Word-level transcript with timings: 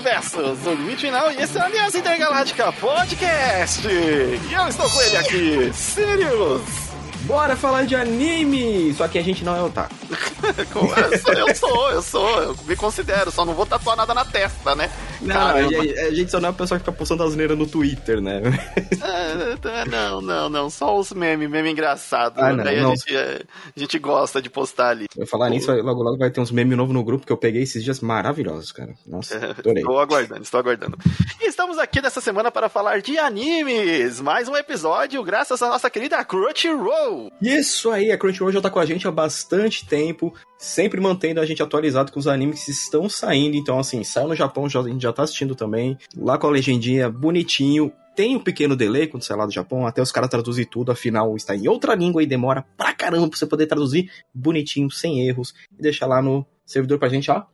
Universos, 0.00 0.66
o 0.66 0.96
final, 0.96 1.30
e 1.30 1.42
esse 1.42 1.58
é 1.58 1.60
o 1.60 1.64
Aliança 1.64 1.98
Intergaláctica 1.98 2.72
Podcast. 2.72 3.86
E 3.86 4.50
eu 4.50 4.66
estou 4.66 4.88
com 4.88 5.02
ele 5.02 5.16
aqui, 5.18 5.70
Sirius. 5.74 6.62
Bora 7.24 7.54
falar 7.54 7.84
de 7.84 7.94
anime! 7.94 8.94
Só 8.94 9.06
que 9.06 9.18
a 9.18 9.22
gente 9.22 9.44
não 9.44 9.54
é 9.54 9.62
otaku. 9.62 9.94
eu 11.48 11.54
sou, 11.54 11.90
eu 11.90 12.02
sou, 12.02 12.42
eu 12.42 12.56
me 12.66 12.76
considero, 12.76 13.30
só 13.30 13.44
não 13.44 13.54
vou 13.54 13.66
tatuar 13.66 13.96
nada 13.96 14.14
na 14.14 14.24
testa, 14.24 14.74
né? 14.74 14.90
Não, 15.20 15.36
a, 15.36 15.54
a, 15.54 16.14
gente 16.14 16.30
só 16.30 16.40
não 16.40 16.48
é 16.48 16.50
a 16.50 16.54
pessoa 16.54 16.78
que 16.78 16.84
fica 16.84 16.96
postando 16.96 17.22
asneira 17.22 17.54
no 17.54 17.66
Twitter, 17.66 18.20
né? 18.20 18.40
É, 19.02 19.84
não, 19.86 20.20
não, 20.20 20.48
não, 20.48 20.70
só 20.70 20.98
os 20.98 21.12
memes, 21.12 21.48
meme 21.48 21.70
engraçado. 21.70 22.38
Ah, 22.38 22.52
não, 22.52 22.64
Aí 22.64 22.80
não. 22.80 22.92
A, 22.92 22.96
gente, 22.96 23.16
a 23.16 23.78
gente 23.78 23.98
gosta 23.98 24.40
de 24.40 24.48
postar 24.48 24.90
ali. 24.90 25.06
Eu 25.16 25.26
falar 25.26 25.50
nisso, 25.50 25.72
logo 25.72 26.02
logo 26.02 26.18
vai 26.18 26.30
ter 26.30 26.40
uns 26.40 26.50
memes 26.50 26.76
novos 26.76 26.94
no 26.94 27.04
grupo 27.04 27.26
que 27.26 27.32
eu 27.32 27.36
peguei 27.36 27.62
esses 27.62 27.82
dias 27.84 28.00
maravilhosos, 28.00 28.72
cara. 28.72 28.94
Nossa, 29.06 29.36
adorei. 29.58 29.82
estou 29.82 29.98
aguardando, 29.98 30.42
estou 30.42 30.60
aguardando. 30.60 30.98
E 31.40 31.48
estamos 31.48 31.78
aqui 31.78 32.00
nessa 32.00 32.20
semana 32.20 32.50
para 32.50 32.68
falar 32.68 33.00
de 33.00 33.18
animes. 33.18 34.20
Mais 34.20 34.48
um 34.48 34.56
episódio, 34.56 35.22
graças 35.22 35.62
à 35.62 35.68
nossa 35.68 35.90
querida 35.90 36.24
Crunchyroll. 36.24 37.30
Isso 37.40 37.90
aí, 37.90 38.10
a 38.10 38.18
Crunchyroll 38.18 38.52
já 38.52 38.60
tá 38.60 38.70
com 38.70 38.78
a 38.78 38.86
gente 38.86 39.06
há 39.06 39.10
bastante 39.10 39.86
tempo, 39.86 40.34
sempre 40.58 41.00
mantendo 41.00 41.40
a 41.40 41.46
gente 41.46 41.62
atualizado 41.62 42.12
com 42.12 42.18
os 42.18 42.26
animes 42.26 42.64
que 42.64 42.70
estão 42.70 43.08
saindo. 43.08 43.56
Então, 43.56 43.78
assim, 43.78 44.04
saiu 44.04 44.28
no 44.28 44.36
Japão, 44.36 44.68
já, 44.68 44.80
a 44.80 44.88
gente 44.88 45.02
já 45.02 45.12
tá 45.12 45.22
assistindo 45.22 45.54
também. 45.54 45.96
Lá 46.16 46.38
com 46.38 46.46
a 46.46 46.50
legendinha 46.50 47.10
bonitinho. 47.10 47.92
Tem 48.14 48.36
um 48.36 48.40
pequeno 48.40 48.76
delay 48.76 49.06
quando 49.06 49.22
sai 49.22 49.36
lá 49.36 49.46
do 49.46 49.52
Japão, 49.52 49.86
até 49.86 50.02
os 50.02 50.12
caras 50.12 50.28
traduzir 50.28 50.66
tudo, 50.66 50.92
afinal 50.92 51.36
está 51.36 51.56
em 51.56 51.68
outra 51.68 51.94
língua 51.94 52.22
e 52.22 52.26
demora 52.26 52.66
pra 52.76 52.92
caramba 52.92 53.28
pra 53.28 53.38
você 53.38 53.46
poder 53.46 53.66
traduzir 53.66 54.10
bonitinho, 54.34 54.90
sem 54.90 55.26
erros, 55.26 55.54
e 55.78 55.80
deixar 55.80 56.06
lá 56.06 56.20
no 56.20 56.44
servidor 56.66 56.98
pra 56.98 57.08
gente, 57.08 57.30
ó, 57.30 57.44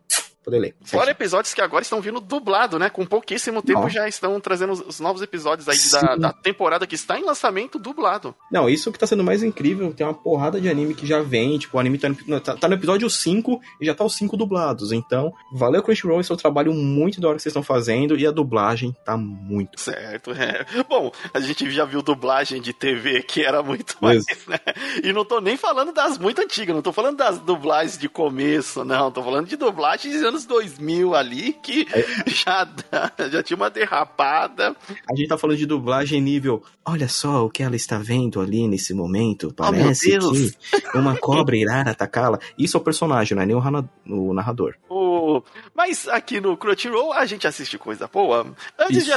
poder 0.46 0.58
ler. 0.60 0.76
Fora 0.84 1.10
episódios 1.10 1.52
que 1.52 1.60
agora 1.60 1.82
estão 1.82 2.00
vindo 2.00 2.20
dublado, 2.20 2.78
né? 2.78 2.88
Com 2.88 3.04
pouquíssimo 3.04 3.60
tempo 3.60 3.88
já 3.90 4.08
estão 4.08 4.38
trazendo 4.40 4.72
os- 4.72 4.80
os 4.80 5.00
novos 5.00 5.20
episódios 5.20 5.68
aí 5.68 5.76
da, 5.90 6.16
da 6.16 6.32
temporada 6.32 6.86
que 6.86 6.94
está 6.94 7.18
em 7.18 7.24
lançamento 7.24 7.78
dublado. 7.80 8.32
Não, 8.50 8.68
isso 8.68 8.92
que 8.92 8.98
tá 8.98 9.06
sendo 9.08 9.24
mais 9.24 9.42
incrível, 9.42 9.92
tem 9.92 10.06
uma 10.06 10.14
porrada 10.14 10.60
de 10.60 10.68
anime 10.68 10.94
que 10.94 11.04
já 11.04 11.20
vem, 11.20 11.58
tipo, 11.58 11.76
o 11.76 11.80
anime 11.80 11.98
tá 11.98 12.08
no, 12.26 12.40
tá- 12.40 12.56
tá 12.56 12.68
no 12.68 12.74
episódio 12.74 13.10
5 13.10 13.60
e 13.80 13.86
já 13.86 13.94
tá 13.94 14.04
os 14.04 14.14
5 14.14 14.36
dublados. 14.36 14.92
Então, 14.92 15.32
valeu 15.52 15.82
Crunchyroll, 15.82 16.20
esse 16.20 16.30
é 16.30 16.34
um 16.34 16.38
trabalho 16.38 16.72
muito 16.72 17.20
da 17.20 17.26
hora 17.28 17.36
que 17.36 17.42
vocês 17.42 17.50
estão 17.50 17.62
fazendo 17.64 18.16
e 18.16 18.24
a 18.26 18.30
dublagem 18.30 18.94
tá 19.04 19.16
muito. 19.16 19.80
Certo, 19.80 20.30
é. 20.30 20.64
Bom, 20.88 21.10
a 21.34 21.40
gente 21.40 21.68
já 21.72 21.84
viu 21.84 22.02
dublagem 22.02 22.60
de 22.62 22.72
TV 22.72 23.22
que 23.22 23.42
era 23.42 23.62
muito 23.64 23.96
mais, 24.00 24.24
né? 24.46 24.60
E 25.02 25.12
não 25.12 25.24
tô 25.24 25.40
nem 25.40 25.56
falando 25.56 25.92
das 25.92 26.18
muito 26.18 26.40
antigas, 26.40 26.72
não 26.74 26.82
tô 26.82 26.92
falando 26.92 27.16
das 27.16 27.40
dublagens 27.40 27.98
de 27.98 28.08
começo, 28.08 28.84
não. 28.84 29.10
Tô 29.10 29.22
falando 29.24 29.48
de 29.48 29.56
dublagens 29.56 30.14
dos 30.14 30.22
anos 30.22 30.35
2000 30.44 31.14
ali, 31.14 31.52
que 31.62 31.86
já, 32.26 32.64
dá- 32.64 33.12
já 33.30 33.42
tinha 33.42 33.56
uma 33.56 33.70
derrapada. 33.70 34.76
A 35.10 35.16
gente 35.16 35.28
tá 35.28 35.38
falando 35.38 35.56
de 35.56 35.66
dublagem 35.66 36.20
nível. 36.20 36.62
Olha 36.84 37.08
só 37.08 37.44
o 37.46 37.50
que 37.50 37.62
ela 37.62 37.74
está 37.74 37.98
vendo 37.98 38.40
ali 38.40 38.68
nesse 38.68 38.94
momento. 38.94 39.48
Oh, 39.50 39.54
Parece 39.54 40.10
Deus. 40.10 40.52
que 40.52 40.56
uma 40.98 41.16
cobra 41.16 41.56
irá 41.56 41.80
atacá-la. 41.82 42.38
Isso 42.58 42.76
é 42.76 42.80
o 42.80 42.84
personagem, 42.84 43.34
não 43.34 43.42
é 43.42 43.46
nem 43.46 43.56
o, 43.56 44.32
narrador. 44.34 44.74
O- 44.88 45.42
Mas 45.74 46.06
aqui 46.08 46.40
no 46.40 46.56
Crunchyroll 46.56 47.12
a 47.12 47.26
gente 47.26 47.46
assiste 47.46 47.76
coisa 47.76 48.06
boa. 48.06 48.46
Antes 48.78 49.04
de, 49.04 49.12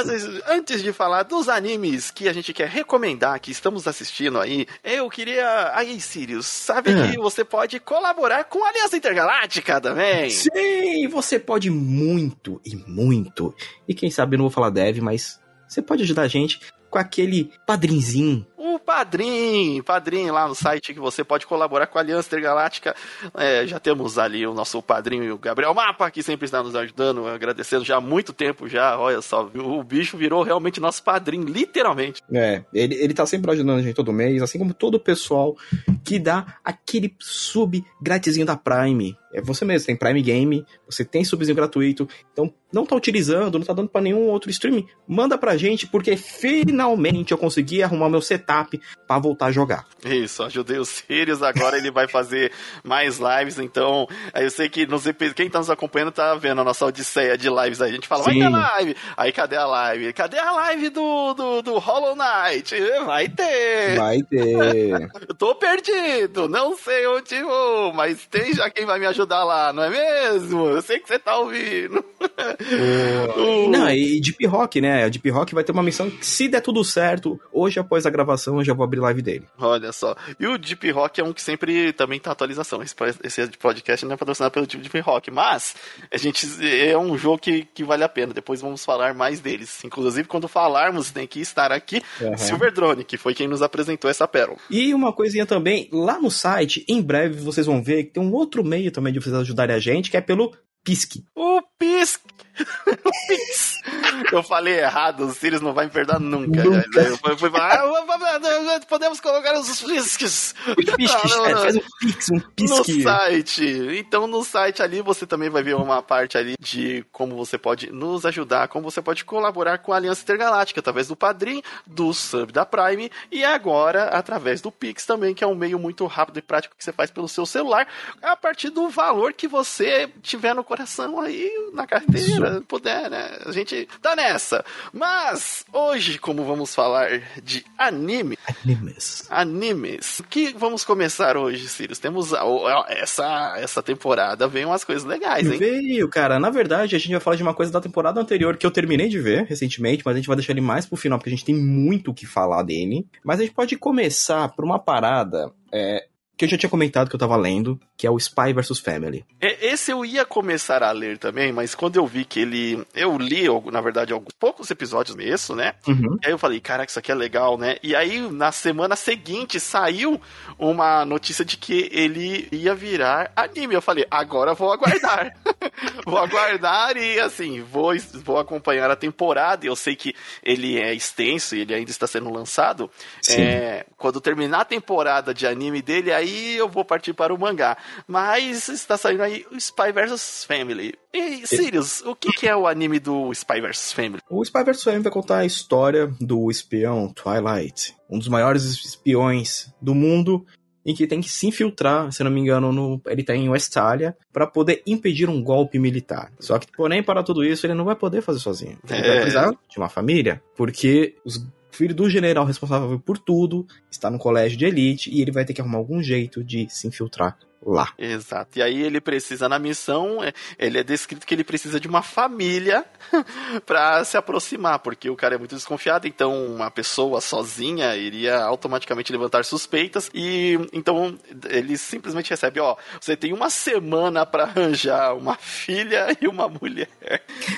antes 0.48 0.82
de 0.82 0.92
falar 0.92 1.22
dos 1.22 1.48
animes 1.48 2.10
que 2.10 2.28
a 2.28 2.32
gente 2.32 2.52
quer 2.52 2.68
recomendar, 2.68 3.38
que 3.40 3.50
estamos 3.52 3.86
assistindo 3.86 4.38
aí, 4.40 4.66
eu 4.82 5.08
queria. 5.08 5.70
Aí, 5.74 6.00
Sirius, 6.00 6.46
sabe 6.46 6.90
Ah. 6.90 7.08
que 7.12 7.18
você 7.18 7.44
pode 7.44 7.78
colaborar 7.80 8.44
com 8.44 8.64
a 8.64 8.68
Aliança 8.68 8.96
Intergaláctica 8.96 9.80
também? 9.80 10.28
Sim, 10.30 11.08
você 11.10 11.38
pode 11.38 11.68
muito 11.70 12.60
e 12.64 12.76
muito. 12.76 13.54
E 13.86 13.94
quem 13.94 14.10
sabe 14.10 14.36
eu 14.36 14.38
não 14.38 14.44
vou 14.44 14.50
falar 14.50 14.70
deve, 14.70 15.00
mas 15.00 15.40
você 15.68 15.82
pode 15.82 16.02
ajudar 16.02 16.22
a 16.22 16.28
gente 16.28 16.60
com 16.90 16.98
aquele 16.98 17.50
padrinzinho. 17.66 18.44
O 18.56 18.78
Padrim, 18.78 19.82
Padrim 19.82 20.30
lá 20.30 20.46
no 20.46 20.54
site 20.54 20.92
que 20.92 21.00
você 21.00 21.24
pode 21.24 21.46
colaborar 21.46 21.86
com 21.86 21.96
a 21.96 22.02
Aliança 22.02 22.28
Intergaláctica. 22.28 22.94
É, 23.34 23.66
já 23.66 23.78
temos 23.78 24.18
ali 24.18 24.46
o 24.46 24.52
nosso 24.52 24.82
padrinho, 24.82 25.34
o 25.34 25.38
Gabriel 25.38 25.72
Mapa, 25.72 26.10
que 26.10 26.22
sempre 26.22 26.44
está 26.44 26.62
nos 26.62 26.74
ajudando, 26.74 27.26
agradecendo 27.26 27.84
já 27.84 27.96
há 27.96 28.00
muito 28.00 28.32
tempo 28.32 28.68
já. 28.68 28.98
Olha 28.98 29.22
só, 29.22 29.48
o 29.54 29.82
bicho 29.82 30.16
virou 30.16 30.42
realmente 30.42 30.80
nosso 30.80 31.02
padrinho, 31.02 31.44
literalmente. 31.44 32.20
É, 32.32 32.64
ele, 32.74 32.94
ele 32.96 33.14
tá 33.14 33.24
sempre 33.24 33.50
ajudando 33.52 33.78
a 33.78 33.82
gente 33.82 33.94
todo 33.94 34.12
mês, 34.12 34.42
assim 34.42 34.58
como 34.58 34.74
todo 34.74 34.96
o 34.96 35.00
pessoal 35.00 35.56
que 36.04 36.18
dá 36.18 36.58
aquele 36.64 37.14
sub 37.18 37.82
gratizinho 38.02 38.46
da 38.46 38.56
Prime. 38.56 39.16
É 39.32 39.40
você 39.40 39.64
mesmo, 39.64 39.86
tem 39.86 39.96
Prime 39.96 40.22
Game, 40.22 40.66
você 40.86 41.04
tem 41.04 41.24
subzinho 41.24 41.54
gratuito, 41.54 42.08
então 42.32 42.52
não 42.72 42.84
tá 42.84 42.96
utilizando, 42.96 43.58
não 43.58 43.64
tá 43.64 43.72
dando 43.72 43.88
pra 43.88 44.00
nenhum 44.00 44.28
outro 44.28 44.50
streaming, 44.50 44.86
manda 45.06 45.38
pra 45.38 45.56
gente, 45.56 45.86
porque 45.86 46.16
finalmente 46.16 47.32
eu 47.32 47.38
consegui 47.38 47.82
arrumar 47.82 48.08
meu 48.08 48.20
setup 48.20 48.80
pra 49.06 49.18
voltar 49.18 49.46
a 49.46 49.52
jogar. 49.52 49.86
Isso, 50.04 50.42
ajudei 50.42 50.78
os 50.78 50.88
Sirius, 50.88 51.42
agora 51.42 51.78
ele 51.78 51.90
vai 51.90 52.08
fazer 52.08 52.52
mais 52.82 53.18
lives, 53.18 53.58
então 53.58 54.08
eu 54.34 54.50
sei 54.50 54.68
que 54.68 54.86
nos 54.86 55.04
quem 55.34 55.48
tá 55.48 55.58
nos 55.58 55.70
acompanhando 55.70 56.12
tá 56.12 56.34
vendo 56.34 56.60
a 56.60 56.64
nossa 56.64 56.86
odisseia 56.86 57.38
de 57.38 57.48
lives 57.48 57.80
aí, 57.80 57.90
a 57.90 57.94
gente 57.94 58.08
fala, 58.08 58.24
vai 58.24 58.34
Sim. 58.34 58.40
ter 58.40 58.48
live, 58.48 58.96
aí 59.16 59.32
cadê 59.32 59.56
a 59.56 59.66
live? 59.66 60.12
Cadê 60.12 60.38
a 60.38 60.52
live 60.52 60.88
do, 60.90 61.34
do, 61.34 61.62
do 61.62 61.78
Hollow 61.78 62.16
Knight? 62.16 62.74
Vai 63.04 63.28
ter! 63.28 63.96
Vai 63.96 64.22
ter. 64.22 65.10
Eu 65.28 65.34
tô 65.36 65.54
perdido, 65.54 66.48
não 66.48 66.76
sei 66.76 67.06
onde 67.06 67.42
vou, 67.42 67.92
mas 67.92 68.26
tem 68.26 68.52
já 68.54 68.68
quem 68.70 68.84
vai 68.84 68.98
me 68.98 69.06
ajudar 69.06 69.19
lá, 69.28 69.72
não 69.72 69.82
é 69.84 69.90
mesmo? 69.90 70.66
Eu 70.66 70.82
sei 70.82 70.98
que 70.98 71.08
você 71.08 71.18
tá 71.18 71.36
ouvindo. 71.38 72.04
Uh, 72.60 73.68
Não, 73.70 73.90
e 73.90 74.20
Deep 74.20 74.46
Rock, 74.46 74.80
né? 74.80 75.04
A 75.04 75.08
Deep 75.08 75.28
Rock 75.30 75.54
vai 75.54 75.64
ter 75.64 75.72
uma 75.72 75.82
missão 75.82 76.10
que, 76.10 76.24
se 76.24 76.48
der 76.48 76.60
tudo 76.60 76.84
certo, 76.84 77.40
hoje 77.52 77.78
após 77.78 78.06
a 78.06 78.10
gravação 78.10 78.58
eu 78.58 78.64
já 78.64 78.72
vou 78.74 78.84
abrir 78.84 79.00
live 79.00 79.22
dele. 79.22 79.46
Olha 79.58 79.92
só. 79.92 80.14
E 80.38 80.46
o 80.46 80.58
Deep 80.58 80.90
Rock 80.90 81.20
é 81.20 81.24
um 81.24 81.32
que 81.32 81.42
sempre 81.42 81.92
também 81.92 82.18
tá 82.20 82.30
atualização. 82.30 82.82
Esse, 82.82 82.94
esse 83.24 83.48
podcast 83.58 84.04
não 84.06 84.14
é 84.14 84.16
patrocinado 84.16 84.52
pelo 84.52 84.66
Deep 84.66 85.00
Rock, 85.00 85.30
mas 85.30 85.74
a 86.10 86.16
gente 86.16 86.46
é 86.62 86.96
um 86.96 87.16
jogo 87.16 87.38
que, 87.38 87.64
que 87.74 87.84
vale 87.84 88.04
a 88.04 88.08
pena. 88.08 88.32
Depois 88.32 88.60
vamos 88.60 88.84
falar 88.84 89.14
mais 89.14 89.40
deles. 89.40 89.82
Inclusive, 89.84 90.26
quando 90.28 90.48
falarmos, 90.48 91.10
tem 91.10 91.26
que 91.26 91.40
estar 91.40 91.72
aqui 91.72 92.02
Uhum. 92.20 92.36
Silver 92.36 92.72
Drone, 92.72 93.04
que 93.04 93.16
foi 93.16 93.34
quem 93.34 93.48
nos 93.48 93.62
apresentou 93.62 94.10
essa 94.10 94.26
pérola. 94.26 94.58
E 94.70 94.92
uma 94.94 95.12
coisinha 95.12 95.46
também, 95.46 95.88
lá 95.92 96.18
no 96.20 96.30
site, 96.30 96.84
em 96.88 97.00
breve 97.02 97.40
vocês 97.40 97.66
vão 97.66 97.82
ver 97.82 98.04
que 98.04 98.10
tem 98.12 98.22
um 98.22 98.32
outro 98.32 98.62
meio 98.64 98.90
também 98.90 99.09
de 99.12 99.20
vocês 99.20 99.34
ajudarem 99.34 99.74
a 99.74 99.78
gente, 99.78 100.10
que 100.10 100.16
é 100.16 100.20
pelo 100.20 100.56
Pisque. 100.84 101.24
O 101.34 101.62
Pisc. 101.78 102.20
Eu 104.32 104.42
falei 104.42 104.78
errado, 104.80 105.26
o 105.26 105.34
Sirius 105.34 105.60
não 105.60 105.72
vai 105.72 105.86
me 105.86 105.90
perdoar 105.90 106.20
nunca. 106.20 106.62
Nunca. 106.62 107.00
Eu 107.00 107.16
fui, 107.16 107.36
fui 107.36 107.50
falar, 107.50 107.74
ah, 107.80 108.80
podemos 108.88 109.20
colocar 109.20 109.58
os 109.58 109.80
pisques. 109.80 110.54
Pisque, 110.96 111.28
Não, 111.28 111.36
não, 111.44 111.50
não. 111.50 111.60
faz 111.62 111.76
um 111.76 111.80
Pix, 112.00 112.30
um 112.30 112.34
No 112.36 112.42
Pisque. 112.84 113.02
site. 113.02 113.64
Então, 113.98 114.26
no 114.26 114.44
site 114.44 114.82
ali 114.82 115.00
você 115.00 115.26
também 115.26 115.48
vai 115.50 115.62
ver 115.62 115.74
uma 115.76 116.02
parte 116.02 116.36
ali 116.36 116.54
de 116.60 117.04
como 117.12 117.36
você 117.36 117.56
pode 117.58 117.90
nos 117.92 118.24
ajudar, 118.26 118.68
como 118.68 118.90
você 118.90 119.00
pode 119.02 119.24
colaborar 119.24 119.78
com 119.78 119.92
a 119.92 119.96
Aliança 119.96 120.22
Intergaláctica, 120.22 120.80
através 120.80 121.08
do 121.08 121.16
Padrim, 121.16 121.62
do 121.86 122.12
Sub 122.12 122.52
da 122.52 122.64
Prime 122.66 123.10
e 123.30 123.44
agora 123.44 124.04
através 124.04 124.60
do 124.60 124.70
Pix 124.70 125.06
também, 125.06 125.34
que 125.34 125.42
é 125.44 125.46
um 125.46 125.54
meio 125.54 125.78
muito 125.78 126.04
rápido 126.06 126.38
e 126.38 126.42
prático 126.42 126.74
que 126.76 126.84
você 126.84 126.92
faz 126.92 127.10
pelo 127.10 127.28
seu 127.28 127.46
celular, 127.46 127.86
a 128.22 128.36
partir 128.36 128.70
do 128.70 128.88
valor 128.88 129.32
que 129.32 129.48
você 129.48 130.10
tiver 130.22 130.54
no 130.54 130.64
coração 130.64 131.20
aí, 131.20 131.50
na 131.72 131.86
carteira, 131.86 132.49
puder, 132.66 133.10
né? 133.10 133.38
A 133.46 133.52
gente 133.52 133.88
tá 134.02 134.14
nessa. 134.16 134.64
Mas, 134.92 135.64
hoje, 135.72 136.18
como 136.18 136.44
vamos 136.44 136.74
falar 136.74 137.08
de 137.42 137.64
anime, 137.78 138.36
Animes. 138.64 139.26
animes. 139.30 140.18
O 140.20 140.24
que 140.24 140.52
vamos 140.56 140.84
começar 140.84 141.36
hoje, 141.36 141.68
Sirius? 141.68 141.98
Temos 141.98 142.32
a- 142.34 142.40
essa 142.88 143.54
essa 143.58 143.82
temporada 143.82 144.46
vem 144.48 144.64
umas 144.64 144.84
coisas 144.84 145.04
legais, 145.04 145.50
hein? 145.50 145.58
Veio, 145.58 146.08
cara. 146.08 146.38
Na 146.38 146.50
verdade, 146.50 146.96
a 146.96 146.98
gente 146.98 147.12
vai 147.12 147.20
falar 147.20 147.36
de 147.36 147.42
uma 147.42 147.54
coisa 147.54 147.72
da 147.72 147.80
temporada 147.80 148.20
anterior 148.20 148.56
que 148.56 148.66
eu 148.66 148.70
terminei 148.70 149.08
de 149.08 149.18
ver 149.20 149.44
recentemente, 149.44 150.02
mas 150.04 150.14
a 150.14 150.18
gente 150.18 150.26
vai 150.26 150.36
deixar 150.36 150.52
ele 150.52 150.60
mais 150.60 150.86
pro 150.86 150.96
final, 150.96 151.18
porque 151.18 151.30
a 151.30 151.32
gente 151.32 151.44
tem 151.44 151.54
muito 151.56 152.10
o 152.10 152.14
que 152.14 152.26
falar 152.26 152.62
dele. 152.62 153.06
Mas 153.24 153.38
a 153.40 153.42
gente 153.42 153.54
pode 153.54 153.76
começar 153.76 154.48
por 154.50 154.64
uma 154.64 154.78
parada 154.78 155.50
é, 155.72 156.06
que 156.40 156.46
eu 156.46 156.48
já 156.48 156.56
tinha 156.56 156.70
comentado 156.70 157.10
que 157.10 157.14
eu 157.14 157.20
tava 157.20 157.36
lendo, 157.36 157.78
que 157.98 158.06
é 158.06 158.10
o 158.10 158.16
Spy 158.16 158.54
vs 158.54 158.78
Family. 158.78 159.26
Esse 159.38 159.90
eu 159.90 160.06
ia 160.06 160.24
começar 160.24 160.82
a 160.82 160.90
ler 160.90 161.18
também, 161.18 161.52
mas 161.52 161.74
quando 161.74 161.96
eu 161.96 162.06
vi 162.06 162.24
que 162.24 162.40
ele. 162.40 162.82
Eu 162.94 163.18
li, 163.18 163.44
na 163.70 163.82
verdade, 163.82 164.14
alguns 164.14 164.32
poucos 164.32 164.70
episódios 164.70 165.14
mesmo, 165.14 165.54
né? 165.54 165.74
Uhum. 165.86 166.16
E 166.22 166.26
aí 166.26 166.32
eu 166.32 166.38
falei, 166.38 166.58
caraca, 166.58 166.88
isso 166.88 166.98
aqui 166.98 167.12
é 167.12 167.14
legal, 167.14 167.58
né? 167.58 167.76
E 167.82 167.94
aí, 167.94 168.20
na 168.30 168.52
semana 168.52 168.96
seguinte, 168.96 169.60
saiu 169.60 170.18
uma 170.58 171.04
notícia 171.04 171.44
de 171.44 171.58
que 171.58 171.90
ele 171.92 172.48
ia 172.50 172.74
virar 172.74 173.30
anime. 173.36 173.74
Eu 173.74 173.82
falei, 173.82 174.06
agora 174.10 174.54
vou 174.54 174.72
aguardar. 174.72 175.36
vou 176.06 176.16
aguardar 176.16 176.96
e, 176.96 177.20
assim, 177.20 177.60
vou, 177.60 177.92
vou 178.24 178.38
acompanhar 178.38 178.90
a 178.90 178.96
temporada. 178.96 179.66
Eu 179.66 179.76
sei 179.76 179.94
que 179.94 180.14
ele 180.42 180.78
é 180.78 180.94
extenso 180.94 181.54
e 181.54 181.60
ele 181.60 181.74
ainda 181.74 181.90
está 181.90 182.06
sendo 182.06 182.32
lançado. 182.32 182.90
É, 183.28 183.84
quando 183.98 184.22
terminar 184.22 184.62
a 184.62 184.64
temporada 184.64 185.34
de 185.34 185.46
anime 185.46 185.82
dele, 185.82 186.10
aí 186.10 186.29
eu 186.56 186.68
vou 186.68 186.84
partir 186.84 187.12
para 187.12 187.34
o 187.34 187.38
mangá. 187.38 187.76
Mas 188.06 188.68
está 188.68 188.96
saindo 188.96 189.22
aí 189.22 189.46
o 189.50 189.56
Spy 189.56 189.92
vs 189.92 190.44
Family. 190.44 190.94
E, 191.12 191.46
Sirius, 191.46 192.02
o 192.02 192.14
que, 192.14 192.32
que, 192.32 192.48
é 192.48 192.54
o 192.54 192.66
anime 192.66 192.98
do 192.98 193.32
Spy 193.32 193.60
vs 193.60 193.92
Family? 193.92 194.22
O 194.28 194.42
Spy 194.42 194.64
vs 194.64 194.82
Family 194.82 195.02
vai 195.02 195.12
contar 195.12 195.38
a 195.38 195.46
história 195.46 196.12
do 196.20 196.50
espião 196.50 197.12
Twilight, 197.12 197.96
um 198.08 198.18
dos 198.18 198.28
maiores 198.28 198.64
espiões 198.84 199.72
do 199.80 199.94
mundo 199.94 200.46
em 200.84 200.94
que 200.94 201.06
tem 201.06 201.20
que 201.20 201.28
se 201.28 201.46
infiltrar, 201.46 202.10
se 202.10 202.24
não 202.24 202.30
me 202.30 202.40
engano, 202.40 202.72
no, 202.72 203.00
ele 203.06 203.22
tá 203.22 203.34
em 203.34 203.48
Westalia, 203.48 204.16
para 204.32 204.46
poder 204.46 204.82
impedir 204.86 205.28
um 205.28 205.42
golpe 205.42 205.78
militar. 205.78 206.32
Só 206.38 206.58
que, 206.58 206.66
porém, 206.74 207.02
para 207.02 207.22
tudo 207.22 207.44
isso, 207.44 207.66
ele 207.66 207.74
não 207.74 207.84
vai 207.84 207.94
poder 207.94 208.22
fazer 208.22 208.38
sozinho. 208.38 208.78
Ele 208.88 208.98
é. 209.00 209.08
vai 209.08 209.16
precisar 209.16 209.50
de 209.50 209.78
uma 209.78 209.88
família, 209.88 210.42
porque 210.56 211.16
os 211.24 211.46
filho 211.70 211.94
do 211.94 212.08
general 212.08 212.44
responsável 212.44 212.98
por 212.98 213.18
tudo 213.18 213.66
está 213.90 214.10
no 214.10 214.18
colégio 214.18 214.58
de 214.58 214.64
elite 214.64 215.10
e 215.10 215.20
ele 215.20 215.30
vai 215.30 215.44
ter 215.44 215.52
que 215.52 215.60
arrumar 215.60 215.78
algum 215.78 216.02
jeito 216.02 216.42
de 216.42 216.68
se 216.68 216.86
infiltrar 216.86 217.38
lá. 217.64 217.92
Exato. 217.98 218.58
E 218.58 218.62
aí 218.62 218.82
ele 218.82 219.00
precisa 219.00 219.48
na 219.48 219.58
missão, 219.58 220.22
é, 220.22 220.32
ele 220.58 220.78
é 220.78 220.82
descrito 220.82 221.26
que 221.26 221.34
ele 221.34 221.44
precisa 221.44 221.78
de 221.78 221.88
uma 221.88 222.02
família 222.02 222.84
para 223.66 224.02
se 224.04 224.16
aproximar, 224.16 224.78
porque 224.78 225.10
o 225.10 225.16
cara 225.16 225.34
é 225.34 225.38
muito 225.38 225.54
desconfiado, 225.54 226.06
então 226.06 226.46
uma 226.46 226.70
pessoa 226.70 227.20
sozinha 227.20 227.94
iria 227.96 228.38
automaticamente 228.38 229.12
levantar 229.12 229.44
suspeitas 229.44 230.10
e 230.14 230.58
então 230.72 231.18
ele 231.48 231.76
simplesmente 231.76 232.30
recebe, 232.30 232.60
ó, 232.60 232.76
você 233.00 233.16
tem 233.16 233.32
uma 233.32 233.50
semana 233.50 234.24
para 234.24 234.44
arranjar 234.44 235.14
uma 235.14 235.36
filha 235.36 236.16
e 236.20 236.26
uma 236.26 236.48
mulher. 236.48 236.88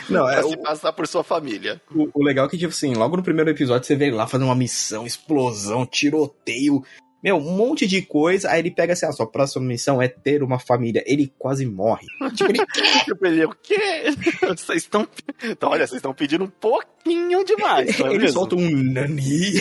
Não, 0.09 0.29
é 0.29 0.35
pra 0.35 0.43
se 0.43 0.57
passar 0.57 0.93
por 0.93 1.07
sua 1.07 1.23
família. 1.23 1.81
O, 1.95 2.09
o 2.15 2.25
legal 2.25 2.47
é 2.47 2.49
que 2.49 2.59
tipo 2.59 2.73
assim, 2.73 2.95
logo 2.95 3.17
no 3.17 3.23
primeiro 3.23 3.51
episódio 3.51 3.87
você 3.87 3.95
vê 3.95 4.07
ele 4.07 4.17
lá 4.17 4.27
fazendo 4.27 4.47
uma 4.47 4.55
missão, 4.55 5.07
explosão, 5.07 5.87
tiroteio, 5.87 6.83
meu, 7.23 7.37
um 7.37 7.57
monte 7.57 7.87
de 7.87 8.03
coisa. 8.03 8.51
Aí 8.51 8.61
ele 8.61 8.71
pega 8.71 8.95
assim: 8.95 9.07
a 9.07 9.11
ah, 9.11 9.13
sua 9.13 9.27
próxima 9.27 9.65
missão 9.65 10.03
é 10.03 10.09
ter 10.09 10.43
uma 10.43 10.59
família. 10.59 11.05
Ele 11.07 11.33
quase 11.39 11.65
morre. 11.65 12.07
tipo, 12.35 12.51
ele, 12.51 12.67
tipo, 13.05 13.51
o 13.51 13.57
quê? 13.63 14.05
Vocês 14.57 14.83
estão. 14.83 15.07
Então, 15.43 15.71
olha, 15.71 15.87
vocês 15.87 15.99
estão 15.99 16.15
pedindo 16.15 16.45
um 16.45 16.49
pouquinho 16.49 17.45
demais. 17.45 18.01
É 18.01 18.03
ele 18.07 18.19
mesmo? 18.19 18.33
solta 18.33 18.57
um 18.57 18.71
nani. 18.71 19.53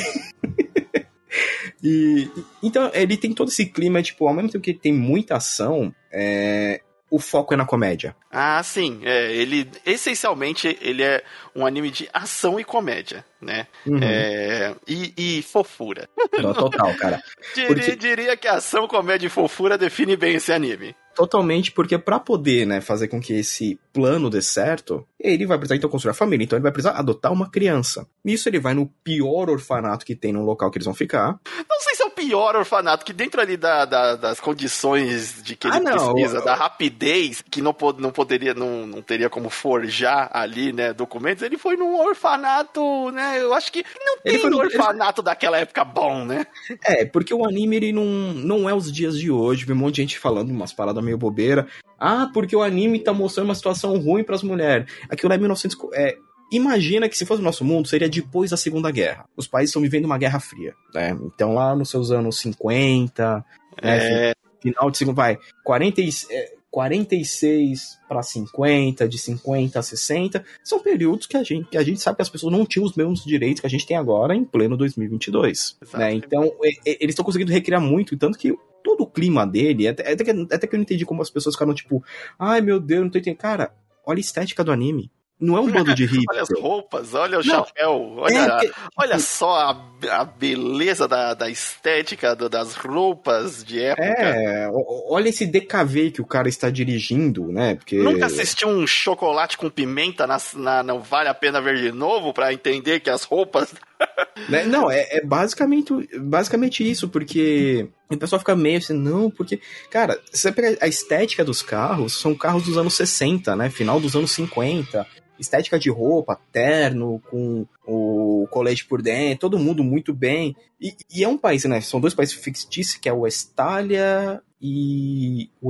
e, 1.84 2.30
então, 2.62 2.90
ele 2.94 3.18
tem 3.18 3.34
todo 3.34 3.50
esse 3.50 3.66
clima, 3.66 4.02
tipo, 4.02 4.28
ao 4.28 4.34
mesmo 4.34 4.50
tempo 4.50 4.64
que 4.64 4.72
ele 4.72 4.80
tem 4.80 4.94
muita 4.94 5.38
ação, 5.38 5.94
é, 6.12 6.82
o 7.10 7.20
foco 7.20 7.54
é 7.54 7.58
na 7.58 7.66
comédia. 7.66 8.16
Ah, 8.32 8.62
sim. 8.64 9.02
É, 9.04 9.34
ele 9.34 9.70
essencialmente 9.86 10.78
ele 10.82 11.04
é 11.04 11.24
um 11.56 11.66
anime 11.66 11.92
de 11.92 12.10
ação 12.14 12.60
e 12.60 12.64
comédia, 12.64 13.26
né? 13.42 13.68
Uhum. 13.86 14.00
É, 14.02 14.76
e, 14.88 15.14
e, 15.18 15.42
fofura. 15.42 16.08
total, 16.32 16.94
cara. 16.96 17.22
diria, 17.56 17.68
Porque... 17.68 17.96
diria 17.96 18.38
que 18.38 18.48
ação, 18.48 18.88
comédia 18.88 19.28
e 19.28 19.30
fofura 19.30 19.78
define 19.78 20.16
bem 20.16 20.36
esse 20.36 20.52
anime. 20.52 20.96
Totalmente, 21.16 21.72
porque 21.72 21.98
para 21.98 22.20
poder, 22.20 22.66
né, 22.66 22.80
fazer 22.80 23.08
com 23.08 23.20
que 23.20 23.34
esse 23.34 23.78
plano 23.92 24.30
dê 24.30 24.42
certo, 24.42 25.06
ele 25.20 25.46
vai 25.46 25.58
precisar 25.58 25.76
então 25.76 25.90
construir 25.90 26.12
a 26.12 26.16
família, 26.16 26.46
então 26.46 26.58
ele 26.58 26.64
vai 26.64 26.72
precisar 26.72 26.98
adotar 26.98 27.32
uma 27.32 27.50
criança. 27.50 28.08
Nisso 28.24 28.48
ele 28.48 28.60
vai 28.60 28.74
no 28.74 28.88
pior 29.04 29.50
orfanato 29.50 30.06
que 30.06 30.16
tem 30.16 30.32
no 30.32 30.44
local 30.44 30.72
que 30.72 30.78
eles 30.78 30.86
vão 30.86 30.94
ficar. 30.94 31.40
Não 31.70 31.80
sei 31.82 31.96
se 31.96 32.04
é 32.04 32.06
o 32.06 32.12
pior 32.12 32.56
orfanato, 32.56 33.06
que 33.06 33.12
dentro 33.12 33.42
ali 33.42 33.58
da, 33.58 33.84
da, 33.86 34.16
das 34.16 34.40
condições 34.40 35.44
de 35.44 35.56
que 35.56 35.68
ele 35.68 35.78
ah, 35.78 35.80
não, 35.80 36.14
precisa, 36.14 36.38
eu... 36.38 36.46
da 36.46 36.56
rapidez, 36.56 37.42
que 37.42 37.62
não, 37.62 37.76
não 37.98 38.12
poderia, 38.12 38.54
não, 38.54 38.88
não 38.88 39.02
teria 39.02 39.30
como 39.30 39.50
forjar 39.50 40.30
ali, 40.32 40.72
né, 40.72 40.94
documentos, 40.94 41.44
ele 41.44 41.58
foi 41.58 41.76
num 41.76 42.00
orfanato, 42.00 43.12
né, 43.12 43.31
eu 43.38 43.54
acho 43.54 43.72
que 43.72 43.84
não 44.06 44.18
tem 44.20 44.34
ele 44.34 44.42
foi 44.42 44.54
orfanato 44.66 45.22
ele... 45.22 45.26
daquela 45.26 45.58
época 45.58 45.84
bom, 45.84 46.26
né? 46.26 46.46
É, 46.84 47.06
porque 47.06 47.34
o 47.34 47.46
anime, 47.46 47.76
ele 47.76 47.92
não, 47.92 48.06
não 48.06 48.70
é 48.70 48.74
os 48.74 48.92
dias 48.92 49.18
de 49.18 49.32
hoje, 49.32 49.66
vi 49.66 49.74
um 49.74 49.76
monte 49.76 49.96
de 49.96 50.02
gente 50.02 50.20
falando 50.20 50.50
umas 50.52 50.74
paradas 50.74 51.04
meio 51.04 51.18
bobeira. 51.18 51.68
Ah, 52.00 52.30
porque 52.34 52.56
o 52.56 52.64
anime 52.64 53.00
tá 53.00 53.14
mostrando 53.14 53.48
uma 53.48 53.56
situação 53.56 53.98
ruim 54.00 54.24
para 54.24 54.36
as 54.36 54.44
mulheres. 54.44 54.92
Aquilo 55.10 55.34
é 55.34 55.38
1900. 55.38 55.78
É, 55.94 56.18
imagina 56.52 57.08
que 57.08 57.18
se 57.18 57.26
fosse 57.26 57.42
o 57.42 57.46
nosso 57.46 57.64
mundo, 57.64 57.88
seria 57.88 58.10
depois 58.10 58.50
da 58.50 58.58
Segunda 58.58 58.90
Guerra. 58.92 59.26
Os 59.38 59.48
países 59.48 59.70
estão 59.70 59.82
vivendo 59.82 60.06
uma 60.06 60.18
guerra 60.18 60.40
fria, 60.40 60.74
né? 60.94 61.18
Então 61.26 61.54
lá 61.54 61.76
nos 61.76 61.90
seus 61.90 62.12
anos 62.12 62.40
50, 62.40 63.46
né, 63.82 64.30
é... 64.30 64.34
final 64.62 64.90
de 64.90 64.98
segundo, 64.98 65.16
vai, 65.16 65.38
40, 65.64 66.02
é, 66.02 66.54
46 66.72 68.00
para 68.08 68.24
50, 68.24 69.08
de 69.08 69.18
50 69.18 69.78
a 69.78 69.84
60, 69.84 70.44
são 70.64 70.80
períodos 70.80 71.28
que 71.28 71.36
a 71.36 71.44
gente, 71.44 71.70
que 71.70 71.78
a 71.78 71.84
gente 71.84 72.00
sabe 72.00 72.16
que 72.16 72.22
as 72.22 72.30
pessoas 72.30 72.54
não 72.54 72.66
tinham 72.66 72.86
os 72.86 72.96
mesmos 72.96 73.26
direitos 73.26 73.60
que 73.60 73.68
a 73.68 73.70
gente 73.70 73.86
tem 73.86 73.98
agora 73.98 74.34
em 74.34 74.46
pleno 74.46 74.78
2022. 74.78 75.78
Né? 75.94 76.14
Então, 76.14 76.50
eles 76.86 77.10
estão 77.10 77.26
conseguindo 77.26 77.52
recriar 77.52 77.82
muito, 77.82 78.18
tanto 78.18 78.38
que 78.38 78.58
todo 78.82 79.02
o 79.02 79.08
clima 79.08 79.46
dele, 79.46 79.88
até, 79.88 80.14
até, 80.14 80.24
que, 80.24 80.32
até 80.32 80.66
que 80.66 80.74
eu 80.74 80.78
não 80.78 80.84
entendi 80.84 81.06
como 81.06 81.22
as 81.22 81.30
pessoas 81.30 81.56
ficaram 81.56 81.74
tipo, 81.74 82.04
ai 82.40 82.62
meu 82.62 82.80
Deus, 82.80 83.04
não 83.04 83.10
tô 83.10 83.20
entendendo. 83.20 83.40
Cara, 83.40 83.76
olha 84.06 84.18
a 84.18 84.22
estética 84.22 84.64
do 84.64 84.72
anime. 84.72 85.12
Não 85.42 85.58
é 85.58 85.60
um 85.60 85.72
bando 85.72 85.96
de 85.96 86.06
hipster. 86.06 86.26
olha 86.30 86.42
as 86.44 86.60
roupas, 86.60 87.14
olha 87.16 87.40
o 87.40 87.44
não, 87.44 87.66
chapéu, 87.66 88.14
olha, 88.18 88.38
é 88.38 88.72
olha 88.96 89.18
só 89.18 89.56
a, 89.56 90.20
a 90.20 90.24
beleza 90.24 91.08
da, 91.08 91.34
da 91.34 91.50
estética 91.50 92.36
do, 92.36 92.48
das 92.48 92.76
roupas 92.76 93.64
de 93.64 93.82
época. 93.82 94.04
É, 94.04 94.70
olha 95.10 95.30
esse 95.30 95.48
DKV 95.48 96.12
que 96.12 96.22
o 96.22 96.26
cara 96.26 96.48
está 96.48 96.70
dirigindo, 96.70 97.52
né? 97.52 97.74
Porque... 97.74 97.98
Nunca 97.98 98.28
assistiu 98.28 98.68
um 98.68 98.86
chocolate 98.86 99.58
com 99.58 99.68
pimenta 99.68 100.28
na, 100.28 100.38
na 100.54 100.84
Não 100.84 101.00
Vale 101.00 101.30
a 101.30 101.34
Pena 101.34 101.60
Ver 101.60 101.78
de 101.78 101.92
Novo 101.92 102.32
para 102.34 102.54
entender 102.54 103.00
que 103.00 103.10
as 103.10 103.24
roupas... 103.24 103.74
né? 104.48 104.64
Não, 104.66 104.92
é, 104.92 105.08
é, 105.10 105.26
basicamente, 105.26 105.92
basicamente 106.20 106.88
isso, 106.88 107.10
porque 107.10 107.90
o 108.12 108.18
pessoal 108.18 108.40
fica 108.40 108.56
meio 108.56 108.78
assim, 108.78 108.94
não, 108.94 109.32
porque, 109.32 109.60
cara, 109.90 110.20
você 110.32 110.52
pega 110.52 110.78
a 110.82 110.88
estética 110.88 111.44
dos 111.44 111.64
carros, 111.64 112.20
são 112.20 112.36
carros 112.36 112.64
dos 112.64 112.78
anos 112.78 112.94
60, 112.94 113.56
né? 113.56 113.72
Final 113.72 114.00
dos 114.00 114.16
anos 114.16 114.30
50 114.32 115.08
estética 115.42 115.80
de 115.80 115.90
roupa, 115.90 116.40
terno, 116.52 117.22
com 117.30 117.66
o 117.86 118.48
colete 118.50 118.86
por 118.86 119.02
dentro, 119.02 119.50
todo 119.50 119.60
mundo 119.60 119.84
muito 119.84 120.14
bem. 120.14 120.56
E, 120.80 120.96
e 121.14 121.24
é 121.24 121.28
um 121.28 121.38
país, 121.38 121.66
né? 121.66 121.82
São 121.82 122.00
dois 122.00 122.14
países 122.14 122.36
fictícios, 122.36 122.98
que 122.98 123.10
é 123.10 123.14
o 123.14 123.28
Estália 123.28 124.42
e 124.64 125.50
o 125.60 125.70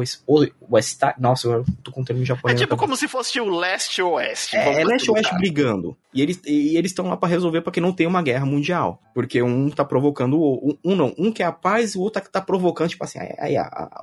West, 0.70 1.00
nossa, 1.18 1.48
eu 1.48 1.66
tô 1.82 1.92
com 1.94 2.02
um 2.02 2.04
termo 2.04 2.26
japonês. 2.26 2.60
É 2.60 2.64
tipo 2.64 2.76
como 2.76 2.98
se 2.98 3.08
fosse 3.08 3.40
o 3.40 3.50
leste 3.50 4.02
oeste. 4.02 4.58
É, 4.58 4.82
é 4.82 4.84
leste 4.84 5.10
oeste 5.10 5.34
brigando. 5.36 5.98
E 6.14 6.22
eles 6.22 6.42
e 6.46 6.76
eles 6.76 6.92
estão 6.92 7.08
lá 7.08 7.16
para 7.16 7.30
resolver 7.30 7.62
para 7.62 7.72
que 7.72 7.80
não 7.80 7.94
tenha 7.94 8.10
uma 8.10 8.22
guerra 8.22 8.46
mundial, 8.46 9.02
porque 9.14 9.42
um 9.42 9.70
tá 9.70 9.86
provocando 9.86 10.38
o 10.38 10.78
um, 10.84 10.92
um 10.92 10.96
não, 10.96 11.16
um 11.18 11.32
quer 11.32 11.46
a 11.46 11.54
paz, 11.54 11.96
o 11.96 12.02
outro 12.02 12.22
tá 12.30 12.42
provocando 12.42 12.90
tipo 12.90 13.04
assim, 13.06 13.20
aí, 13.20 13.54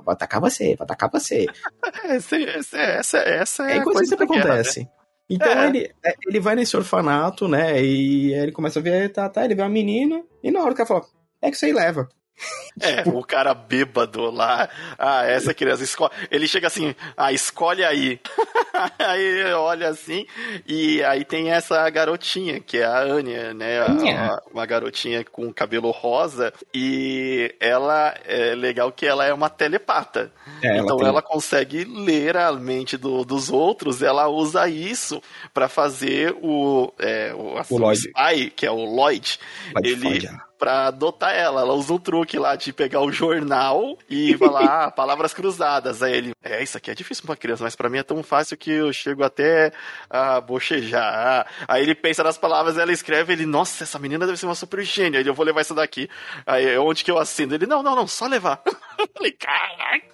vai 0.03 0.15
atacar 0.15 0.41
você, 0.41 0.75
vai 0.75 0.85
atacar 0.85 1.11
você. 1.11 1.45
essa, 2.05 2.77
essa, 2.77 3.17
essa 3.19 3.71
é, 3.71 3.77
é 3.77 3.83
coisa 3.83 3.99
que 3.99 4.07
sempre 4.07 4.25
acontece. 4.25 4.79
Guerra, 4.79 4.91
né? 4.91 4.98
Então 5.29 5.47
é. 5.51 5.67
ele, 5.67 5.91
é, 6.03 6.15
ele 6.27 6.39
vai 6.39 6.55
nesse 6.55 6.75
orfanato, 6.75 7.47
né? 7.47 7.83
E 7.83 8.33
ele 8.33 8.51
começa 8.51 8.79
a 8.79 8.81
ver, 8.81 9.11
tá, 9.11 9.29
tá, 9.29 9.45
ele 9.45 9.55
vê 9.55 9.61
uma 9.61 9.69
menina, 9.69 10.23
e 10.43 10.49
na 10.49 10.61
hora 10.61 10.73
que 10.73 10.81
ela 10.81 10.87
fala, 10.87 11.05
é 11.41 11.51
que 11.51 11.57
você 11.57 11.71
leva. 11.71 12.09
É, 12.81 13.03
o 13.09 13.21
cara 13.23 13.53
bêbado 13.53 14.31
lá. 14.31 14.69
Ah, 14.97 15.25
essa 15.25 15.53
criança 15.53 15.83
escolhe. 15.83 16.13
Ele 16.31 16.47
chega 16.47 16.67
assim, 16.67 16.95
ah, 17.17 17.33
escolhe 17.33 17.83
aí. 17.83 18.21
aí 18.97 19.51
olha 19.53 19.89
assim, 19.89 20.25
e 20.65 21.03
aí 21.03 21.25
tem 21.25 21.51
essa 21.51 21.89
garotinha, 21.89 22.61
que 22.61 22.77
é 22.77 22.85
a 22.85 22.99
Anya, 22.99 23.53
né? 23.53 23.81
A, 23.81 24.41
uma 24.49 24.65
garotinha 24.65 25.25
com 25.25 25.51
cabelo 25.51 25.91
rosa, 25.91 26.53
e 26.73 27.53
ela 27.59 28.15
é 28.25 28.55
legal 28.55 28.93
que 28.93 29.05
ela 29.05 29.25
é 29.25 29.33
uma 29.33 29.49
telepata. 29.49 30.31
É, 30.63 30.77
então 30.77 30.97
ela, 30.99 31.09
ela, 31.09 31.21
consegue 31.21 31.83
ler 31.83 32.37
a 32.37 32.53
mente 32.53 32.95
do, 32.95 33.25
dos 33.25 33.49
outros, 33.49 34.01
ela 34.01 34.29
usa 34.29 34.69
isso 34.69 35.21
para 35.53 35.67
fazer 35.67 36.33
o, 36.41 36.93
é, 36.97 37.33
o, 37.33 37.59
o 37.75 37.77
Lloyd. 37.77 37.99
Spy, 37.99 38.51
que 38.51 38.65
é 38.65 38.71
o 38.71 38.85
Lloyd. 38.85 39.37
Lloyd 39.73 39.89
ele 39.89 40.29
pra 40.59 40.87
adotar 40.87 41.33
ela. 41.33 41.61
Ela 41.61 41.73
usa 41.73 41.93
um 41.93 41.97
truque 41.97 42.37
lá 42.37 42.55
de 42.55 42.73
pegar 42.73 42.99
o 42.99 43.11
jornal 43.11 43.97
e 44.09 44.37
falar 44.37 44.65
ah, 44.85 44.91
palavras 44.91 45.33
cruzadas. 45.33 46.03
Aí 46.03 46.13
ele, 46.13 46.33
é, 46.43 46.61
isso 46.61 46.77
aqui 46.77 46.91
é 46.91 46.93
difícil 46.93 47.23
pra 47.23 47.31
uma 47.31 47.37
criança, 47.37 47.63
mas 47.63 47.75
para 47.75 47.89
mim 47.89 47.97
é 47.97 48.03
tão 48.03 48.21
fácil 48.21 48.57
que 48.57 48.69
eu 48.69 48.91
chego 48.91 49.23
até 49.23 49.71
a 50.09 50.41
bochejar. 50.41 51.47
Aí 51.67 51.81
ele 51.81 51.95
pensa 51.95 52.23
nas 52.23 52.37
palavras, 52.37 52.77
ela 52.77 52.91
escreve, 52.91 53.33
ele, 53.33 53.45
nossa, 53.45 53.83
essa 53.83 53.97
menina 53.97 54.25
deve 54.25 54.37
ser 54.37 54.45
uma 54.45 54.55
super 54.55 54.83
gênia. 54.83 55.21
Eu 55.21 55.33
vou 55.33 55.45
levar 55.45 55.61
isso 55.61 55.73
daqui. 55.73 56.09
Aí, 56.45 56.77
onde 56.77 57.03
que 57.03 57.09
eu 57.09 57.17
assino? 57.17 57.55
Ele, 57.55 57.65
não, 57.65 57.81
não, 57.81 57.95
não, 57.95 58.05
só 58.05 58.27
levar. 58.27 58.61
Falei, 59.15 59.31
caraca. 59.31 60.07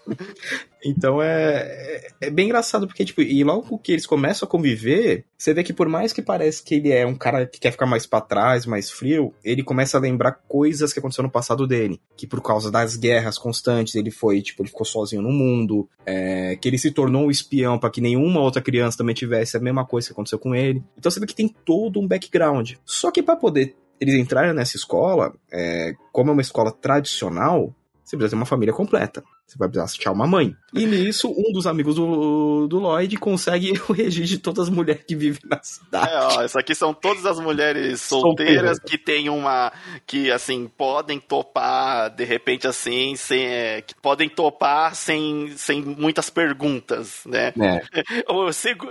Então 0.84 1.22
é, 1.22 2.08
é, 2.22 2.28
é 2.28 2.30
bem 2.30 2.46
engraçado, 2.46 2.86
porque, 2.86 3.04
tipo, 3.04 3.22
e 3.22 3.44
logo 3.44 3.80
que 3.80 3.92
eles 3.92 4.06
começam 4.06 4.46
a 4.46 4.50
conviver, 4.50 5.26
você 5.38 5.54
vê 5.54 5.64
que 5.64 5.74
por 5.74 5.90
mais 5.90 6.14
que 6.14 6.22
pareça 6.22 6.64
que 6.64 6.76
ele 6.76 6.92
é 6.92 7.06
um 7.06 7.16
cara 7.16 7.46
que 7.48 7.60
quer 7.60 7.72
ficar 7.72 7.88
mais 7.88 8.06
para 8.06 8.22
trás, 8.22 8.66
mais 8.66 8.92
frio, 8.92 9.34
ele 9.44 9.64
começa 9.64 9.98
a 9.98 10.02
lembrar 10.02 10.34
coisas 10.48 10.94
que 10.94 11.00
aconteceram 11.00 11.28
no 11.28 11.32
passado 11.32 11.66
dele. 11.66 12.00
Que 12.16 12.28
por 12.28 12.42
causa 12.42 12.72
das 12.72 12.96
guerras 12.96 13.38
constantes, 13.38 13.96
ele 13.96 14.12
foi, 14.12 14.42
tipo, 14.42 14.62
ele 14.62 14.70
ficou 14.70 14.86
sozinho 14.86 15.24
no 15.24 15.32
mundo, 15.32 15.90
é, 16.06 16.56
que 16.56 16.68
ele 16.68 16.78
se 16.78 16.92
tornou 16.92 17.26
um 17.26 17.32
espião 17.32 17.80
para 17.80 17.90
que 17.90 18.02
nenhuma 18.02 18.42
outra 18.42 18.62
criança 18.62 18.98
também 18.98 19.16
tivesse 19.16 19.58
a 19.58 19.60
mesma 19.60 19.86
coisa 19.86 20.08
que 20.08 20.14
aconteceu 20.14 20.38
com 20.38 20.54
ele. 20.54 20.84
Então 20.98 21.10
você 21.10 21.20
vê 21.20 21.26
que 21.26 21.36
tem 21.36 21.48
todo 21.48 22.00
um 22.00 22.08
background. 22.08 22.74
Só 22.86 23.10
que 23.10 23.24
para 23.24 23.36
poder 23.36 23.76
eles 24.00 24.16
entrarem 24.16 24.54
nessa 24.54 24.76
escola, 24.76 25.34
é, 25.52 25.94
como 26.12 26.30
é 26.30 26.34
uma 26.34 26.42
escola 26.42 26.72
tradicional, 26.72 27.74
você 28.06 28.16
precisa 28.16 28.30
ter 28.30 28.36
uma 28.36 28.46
família 28.46 28.74
completa. 28.74 29.24
Você 29.48 29.58
vai 29.58 29.68
precisar 29.68 29.86
achar 29.86 30.12
uma 30.12 30.28
mãe. 30.28 30.56
E 30.74 30.86
nisso, 30.86 31.28
um 31.28 31.52
dos 31.52 31.66
amigos 31.66 31.96
do, 31.96 32.68
do 32.68 32.80
Lloyd 32.80 33.18
consegue 33.18 33.74
o 33.90 33.94
registro 33.94 34.38
de 34.38 34.38
todas 34.38 34.68
as 34.68 34.70
mulheres 34.70 35.04
que 35.08 35.16
vivem 35.16 35.42
na 35.46 35.60
cidade. 35.64 36.12
É, 36.12 36.20
ó, 36.20 36.44
isso 36.44 36.58
aqui 36.58 36.76
são 36.76 36.94
todas 36.94 37.26
as 37.26 37.40
mulheres 37.40 38.02
solteiras 38.02 38.78
que 38.78 38.98
têm 38.98 39.28
uma. 39.28 39.74
que, 40.06 40.32
assim, 40.32 40.68
podem 40.78 41.20
topar, 41.20 42.12
de 42.12 42.24
repente, 42.24 42.68
assim, 42.68 43.16
sem, 43.16 43.46
é, 43.46 43.82
que 43.82 43.96
podem 43.96 44.30
topar 44.30 44.96
sem, 44.96 45.54
sem 45.58 45.82
muitas 45.82 46.30
perguntas, 46.30 47.22
né? 47.26 47.54
É. 47.60 47.82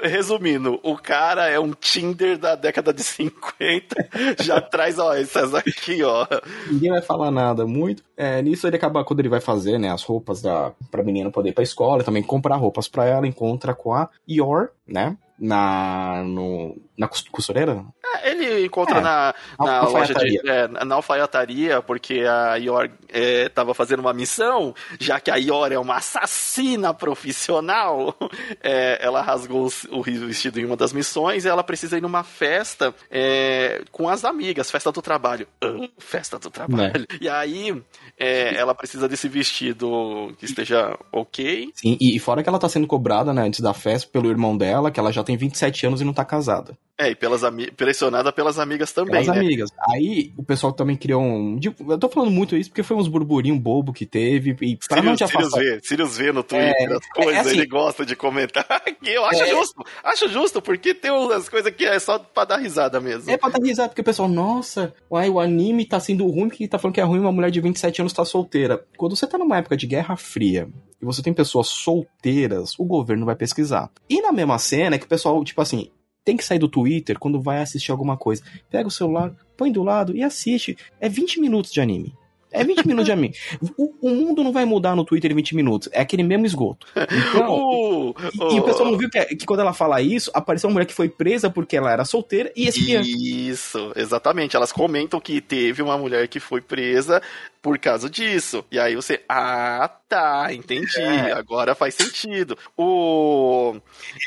Resumindo, 0.08 0.80
o 0.82 0.96
cara 0.96 1.48
é 1.48 1.58
um 1.58 1.72
Tinder 1.72 2.36
da 2.36 2.54
década 2.56 2.92
de 2.92 3.02
50, 3.02 4.08
já 4.42 4.60
traz, 4.60 4.98
ó, 4.98 5.14
essas 5.14 5.54
aqui, 5.54 6.02
ó. 6.02 6.26
Ninguém 6.70 6.90
vai 6.90 7.02
falar 7.02 7.30
nada 7.30 7.64
muito. 7.66 8.02
É, 8.16 8.40
nisso 8.42 8.66
ele 8.66 8.76
acaba, 8.76 9.04
quando 9.04 9.20
ele 9.20 9.28
vai 9.28 9.40
fazer, 9.40 9.78
né, 9.78 9.90
as 9.90 10.02
roupas 10.04 10.40
da, 10.40 10.72
pra 10.90 11.02
menina 11.02 11.30
poder 11.30 11.48
ir 11.50 11.52
pra 11.52 11.64
escola, 11.64 12.04
também 12.04 12.22
comprar 12.22 12.56
roupas 12.56 12.86
para 12.86 13.04
ela, 13.04 13.26
encontra 13.26 13.74
com 13.74 13.92
a 13.92 14.08
Yor, 14.28 14.70
né? 14.86 15.16
Na, 15.38 16.22
no, 16.24 16.76
na 16.96 17.08
costureira? 17.08 17.84
É, 18.22 18.30
ele 18.30 18.66
encontra 18.66 18.98
é, 18.98 19.00
na, 19.00 19.34
na 19.58 19.82
loja 19.82 20.14
de. 20.14 20.48
É, 20.48 20.68
na 20.68 20.94
alfaiataria, 20.94 21.82
porque 21.82 22.20
a 22.20 22.56
Yor 22.56 22.90
estava 23.10 23.72
é, 23.72 23.74
fazendo 23.74 24.00
uma 24.00 24.12
missão, 24.12 24.74
já 25.00 25.18
que 25.18 25.30
a 25.30 25.36
Yor 25.36 25.72
é 25.72 25.78
uma 25.78 25.96
assassina 25.96 26.94
profissional, 26.94 28.14
é, 28.62 28.98
ela 29.00 29.22
rasgou 29.22 29.68
o 29.90 30.02
vestido 30.02 30.60
em 30.60 30.64
uma 30.64 30.76
das 30.76 30.92
missões 30.92 31.44
e 31.44 31.48
ela 31.48 31.64
precisa 31.64 31.98
ir 31.98 32.00
numa 32.00 32.22
festa 32.22 32.94
é, 33.10 33.82
com 33.90 34.08
as 34.08 34.24
amigas, 34.24 34.70
festa 34.70 34.92
do 34.92 35.02
trabalho. 35.02 35.48
Uh, 35.62 35.88
festa 35.98 36.38
do 36.38 36.50
trabalho. 36.50 37.06
E 37.20 37.28
aí 37.28 37.82
ela 38.18 38.74
precisa 38.74 39.08
desse 39.08 39.28
vestido 39.28 40.32
que 40.38 40.44
esteja 40.44 40.96
ok. 41.10 41.70
Sim, 41.74 41.96
e 42.00 42.18
fora 42.18 42.42
que 42.42 42.48
ela 42.48 42.58
tá 42.58 42.68
sendo 42.68 42.86
cobrada, 42.86 43.32
né, 43.32 43.42
antes 43.42 43.60
da 43.60 43.74
festa 43.74 44.08
pelo 44.10 44.30
irmão 44.30 44.56
dela, 44.56 44.90
que 44.90 45.00
ela 45.00 45.12
já 45.12 45.23
tem 45.24 45.36
27 45.36 45.86
anos 45.86 46.00
e 46.00 46.04
não 46.04 46.12
tá 46.12 46.24
casada. 46.24 46.76
É, 46.96 47.10
e 47.10 47.14
pelas 47.16 47.42
pressionada 47.76 48.32
pelas 48.32 48.56
amigas 48.58 48.92
também, 48.92 49.22
pelas 49.22 49.26
né? 49.26 49.40
amigas. 49.40 49.70
Aí 49.90 50.32
o 50.36 50.44
pessoal 50.44 50.72
também 50.72 50.96
criou 50.96 51.20
um... 51.20 51.58
Eu 51.88 51.98
tô 51.98 52.08
falando 52.08 52.30
muito 52.30 52.56
isso 52.56 52.70
porque 52.70 52.84
foi 52.84 52.96
uns 52.96 53.08
burburinho 53.08 53.58
bobo 53.58 53.92
que 53.92 54.06
teve 54.06 54.56
e 54.62 54.76
pra 54.76 54.98
Sirius, 54.98 55.04
não 55.04 55.16
te 55.16 55.24
afastar... 55.24 55.58
Sirius 55.58 55.74
vê, 55.74 55.80
Sirius 55.82 56.16
vê 56.16 56.32
no 56.32 56.44
Twitter 56.44 56.90
é, 56.90 56.94
as 56.94 57.06
coisas, 57.08 57.34
é 57.34 57.38
assim, 57.40 57.50
ele 57.50 57.66
gosta 57.66 58.06
de 58.06 58.14
comentar. 58.14 58.64
eu 59.04 59.24
acho 59.24 59.42
é, 59.42 59.48
justo, 59.48 59.84
acho 60.04 60.28
justo, 60.28 60.62
porque 60.62 60.94
tem 60.94 61.10
umas 61.10 61.48
coisas 61.48 61.74
que 61.74 61.84
é 61.84 61.98
só 61.98 62.16
pra 62.18 62.44
dar 62.44 62.58
risada 62.58 63.00
mesmo. 63.00 63.28
É 63.28 63.36
pra 63.36 63.48
dar 63.48 63.64
risada, 63.64 63.88
porque 63.88 64.02
o 64.02 64.04
pessoal, 64.04 64.28
nossa, 64.28 64.94
uai, 65.10 65.28
o 65.28 65.40
anime 65.40 65.84
tá 65.84 65.98
sendo 65.98 66.24
ruim 66.28 66.48
porque 66.48 66.68
tá 66.68 66.78
falando 66.78 66.94
que 66.94 67.00
é 67.00 67.04
ruim 67.04 67.18
uma 67.18 67.32
mulher 67.32 67.50
de 67.50 67.60
27 67.60 68.02
anos 68.02 68.12
tá 68.12 68.24
solteira. 68.24 68.84
Quando 68.96 69.16
você 69.16 69.26
tá 69.26 69.36
numa 69.36 69.58
época 69.58 69.76
de 69.76 69.88
Guerra 69.88 70.16
Fria 70.16 70.68
e 71.02 71.04
você 71.04 71.22
tem 71.22 71.32
pessoas 71.32 71.66
solteiras, 71.66 72.78
o 72.78 72.84
governo 72.84 73.26
vai 73.26 73.34
pesquisar. 73.34 73.90
E 74.08 74.22
na 74.22 74.30
mesma 74.30 74.58
cena 74.58 74.94
é 74.94 74.98
que 74.98 75.06
o 75.06 75.08
pessoal, 75.08 75.42
tipo 75.42 75.60
assim, 75.60 75.90
tem 76.24 76.36
que 76.36 76.44
sair 76.44 76.58
do 76.58 76.68
Twitter 76.68 77.18
quando 77.18 77.40
vai 77.40 77.60
assistir 77.60 77.90
alguma 77.90 78.16
coisa. 78.16 78.42
Pega 78.70 78.88
o 78.88 78.90
celular, 78.90 79.34
põe 79.56 79.70
do 79.70 79.82
lado 79.82 80.16
e 80.16 80.22
assiste. 80.22 80.76
É 81.00 81.08
20 81.08 81.40
minutos 81.40 81.70
de 81.70 81.80
anime. 81.80 82.14
É 82.54 82.62
20 82.62 82.86
minutos 82.86 83.06
de 83.06 83.12
anime. 83.12 83.34
O, 83.76 83.92
o, 84.00 84.10
mundo 84.10 84.44
não 84.44 84.52
vai 84.52 84.64
mudar 84.64 84.94
no 84.94 85.04
Twitter 85.04 85.32
em 85.32 85.34
20 85.34 85.56
minutos. 85.56 85.88
É 85.92 86.00
aquele 86.00 86.22
mesmo 86.22 86.46
esgoto. 86.46 86.86
Então, 86.94 87.50
uh, 87.58 88.10
uh, 88.10 88.52
e, 88.52 88.56
e, 88.56 88.60
o 88.60 88.62
pessoal 88.62 88.90
não 88.90 88.96
viu 88.96 89.10
que, 89.10 89.24
que, 89.24 89.44
quando 89.44 89.60
ela 89.60 89.72
fala 89.72 90.00
isso, 90.00 90.30
apareceu 90.32 90.68
uma 90.68 90.74
mulher 90.74 90.86
que 90.86 90.94
foi 90.94 91.08
presa 91.08 91.50
porque 91.50 91.76
ela 91.76 91.90
era 91.90 92.04
solteira 92.04 92.52
e 92.54 92.68
espiã. 92.68 93.02
Isso, 93.02 93.92
exatamente. 93.96 94.54
Elas 94.54 94.70
comentam 94.70 95.20
que 95.20 95.40
teve 95.40 95.82
uma 95.82 95.98
mulher 95.98 96.28
que 96.28 96.38
foi 96.38 96.60
presa 96.60 97.20
por 97.64 97.78
causa 97.78 98.10
disso. 98.10 98.62
E 98.70 98.78
aí 98.78 98.94
você, 98.94 99.22
ah, 99.26 99.90
tá, 100.06 100.52
entendi. 100.52 101.00
É. 101.00 101.32
Agora 101.32 101.74
faz 101.74 101.94
sentido. 101.94 102.58
O 102.76 103.74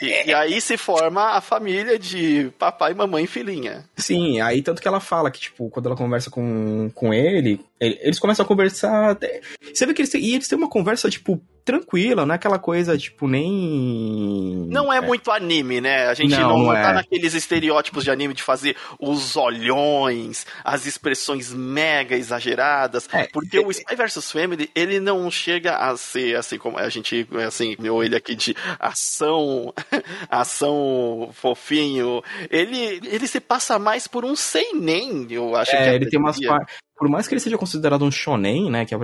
e, 0.01 0.29
e, 0.29 0.34
aí 0.34 0.60
se 0.60 0.75
forma 0.75 1.22
a 1.22 1.39
família 1.39 2.00
de 2.00 2.51
papai, 2.57 2.96
mamãe 2.96 3.25
e 3.25 3.27
filhinha. 3.27 3.86
Sim, 3.96 4.41
aí 4.41 4.63
tanto 4.63 4.81
que 4.81 4.88
ela 4.88 5.00
fala 5.00 5.29
que 5.29 5.39
tipo 5.39 5.69
quando 5.69 5.86
ela 5.86 5.96
conversa 5.96 6.31
com, 6.31 6.89
com 6.96 7.13
ele, 7.13 7.63
eles 8.17 8.19
começam 8.19 8.43
a 8.43 8.47
conversar. 8.47 9.17
Você 9.74 9.86
vê 9.86 9.93
que 9.93 10.01
eles 10.01 10.12
têm, 10.12 10.21
e 10.21 10.36
eles 10.36 10.47
têm 10.47 10.57
uma 10.57 10.69
conversa 10.69 11.09
tipo 11.09 11.41
tranquila, 11.67 12.25
não 12.25 12.33
é 12.33 12.38
aquela 12.38 12.57
coisa, 12.57 12.97
tipo, 12.97 13.27
nem. 13.27 14.65
Não 14.69 14.91
é, 14.91 15.00
é. 15.00 15.01
muito 15.01 15.29
anime, 15.29 15.81
né? 15.81 16.07
A 16.07 16.13
gente 16.13 16.31
não, 16.31 16.59
não, 16.59 16.71
tá 16.71 16.91
é. 16.91 16.93
naqueles 16.93 17.33
estereótipos 17.33 18.05
de 18.05 18.09
anime 18.09 18.33
de 18.33 18.41
fazer 18.41 18.77
os 18.97 19.36
olhões, 19.36 20.47
as 20.63 20.86
expressões 20.86 21.53
mega 21.53 22.15
exageradas. 22.15 23.09
É, 23.12 23.27
porque 23.27 23.59
o 23.59 23.69
Spy 23.69 23.95
vs 23.97 24.31
Family, 24.31 24.71
ele 24.74 25.01
não 25.01 25.29
chega 25.29 25.75
a 25.75 25.97
ser 25.97 26.38
assim 26.38 26.57
como 26.57 26.77
a 26.77 26.88
gente, 26.88 27.27
assim, 27.45 27.75
meu 27.77 28.01
ele 28.01 28.15
aqui 28.15 28.33
de 28.33 28.55
ação, 28.79 29.74
ação 30.31 31.31
fofinho. 31.33 32.24
Ele, 32.50 33.01
ele 33.03 33.27
se 33.27 33.41
passa 33.41 33.77
mais 33.77 34.07
por 34.07 34.24
um 34.24 34.38
seinen, 34.38 35.27
eu 35.29 35.53
acho 35.53 35.75
é, 35.75 35.83
que 35.83 35.95
ele 35.95 36.09
tem 36.09 36.17
umas 36.17 36.38
por 36.97 37.07
mais 37.07 37.27
que 37.27 37.36
ele 37.36 37.39
seja 37.39 37.57
considerado 37.57 38.03
um 38.03 38.12
shonen, 38.12 38.71
né, 38.71 38.83
que 38.83 38.93
é 38.93 38.97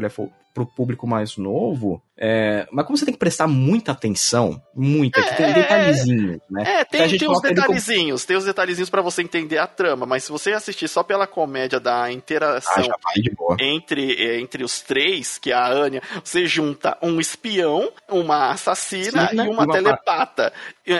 pro 0.53 0.65
público 0.65 1.07
mais 1.07 1.35
novo, 1.35 2.01
é, 2.15 2.67
mas 2.71 2.85
como 2.85 2.95
você 2.95 3.05
tem 3.05 3.13
que 3.13 3.19
prestar 3.19 3.47
muita 3.47 3.91
atenção, 3.91 4.61
muita, 4.75 5.19
é, 5.19 5.23
que 5.23 5.35
tem 5.35 5.53
detalhezinhos, 5.53 6.41
né? 6.49 6.63
É, 6.65 6.85
tem, 6.85 7.17
tem 7.17 7.29
os 7.29 7.41
detalhezinhos, 7.41 8.21
como... 8.21 8.27
tem 8.27 8.37
os 8.37 8.45
detalhezinhos 8.45 8.89
para 8.89 9.01
você 9.01 9.23
entender 9.23 9.57
a 9.57 9.65
trama, 9.65 10.05
mas 10.05 10.23
se 10.23 10.31
você 10.31 10.51
assistir 10.51 10.87
só 10.87 11.01
pela 11.01 11.25
comédia 11.25 11.79
da 11.79 12.11
interação 12.11 12.83
ah, 12.83 13.55
entre, 13.59 14.39
entre 14.39 14.63
os 14.63 14.79
três, 14.81 15.39
que 15.39 15.51
é 15.51 15.55
a 15.55 15.67
Anya, 15.67 16.01
você 16.23 16.45
junta 16.45 16.97
um 17.01 17.19
espião, 17.19 17.91
uma 18.07 18.51
assassina 18.51 19.29
Sim, 19.29 19.35
né? 19.35 19.45
e 19.45 19.49
uma, 19.49 19.63
uma 19.63 19.73
telepata. 19.73 20.53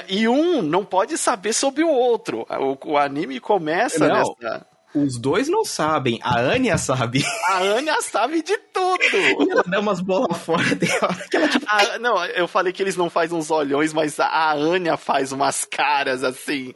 E 0.10 0.28
um 0.28 0.62
não 0.62 0.84
pode 0.84 1.18
saber 1.18 1.54
sobre 1.54 1.84
o 1.84 1.90
outro. 1.90 2.46
O, 2.50 2.94
o 2.94 2.98
anime 2.98 3.40
começa 3.40 4.08
não. 4.08 4.16
nessa 4.16 4.73
os 4.94 5.18
dois 5.18 5.48
não 5.48 5.66
sabem, 5.66 6.20
a 6.22 6.40
Anya 6.40 6.78
sabe. 6.78 7.24
A 7.50 7.60
Anya 7.60 8.02
sabe 8.02 8.42
de 8.42 8.58
tudo. 8.58 9.04
E 9.14 9.50
ela 9.52 9.64
dá 9.64 9.80
umas 9.80 10.00
bolas 10.00 10.38
fora, 10.38 10.76
tem 10.76 10.92
hora 11.02 11.28
que 11.30 11.38
ela 11.38 11.48
tipo... 11.48 11.66
A, 11.68 12.00
não, 12.00 12.24
eu 12.26 12.48
falei 12.48 12.72
que 12.72 12.82
eles 12.82 12.96
não 12.96 13.10
fazem 13.10 13.38
uns 13.38 13.50
olhões, 13.50 13.94
mas 13.94 14.20
a 14.20 14.54
Anya 14.54 14.98
faz 14.98 15.32
umas 15.32 15.66
caras 15.66 16.24
assim, 16.24 16.74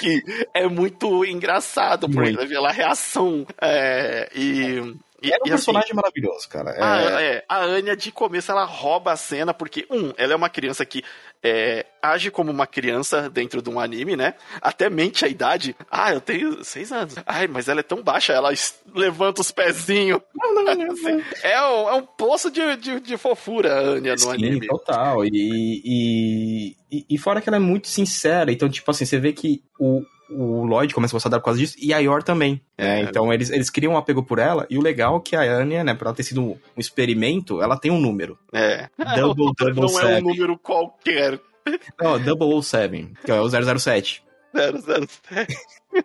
que 0.00 0.22
é 0.54 0.66
muito 0.68 1.24
engraçado, 1.24 2.08
porque 2.08 2.54
ela 2.54 2.72
reação. 2.72 3.46
É, 3.60 4.30
e 4.34 4.96
e, 5.22 5.32
é 5.32 5.36
um 5.36 5.46
e, 5.46 5.50
personagem 5.50 5.88
assim, 5.88 5.96
maravilhoso, 5.96 6.48
cara. 6.48 6.70
É... 6.70 6.82
A, 6.82 7.22
é, 7.22 7.44
a 7.48 7.64
Anya, 7.64 7.96
de 7.96 8.12
começo, 8.12 8.50
ela 8.50 8.64
rouba 8.64 9.12
a 9.12 9.16
cena, 9.16 9.52
porque, 9.52 9.84
um, 9.90 10.12
ela 10.16 10.32
é 10.32 10.36
uma 10.36 10.48
criança 10.48 10.84
que 10.86 11.02
é, 11.42 11.86
age 12.02 12.30
como 12.30 12.50
uma 12.50 12.66
criança 12.66 13.28
dentro 13.30 13.62
de 13.62 13.70
um 13.70 13.78
anime, 13.78 14.16
né? 14.16 14.34
Até 14.60 14.90
mente 14.90 15.24
a 15.24 15.28
idade. 15.28 15.74
Ah, 15.90 16.12
eu 16.12 16.20
tenho 16.20 16.64
seis 16.64 16.90
anos. 16.92 17.14
Ai, 17.26 17.46
mas 17.46 17.68
ela 17.68 17.80
é 17.80 17.82
tão 17.82 18.02
baixa, 18.02 18.32
ela 18.32 18.50
levanta 18.94 19.40
os 19.40 19.50
pezinhos. 19.50 20.20
Não, 20.34 20.54
não, 20.54 20.74
não, 20.74 20.92
assim, 20.92 21.22
é, 21.42 21.60
um, 21.62 21.88
é 21.88 21.94
um 21.94 22.02
poço 22.02 22.50
de, 22.50 22.76
de, 22.76 23.00
de 23.00 23.16
fofura, 23.16 23.74
a 23.74 23.80
Anya, 23.80 24.12
no 24.12 24.18
Sim, 24.18 24.30
anime. 24.30 24.66
total. 24.66 25.24
E, 25.24 25.30
e, 25.32 26.76
e, 26.90 27.06
e 27.10 27.18
fora 27.18 27.40
que 27.40 27.48
ela 27.48 27.56
é 27.56 27.60
muito 27.60 27.88
sincera. 27.88 28.50
Então, 28.50 28.68
tipo 28.68 28.90
assim, 28.90 29.04
você 29.04 29.18
vê 29.18 29.32
que 29.32 29.62
o, 29.78 30.02
o 30.30 30.64
Lloyd 30.64 30.92
começa 30.94 31.12
a 31.12 31.16
gostar 31.16 31.30
dela 31.30 31.40
por 31.40 31.46
causa 31.46 31.60
disso, 31.60 31.76
e 31.80 31.92
a 31.92 31.98
Yor 31.98 32.22
também. 32.22 32.60
É, 32.76 33.00
é, 33.00 33.02
então 33.02 33.32
eles, 33.32 33.50
eles 33.50 33.70
criam 33.70 33.94
um 33.94 33.96
apego 33.96 34.22
por 34.22 34.38
ela, 34.38 34.66
e 34.68 34.76
o 34.78 34.82
legal 34.82 35.16
é 35.16 35.20
que 35.20 35.36
a 35.36 35.42
Anya, 35.42 35.82
né, 35.82 35.94
por 35.94 36.06
ela 36.06 36.14
ter 36.14 36.22
sido 36.22 36.42
um, 36.42 36.56
experimento, 36.76 37.62
ela 37.62 37.76
tem 37.76 37.90
um 37.90 38.00
número. 38.00 38.38
É. 38.52 38.88
Double, 39.16 39.52
double 39.56 39.74
Não 39.80 39.88
seven. 39.88 40.16
é 40.16 40.18
um 40.18 40.22
número 40.22 40.58
qualquer. 40.58 41.37
Não, 42.00 42.18
Double 42.18 42.62
07, 42.62 43.12
que 43.24 43.30
é 43.30 43.40
o 43.40 43.48
007. 43.48 44.22
007. 44.54 45.56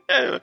É, 0.08 0.40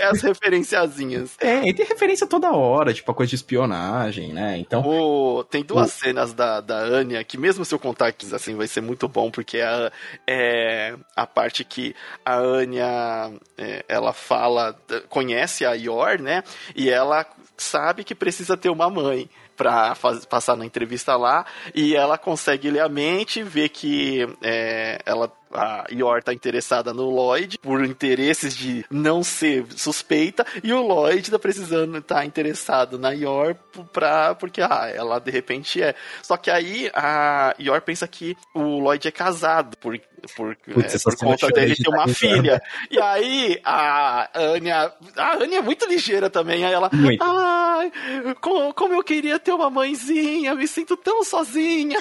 é, 0.00 0.04
as 0.04 0.22
referenciazinhas. 0.22 1.36
É, 1.40 1.68
e 1.68 1.74
tem 1.74 1.86
referência 1.86 2.26
toda 2.26 2.52
hora, 2.52 2.92
tipo 2.92 3.10
a 3.10 3.14
coisa 3.14 3.30
de 3.30 3.36
espionagem, 3.36 4.32
né? 4.32 4.58
Então. 4.58 4.82
O, 4.82 5.44
tem 5.44 5.64
duas 5.64 5.94
o... 5.94 5.98
cenas 5.98 6.32
da, 6.32 6.60
da 6.60 6.78
Anya 6.78 7.22
que, 7.24 7.38
mesmo 7.38 7.64
se 7.64 7.74
eu 7.74 7.78
contar 7.78 8.08
aqui, 8.08 8.32
assim, 8.34 8.54
vai 8.54 8.66
ser 8.66 8.80
muito 8.80 9.08
bom, 9.08 9.30
porque 9.30 9.58
é, 9.58 9.92
é 10.26 10.96
a 11.16 11.26
parte 11.26 11.64
que 11.64 11.94
a 12.24 12.36
Anya 12.36 13.32
é, 13.56 13.84
ela 13.88 14.12
fala, 14.12 14.76
conhece 15.08 15.64
a 15.64 15.74
Yor, 15.74 16.20
né? 16.20 16.42
E 16.74 16.90
ela 16.90 17.26
sabe 17.56 18.04
que 18.04 18.14
precisa 18.14 18.56
ter 18.56 18.68
uma 18.68 18.90
mãe. 18.90 19.28
Pra 19.56 19.96
passar 20.28 20.56
na 20.56 20.64
entrevista 20.66 21.16
lá, 21.16 21.46
e 21.74 21.94
ela 21.94 22.18
consegue 22.18 22.70
ler 22.70 22.80
a 22.80 22.88
mente, 22.88 23.42
ver 23.42 23.68
que 23.68 24.26
é, 24.42 25.00
ela 25.06 25.32
a 25.54 25.86
Yor 25.90 26.22
tá 26.22 26.32
interessada 26.32 26.92
no 26.92 27.08
Lloyd 27.10 27.58
por 27.58 27.84
interesses 27.84 28.56
de 28.56 28.84
não 28.90 29.22
ser 29.22 29.64
suspeita 29.76 30.44
e 30.62 30.72
o 30.72 30.82
Lloyd 30.82 31.30
tá 31.30 31.38
precisando 31.38 32.00
tá 32.02 32.24
interessado 32.24 32.98
na 32.98 33.12
Yor 33.12 33.54
pra, 33.92 34.34
porque 34.34 34.60
ah, 34.60 34.90
ela 34.92 35.18
de 35.18 35.30
repente 35.30 35.82
é. 35.82 35.94
Só 36.22 36.36
que 36.36 36.50
aí 36.50 36.90
a 36.92 37.54
Yor 37.58 37.80
pensa 37.82 38.06
que 38.08 38.36
o 38.52 38.80
Lloyd 38.80 39.06
é 39.06 39.10
casado 39.10 39.76
por, 39.78 39.98
por, 40.36 40.56
Putz, 40.56 40.94
é, 40.94 40.98
por 40.98 41.16
conta 41.16 41.48
dele 41.48 41.74
ter 41.76 41.88
uma 41.88 42.08
filha. 42.08 42.60
E 42.90 43.00
aí 43.00 43.60
a 43.64 44.30
Anya, 44.34 44.92
a 45.16 45.34
Anya 45.34 45.58
é 45.58 45.62
muito 45.62 45.86
ligeira 45.86 46.28
também, 46.28 46.64
aí 46.64 46.72
ela, 46.72 46.90
ai, 47.20 47.92
como, 48.40 48.74
como 48.74 48.94
eu 48.94 49.02
queria 49.02 49.38
ter 49.38 49.52
uma 49.52 49.70
mãezinha, 49.70 50.54
me 50.54 50.66
sinto 50.66 50.96
tão 50.96 51.22
sozinha. 51.22 51.98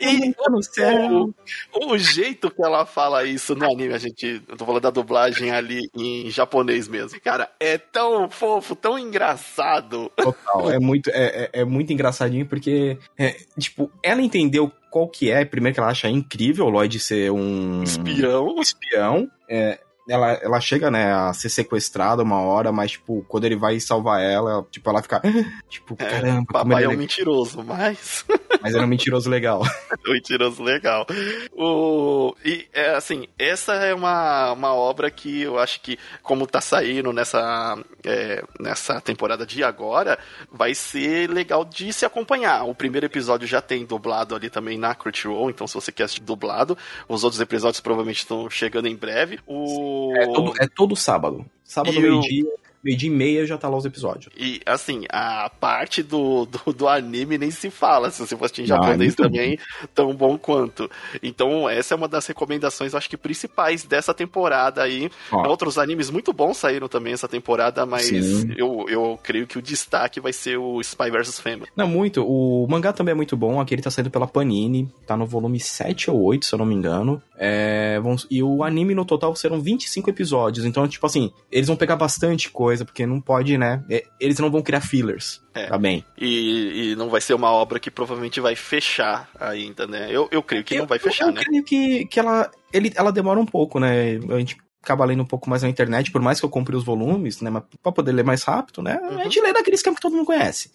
E 0.00 0.62
céu. 0.62 1.32
O, 1.72 1.92
o, 1.92 1.98
jeito 1.98 2.50
que 2.50 2.62
ela 2.64 2.84
fala 2.84 3.24
isso 3.24 3.54
no 3.54 3.64
anime, 3.64 3.94
a 3.94 3.98
gente. 3.98 4.42
Eu 4.48 4.56
tô 4.56 4.64
falando 4.64 4.82
da 4.82 4.90
dublagem 4.90 5.50
ali 5.50 5.88
em 5.96 6.30
japonês 6.30 6.88
mesmo. 6.88 7.20
Cara, 7.20 7.50
é 7.60 7.78
tão 7.78 8.28
fofo, 8.30 8.74
tão 8.74 8.98
engraçado. 8.98 10.10
Total, 10.16 10.70
é 10.70 10.78
muito, 10.78 11.10
é, 11.10 11.50
é, 11.52 11.60
é 11.60 11.64
muito 11.64 11.92
engraçadinho 11.92 12.46
porque, 12.46 12.98
é, 13.16 13.36
tipo, 13.58 13.90
ela 14.02 14.22
entendeu 14.22 14.72
qual 14.90 15.08
que 15.08 15.30
é. 15.30 15.44
Primeiro 15.44 15.74
que 15.74 15.80
ela 15.80 15.90
acha 15.90 16.08
incrível 16.08 16.66
o 16.66 16.70
Lloyd 16.70 16.98
ser 16.98 17.30
um. 17.30 17.82
Espião. 17.82 18.60
Espião. 18.60 19.30
É, 19.48 19.78
ela, 20.08 20.32
ela 20.32 20.60
chega, 20.60 20.90
né, 20.90 21.12
a 21.12 21.32
ser 21.34 21.50
sequestrada 21.50 22.22
uma 22.22 22.40
hora, 22.40 22.72
mas, 22.72 22.92
tipo, 22.92 23.24
quando 23.28 23.44
ele 23.44 23.56
vai 23.56 23.78
salvar 23.78 24.22
ela, 24.22 24.66
tipo, 24.70 24.88
ela 24.88 25.02
fica. 25.02 25.20
Tipo, 25.68 25.94
é, 25.98 26.04
caramba. 26.04 26.50
Papai 26.50 26.84
é 26.84 26.88
um 26.88 26.96
mentiroso, 26.96 27.62
mas. 27.62 28.24
Mas 28.60 28.74
era 28.74 28.82
um 28.82 28.88
mentiroso 28.88 29.30
legal. 29.30 29.62
um 30.08 30.12
mentiroso 30.12 30.62
legal. 30.64 31.06
O, 31.52 32.34
e, 32.44 32.66
é, 32.72 32.94
assim, 32.94 33.28
essa 33.38 33.74
é 33.74 33.94
uma, 33.94 34.52
uma 34.52 34.74
obra 34.74 35.10
que 35.10 35.42
eu 35.42 35.58
acho 35.58 35.80
que, 35.80 35.96
como 36.22 36.46
tá 36.46 36.60
saindo 36.60 37.12
nessa, 37.12 37.78
é, 38.02 38.42
nessa 38.58 39.00
temporada 39.00 39.46
de 39.46 39.62
agora, 39.62 40.18
vai 40.50 40.74
ser 40.74 41.30
legal 41.30 41.64
de 41.64 41.92
se 41.92 42.04
acompanhar. 42.04 42.64
O 42.64 42.74
primeiro 42.74 43.06
episódio 43.06 43.46
já 43.46 43.60
tem 43.60 43.84
dublado 43.84 44.34
ali 44.34 44.50
também 44.50 44.76
na 44.76 44.92
Crunchyroll, 44.92 45.50
então 45.50 45.66
se 45.68 45.74
você 45.74 45.92
quer 45.92 46.04
assistir 46.04 46.22
dublado, 46.22 46.76
os 47.08 47.22
outros 47.22 47.40
episódios 47.40 47.80
provavelmente 47.80 48.18
estão 48.18 48.50
chegando 48.50 48.88
em 48.88 48.96
breve. 48.96 49.38
O 49.46 49.97
é 50.16 50.26
todo, 50.26 50.52
é 50.60 50.66
todo 50.66 50.96
sábado. 50.96 51.44
Sábado, 51.64 52.00
meio-dia, 52.00 52.46
meio-dia 52.82 53.10
e 53.10 53.12
meia 53.12 53.46
já 53.46 53.58
tá 53.58 53.68
lá 53.68 53.76
os 53.76 53.84
episódios. 53.84 54.32
E, 54.36 54.60
assim, 54.66 55.04
a 55.10 55.50
parte 55.50 56.02
do, 56.02 56.46
do, 56.46 56.72
do 56.72 56.88
anime 56.88 57.38
nem 57.38 57.50
se 57.50 57.70
fala. 57.70 58.10
Se 58.10 58.20
você 58.20 58.36
for 58.36 58.44
assistir 58.44 58.62
em 58.62 58.66
japonês 58.66 59.14
ah, 59.14 59.22
também, 59.24 59.58
tão 59.94 60.14
bom 60.14 60.38
quanto. 60.38 60.90
Então, 61.22 61.68
essa 61.68 61.94
é 61.94 61.96
uma 61.96 62.08
das 62.08 62.26
recomendações, 62.26 62.94
acho 62.94 63.08
que 63.08 63.16
principais 63.16 63.84
dessa 63.84 64.14
temporada 64.14 64.82
aí. 64.82 65.10
Ó. 65.30 65.48
Outros 65.48 65.78
animes 65.78 66.10
muito 66.10 66.32
bons 66.32 66.56
saíram 66.56 66.88
também 66.88 67.12
essa 67.12 67.28
temporada, 67.28 67.84
mas 67.84 68.10
eu, 68.56 68.86
eu 68.88 69.18
creio 69.22 69.46
que 69.46 69.58
o 69.58 69.62
destaque 69.62 70.20
vai 70.20 70.32
ser 70.32 70.58
o 70.58 70.80
Spy 70.80 71.10
vs 71.10 71.40
Family. 71.40 71.68
Não, 71.76 71.86
muito. 71.86 72.24
O 72.24 72.66
mangá 72.68 72.92
também 72.92 73.12
é 73.12 73.14
muito 73.14 73.36
bom. 73.36 73.60
Aqui 73.60 73.74
ele 73.74 73.82
tá 73.82 73.90
saindo 73.90 74.10
pela 74.10 74.26
Panini. 74.26 74.88
Tá 75.06 75.16
no 75.16 75.26
volume 75.26 75.60
7 75.60 76.10
ou 76.10 76.22
8, 76.22 76.46
se 76.46 76.54
eu 76.54 76.58
não 76.58 76.66
me 76.66 76.74
engano. 76.74 77.22
É, 77.36 78.00
vão, 78.00 78.16
e 78.30 78.42
o 78.42 78.62
anime 78.62 78.94
no 78.94 79.04
total 79.04 79.34
serão 79.36 79.60
25 79.60 80.10
episódios. 80.10 80.66
Então, 80.66 80.86
tipo 80.88 81.06
assim, 81.06 81.32
eles 81.50 81.68
vão 81.68 81.76
pegar 81.76 81.96
bastante 81.96 82.50
coisa 82.50 82.77
coisa, 82.78 82.84
porque 82.84 83.06
não 83.06 83.20
pode, 83.20 83.58
né? 83.58 83.82
É, 83.90 84.04
eles 84.20 84.38
não 84.38 84.50
vão 84.50 84.62
criar 84.62 84.80
fillers. 84.80 85.40
É. 85.54 85.66
Tá 85.66 85.78
bem. 85.78 86.04
E, 86.16 86.92
e, 86.92 86.96
não 86.96 87.08
vai 87.08 87.20
ser 87.20 87.34
uma 87.34 87.50
obra 87.50 87.80
que 87.80 87.90
provavelmente 87.90 88.40
vai 88.40 88.54
fechar 88.54 89.28
ainda, 89.38 89.86
né? 89.86 90.08
Eu, 90.10 90.28
eu 90.30 90.42
creio 90.42 90.64
que 90.64 90.74
eu, 90.74 90.80
não 90.80 90.86
vai 90.86 90.98
fechar, 90.98 91.24
eu, 91.24 91.28
eu 91.28 91.34
né? 91.34 91.40
Eu 91.40 91.44
creio 91.44 91.64
que, 91.64 92.06
que 92.06 92.20
ela, 92.20 92.50
ele, 92.72 92.92
ela 92.94 93.12
demora 93.12 93.40
um 93.40 93.46
pouco, 93.46 93.80
né? 93.80 94.18
A 94.30 94.38
gente 94.38 94.56
acaba 94.82 95.04
lendo 95.04 95.22
um 95.22 95.26
pouco 95.26 95.50
mais 95.50 95.62
na 95.62 95.68
internet, 95.68 96.10
por 96.10 96.22
mais 96.22 96.38
que 96.38 96.46
eu 96.46 96.50
compre 96.50 96.76
os 96.76 96.84
volumes, 96.84 97.40
né? 97.40 97.50
Mas 97.50 97.64
pra 97.82 97.92
poder 97.92 98.12
ler 98.12 98.24
mais 98.24 98.42
rápido, 98.42 98.82
né? 98.82 98.98
Uhum. 99.02 99.20
A 99.20 99.24
gente 99.24 99.40
lê 99.40 99.52
naquele 99.52 99.76
esquema 99.76 99.96
que 99.96 100.02
todo 100.02 100.14
mundo 100.14 100.26
conhece. 100.26 100.70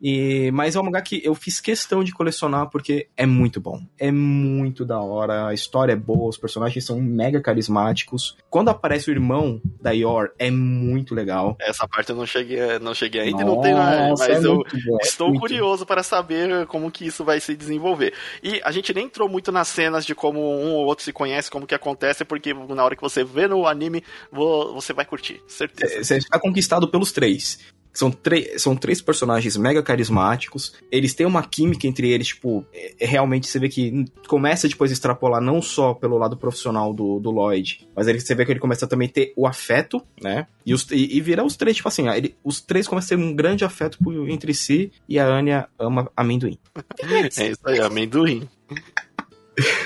E, 0.00 0.50
mas 0.52 0.76
é 0.76 0.80
um 0.80 0.84
mangá 0.84 1.00
que 1.02 1.20
eu 1.24 1.34
fiz 1.34 1.60
questão 1.60 2.04
de 2.04 2.12
colecionar 2.12 2.68
porque 2.70 3.08
é 3.16 3.26
muito 3.26 3.60
bom. 3.60 3.80
É 3.98 4.10
muito 4.10 4.84
da 4.84 5.00
hora, 5.00 5.48
a 5.48 5.54
história 5.54 5.92
é 5.92 5.96
boa, 5.96 6.28
os 6.28 6.36
personagens 6.36 6.84
são 6.84 7.00
mega 7.00 7.40
carismáticos. 7.40 8.36
Quando 8.50 8.68
aparece 8.68 9.10
o 9.10 9.12
irmão 9.12 9.60
da 9.80 9.90
Yor, 9.90 10.30
é 10.38 10.50
muito 10.50 11.14
legal. 11.14 11.56
Essa 11.60 11.86
parte 11.86 12.10
eu 12.10 12.16
não 12.16 12.26
cheguei, 12.26 12.78
não 12.78 12.94
cheguei 12.94 13.22
ainda 13.22 13.42
e 13.42 13.44
não 13.44 13.60
tenho 13.60 13.76
mais, 13.76 14.18
mas 14.18 14.44
é 14.44 14.46
eu 14.46 14.56
bom, 14.56 14.98
estou 15.02 15.28
muito 15.28 15.40
curioso 15.40 15.86
para 15.86 16.02
saber 16.02 16.66
como 16.66 16.90
que 16.90 17.06
isso 17.06 17.24
vai 17.24 17.40
se 17.40 17.56
desenvolver. 17.56 18.14
E 18.42 18.60
a 18.64 18.70
gente 18.70 18.92
nem 18.92 19.06
entrou 19.06 19.28
muito 19.28 19.50
nas 19.52 19.68
cenas 19.68 20.04
de 20.04 20.14
como 20.14 20.40
um 20.40 20.74
ou 20.74 20.86
outro 20.86 21.04
se 21.04 21.12
conhece, 21.12 21.50
como 21.50 21.66
que 21.66 21.74
acontece, 21.74 22.24
porque 22.24 22.54
na 22.54 22.84
hora 22.84 22.96
que 22.96 23.02
você 23.02 23.24
vê 23.24 23.46
no 23.46 23.66
anime, 23.66 24.02
você 24.30 24.92
vai 24.92 25.04
curtir, 25.04 25.42
certeza. 25.46 26.02
Você 26.02 26.18
está 26.18 26.38
conquistado 26.38 26.88
pelos 26.88 27.12
três. 27.12 27.58
São, 27.94 28.12
são 28.58 28.74
três 28.74 29.00
personagens 29.00 29.56
mega 29.56 29.80
carismáticos. 29.80 30.74
Eles 30.90 31.14
têm 31.14 31.24
uma 31.24 31.44
química 31.44 31.86
entre 31.86 32.10
eles, 32.10 32.28
tipo, 32.28 32.66
é, 32.72 32.94
é, 32.98 33.06
realmente 33.06 33.46
você 33.46 33.60
vê 33.60 33.68
que 33.68 34.04
começa 34.26 34.68
depois 34.68 34.90
a 34.90 34.94
extrapolar 34.94 35.40
não 35.40 35.62
só 35.62 35.94
pelo 35.94 36.18
lado 36.18 36.36
profissional 36.36 36.92
do, 36.92 37.20
do 37.20 37.30
Lloyd, 37.30 37.88
mas 37.94 38.08
ele, 38.08 38.18
você 38.18 38.34
vê 38.34 38.44
que 38.44 38.50
ele 38.50 38.58
começa 38.58 38.84
a 38.84 38.88
também 38.88 39.08
ter 39.08 39.32
o 39.36 39.46
afeto, 39.46 40.02
né? 40.20 40.48
E, 40.66 40.74
os, 40.74 40.90
e, 40.90 41.16
e 41.16 41.20
vira 41.20 41.44
os 41.44 41.56
três, 41.56 41.76
tipo 41.76 41.88
assim, 41.88 42.08
ele, 42.08 42.34
os 42.42 42.60
três 42.60 42.88
começam 42.88 43.16
a 43.16 43.20
ter 43.20 43.24
um 43.24 43.32
grande 43.32 43.64
afeto 43.64 43.98
por, 44.02 44.28
entre 44.28 44.52
si 44.52 44.90
e 45.08 45.16
a 45.16 45.26
Anya 45.26 45.68
ama 45.78 46.10
amendoim. 46.16 46.58
é 47.38 47.50
isso 47.50 47.60
aí, 47.64 47.80
amendoim. 47.80 48.48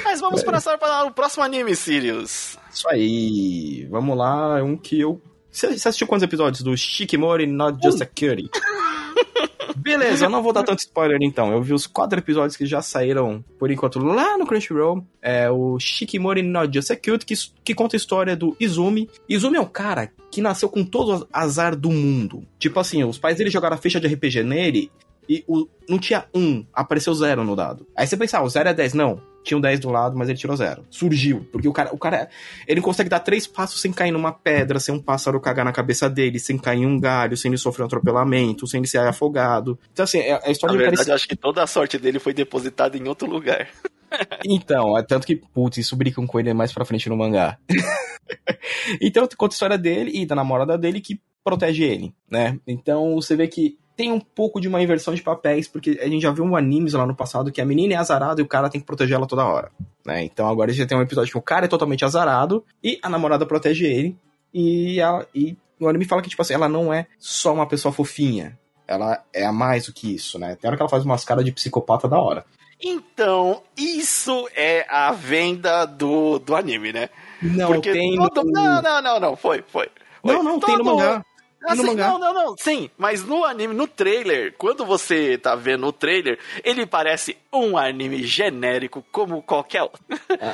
Mas 0.03 0.21
vamos 0.21 0.43
é. 0.43 0.45
passar 0.47 0.79
para 0.79 1.05
o 1.05 1.13
próximo 1.13 1.45
anime, 1.45 1.77
Sirius. 1.77 2.57
Isso 2.73 2.89
aí. 2.89 3.87
Vamos 3.91 4.17
lá, 4.17 4.63
um 4.63 4.77
que 4.77 4.99
eu 4.99 5.21
você 5.59 5.89
assistiu 5.89 6.07
quantos 6.07 6.23
episódios 6.23 6.63
do 6.63 6.77
Shikimori 6.77 7.47
Not 7.47 7.79
Just 7.83 8.01
a 8.01 8.07
Cutie? 8.07 8.49
Beleza, 9.77 10.27
eu 10.27 10.31
não 10.31 10.43
vou 10.43 10.53
dar 10.53 10.63
tanto 10.63 10.81
spoiler 10.81 11.19
então. 11.23 11.53
Eu 11.53 11.63
vi 11.63 11.73
os 11.73 11.87
quatro 11.87 12.19
episódios 12.19 12.57
que 12.57 12.67
já 12.67 12.83
saíram, 12.83 13.45
por 13.59 13.71
enquanto, 13.71 13.99
lá 13.99 14.37
no 14.37 14.47
Crunchyroll. 14.47 15.05
É 15.23 15.51
o 15.51 15.79
Shikimori 15.79 16.43
Not 16.43 16.73
Just 16.75 16.91
a 16.91 16.97
Cute, 16.97 17.25
que, 17.25 17.35
que 17.65 17.75
conta 17.75 17.97
a 17.97 17.99
história 17.99 18.37
do 18.37 18.57
Izumi. 18.61 19.09
Izumi 19.29 19.57
é 19.57 19.61
um 19.61 19.67
cara 19.67 20.13
que 20.31 20.41
nasceu 20.41 20.69
com 20.69 20.85
todo 20.85 21.23
o 21.23 21.29
azar 21.33 21.77
do 21.77 21.91
mundo. 21.91 22.45
Tipo 22.59 22.81
assim, 22.81 23.03
os 23.05 23.19
pais 23.19 23.37
dele 23.37 23.51
jogaram 23.51 23.75
a 23.75 23.79
ficha 23.79 24.01
de 24.01 24.07
RPG 24.07 24.43
nele 24.43 24.91
e 25.29 25.45
o, 25.47 25.67
não 25.89 25.99
tinha 25.99 26.27
um, 26.35 26.65
apareceu 26.73 27.15
zero 27.15 27.45
no 27.45 27.55
dado. 27.55 27.87
Aí 27.97 28.07
você 28.07 28.17
pensa, 28.17 28.39
ah, 28.39 28.43
o 28.43 28.49
zero 28.49 28.69
é 28.69 28.75
10. 28.75 28.95
Não, 28.95 29.21
tinha 29.49 29.59
um 29.59 29.61
10 29.61 29.81
do 29.81 29.91
lado, 29.91 30.17
mas 30.17 30.29
ele 30.29 30.39
tirou 30.39 30.57
zero. 30.57 30.85
Surgiu. 30.91 31.47
Porque 31.51 31.67
o 31.67 31.73
cara, 31.73 31.91
o 31.93 31.99
cara, 31.99 32.29
ele 32.67 32.81
consegue 32.81 33.09
dar 33.09 33.21
três 33.21 33.47
passos 33.47 33.81
sem 33.81 33.93
cair 33.93 34.13
numa 34.13 34.33
pedra, 34.33 34.79
sem 34.79 34.95
um 34.95 35.01
pássaro 35.01 35.41
cagar 35.41 35.65
na 35.65 35.73
cabeça 35.73 36.09
dele, 36.09 36.39
sem 36.39 36.59
cair 36.59 36.83
em 36.83 36.87
um 36.87 37.01
galho, 37.01 37.37
sem 37.37 37.49
ele 37.49 37.59
sofrer 37.59 37.85
um 37.85 37.87
atropelamento, 37.87 38.67
sem 38.67 38.79
ele 38.79 38.87
ser 38.87 38.99
afogado. 38.99 39.79
Então, 39.93 40.05
assim, 40.05 40.19
é, 40.19 40.31
é 40.31 40.49
a 40.49 40.51
história 40.51 40.75
Na 40.75 40.79
verdade, 40.79 40.97
parece... 40.97 41.11
eu 41.11 41.15
acho 41.15 41.29
que 41.29 41.37
toda 41.37 41.63
a 41.63 41.67
sorte 41.67 41.99
dele 41.99 42.19
foi 42.19 42.35
depositada 42.35 42.97
em 42.97 43.09
outro 43.09 43.29
lugar. 43.29 43.69
então, 44.45 44.97
é 44.97 45.03
tanto 45.03 45.27
que, 45.27 45.37
putz, 45.37 45.79
isso 45.79 45.97
brincam 45.97 46.27
com 46.27 46.39
ele 46.39 46.53
mais 46.53 46.73
pra 46.73 46.85
frente 46.85 47.09
no 47.09 47.17
mangá. 47.17 47.59
então, 49.01 49.27
conta 49.37 49.55
a 49.55 49.57
história 49.57 49.79
dele 49.79 50.11
e 50.15 50.27
da 50.27 50.35
namorada 50.35 50.77
dele 50.77 51.01
que 51.01 51.21
protege 51.43 51.85
ele, 51.85 52.15
né? 52.31 52.59
Então, 52.67 53.15
você 53.15 53.35
vê 53.35 53.49
que 53.49 53.79
tem 53.99 54.13
um 54.13 54.21
pouco 54.21 54.61
de 54.61 54.69
uma 54.69 54.81
inversão 54.81 55.13
de 55.13 55.21
papéis, 55.21 55.67
porque 55.67 55.99
a 56.01 56.07
gente 56.07 56.23
já 56.23 56.31
viu 56.31 56.45
um 56.45 56.55
animes 56.55 56.93
lá 56.93 57.05
no 57.05 57.17
passado 57.17 57.51
que 57.51 57.61
a 57.61 57.65
menina 57.65 57.95
é 57.95 57.97
azarada 57.97 58.41
e 58.41 58.45
o 58.45 58.47
cara 58.47 58.71
tem 58.71 58.81
que 58.81 58.87
proteger 58.87 59.17
ela 59.17 59.27
toda 59.27 59.45
hora, 59.45 59.73
né? 60.07 60.23
Então 60.23 60.49
agora 60.49 60.71
a 60.71 60.75
gente 60.75 60.87
tem 60.87 60.97
um 60.97 61.03
episódio 61.03 61.33
que 61.33 61.37
o 61.37 61.43
cara 61.43 61.65
é 61.65 61.69
totalmente 61.69 62.05
azarado 62.05 62.65
e 62.83 63.01
a 63.03 63.09
namorada 63.09 63.45
protege 63.45 63.87
ele 63.87 64.17
e, 64.55 65.01
ela, 65.01 65.27
e 65.35 65.57
o 65.81 65.89
anime 65.89 66.05
fala 66.05 66.23
que, 66.23 66.29
tipo 66.29 66.41
assim, 66.41 66.55
ela 66.55 66.69
não 66.69 66.95
é 66.95 67.09
só 67.19 67.53
uma 67.53 67.67
pessoa 67.67 67.93
fofinha, 67.93 68.57
ela 68.87 69.21
é 69.35 69.45
a 69.45 69.53
mais 69.53 69.87
do 69.87 69.93
que 69.93 70.15
isso, 70.15 70.39
né? 70.39 70.55
Tem 70.55 70.69
hora 70.69 70.77
que 70.77 70.83
ela 70.83 70.89
faz 70.89 71.05
umas 71.05 71.25
caras 71.25 71.45
de 71.45 71.51
psicopata 71.51 72.07
da 72.07 72.21
hora. 72.21 72.45
Então, 72.81 73.65
isso 73.77 74.49
é 74.55 74.87
a 74.89 75.11
venda 75.11 75.85
do, 75.85 76.39
do 76.39 76.55
anime, 76.55 76.93
né? 76.93 77.11
Não, 77.43 77.73
Porque 77.73 77.91
tem. 77.91 78.17
Todo... 78.17 78.45
No... 78.45 78.53
Não, 78.53 78.81
não, 78.81 79.03
não, 79.03 79.21
não, 79.21 79.37
foi, 79.37 79.65
foi. 79.67 79.89
foi. 80.23 80.33
Não, 80.33 80.45
não, 80.45 80.61
todo... 80.61 80.67
tem 80.67 80.79
no 80.79 80.85
mangá. 80.85 81.25
Assim, 81.65 81.95
não, 81.95 82.19
não, 82.19 82.33
não. 82.33 82.57
Sim, 82.57 82.91
mas 82.97 83.25
no 83.25 83.45
anime, 83.45 83.75
no 83.75 83.87
trailer, 83.87 84.55
quando 84.57 84.87
você 84.87 85.37
tá 85.37 85.55
vendo 85.55 85.87
o 85.87 85.93
trailer, 85.93 86.39
ele 86.63 86.87
parece 86.87 87.37
um 87.53 87.77
anime 87.77 88.23
genérico 88.23 89.05
como 89.11 89.43
qualquer 89.43 89.83
outro. 89.83 90.03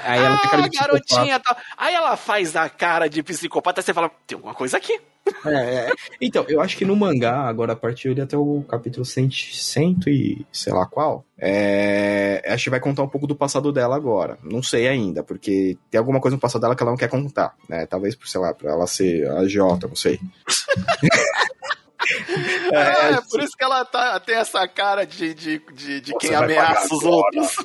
Aí 0.05 0.19
ela 0.19 0.41
ah, 0.43 0.69
garotinha 0.69 1.39
tá... 1.41 1.57
Aí 1.77 1.95
ela 1.95 2.17
faz 2.17 2.57
a 2.57 2.69
cara 2.69 3.09
de 3.09 3.23
psicopata 3.23 3.81
e 3.81 3.83
você 3.83 3.93
fala, 3.93 4.11
tem 4.27 4.37
alguma 4.37 4.55
coisa 4.55 4.77
aqui. 4.77 4.99
É, 5.47 5.75
é. 5.75 5.91
Então, 6.21 6.45
eu 6.49 6.61
acho 6.61 6.77
que 6.77 6.85
no 6.85 6.97
mangá, 6.97 7.43
agora 7.43 7.73
a 7.73 7.77
partir 7.77 8.15
de 8.15 8.21
até 8.21 8.37
o 8.37 8.63
capítulo 8.69 9.05
100, 9.05 9.31
100 9.31 9.97
e 10.07 10.47
sei 10.53 10.73
lá 10.73 10.87
qual, 10.87 11.25
é, 11.39 12.43
acho 12.47 12.65
que 12.65 12.71
vai 12.71 12.81
contar 12.81 13.03
um 13.03 13.09
pouco 13.09 13.27
do 13.27 13.37
passado 13.37 13.73
dela 13.73 13.97
agora. 13.97 14.39
Não 14.43 14.63
sei 14.63 14.89
ainda, 14.89 15.23
porque 15.23 15.77
tem 15.91 15.99
alguma 15.99 16.21
coisa 16.21 16.37
no 16.37 16.41
passado 16.41 16.63
dela 16.63 16.75
que 16.75 16.83
ela 16.83 16.93
não 16.93 16.99
quer 16.99 17.09
contar, 17.09 17.55
né? 17.69 17.87
Talvez, 17.87 18.15
por, 18.15 18.27
sei 18.27 18.41
lá, 18.41 18.55
pra 18.55 18.73
ela 18.73 18.87
ser 18.87 19.29
a 19.31 19.47
Jota, 19.47 19.87
não 19.87 19.97
sei. 19.97 20.19
É, 22.71 22.77
ah, 22.77 23.11
é 23.17 23.21
por 23.31 23.41
isso 23.41 23.57
que 23.57 23.65
ela 23.65 23.85
tá, 23.85 24.21
tem 24.21 24.37
essa 24.37 24.67
cara 24.69 25.07
de, 25.07 25.33
de, 25.33 25.63
de, 25.73 26.01
de 26.03 26.15
quem 26.19 26.35
ameaça 26.35 26.95
os 26.95 27.03
outros. 27.03 27.57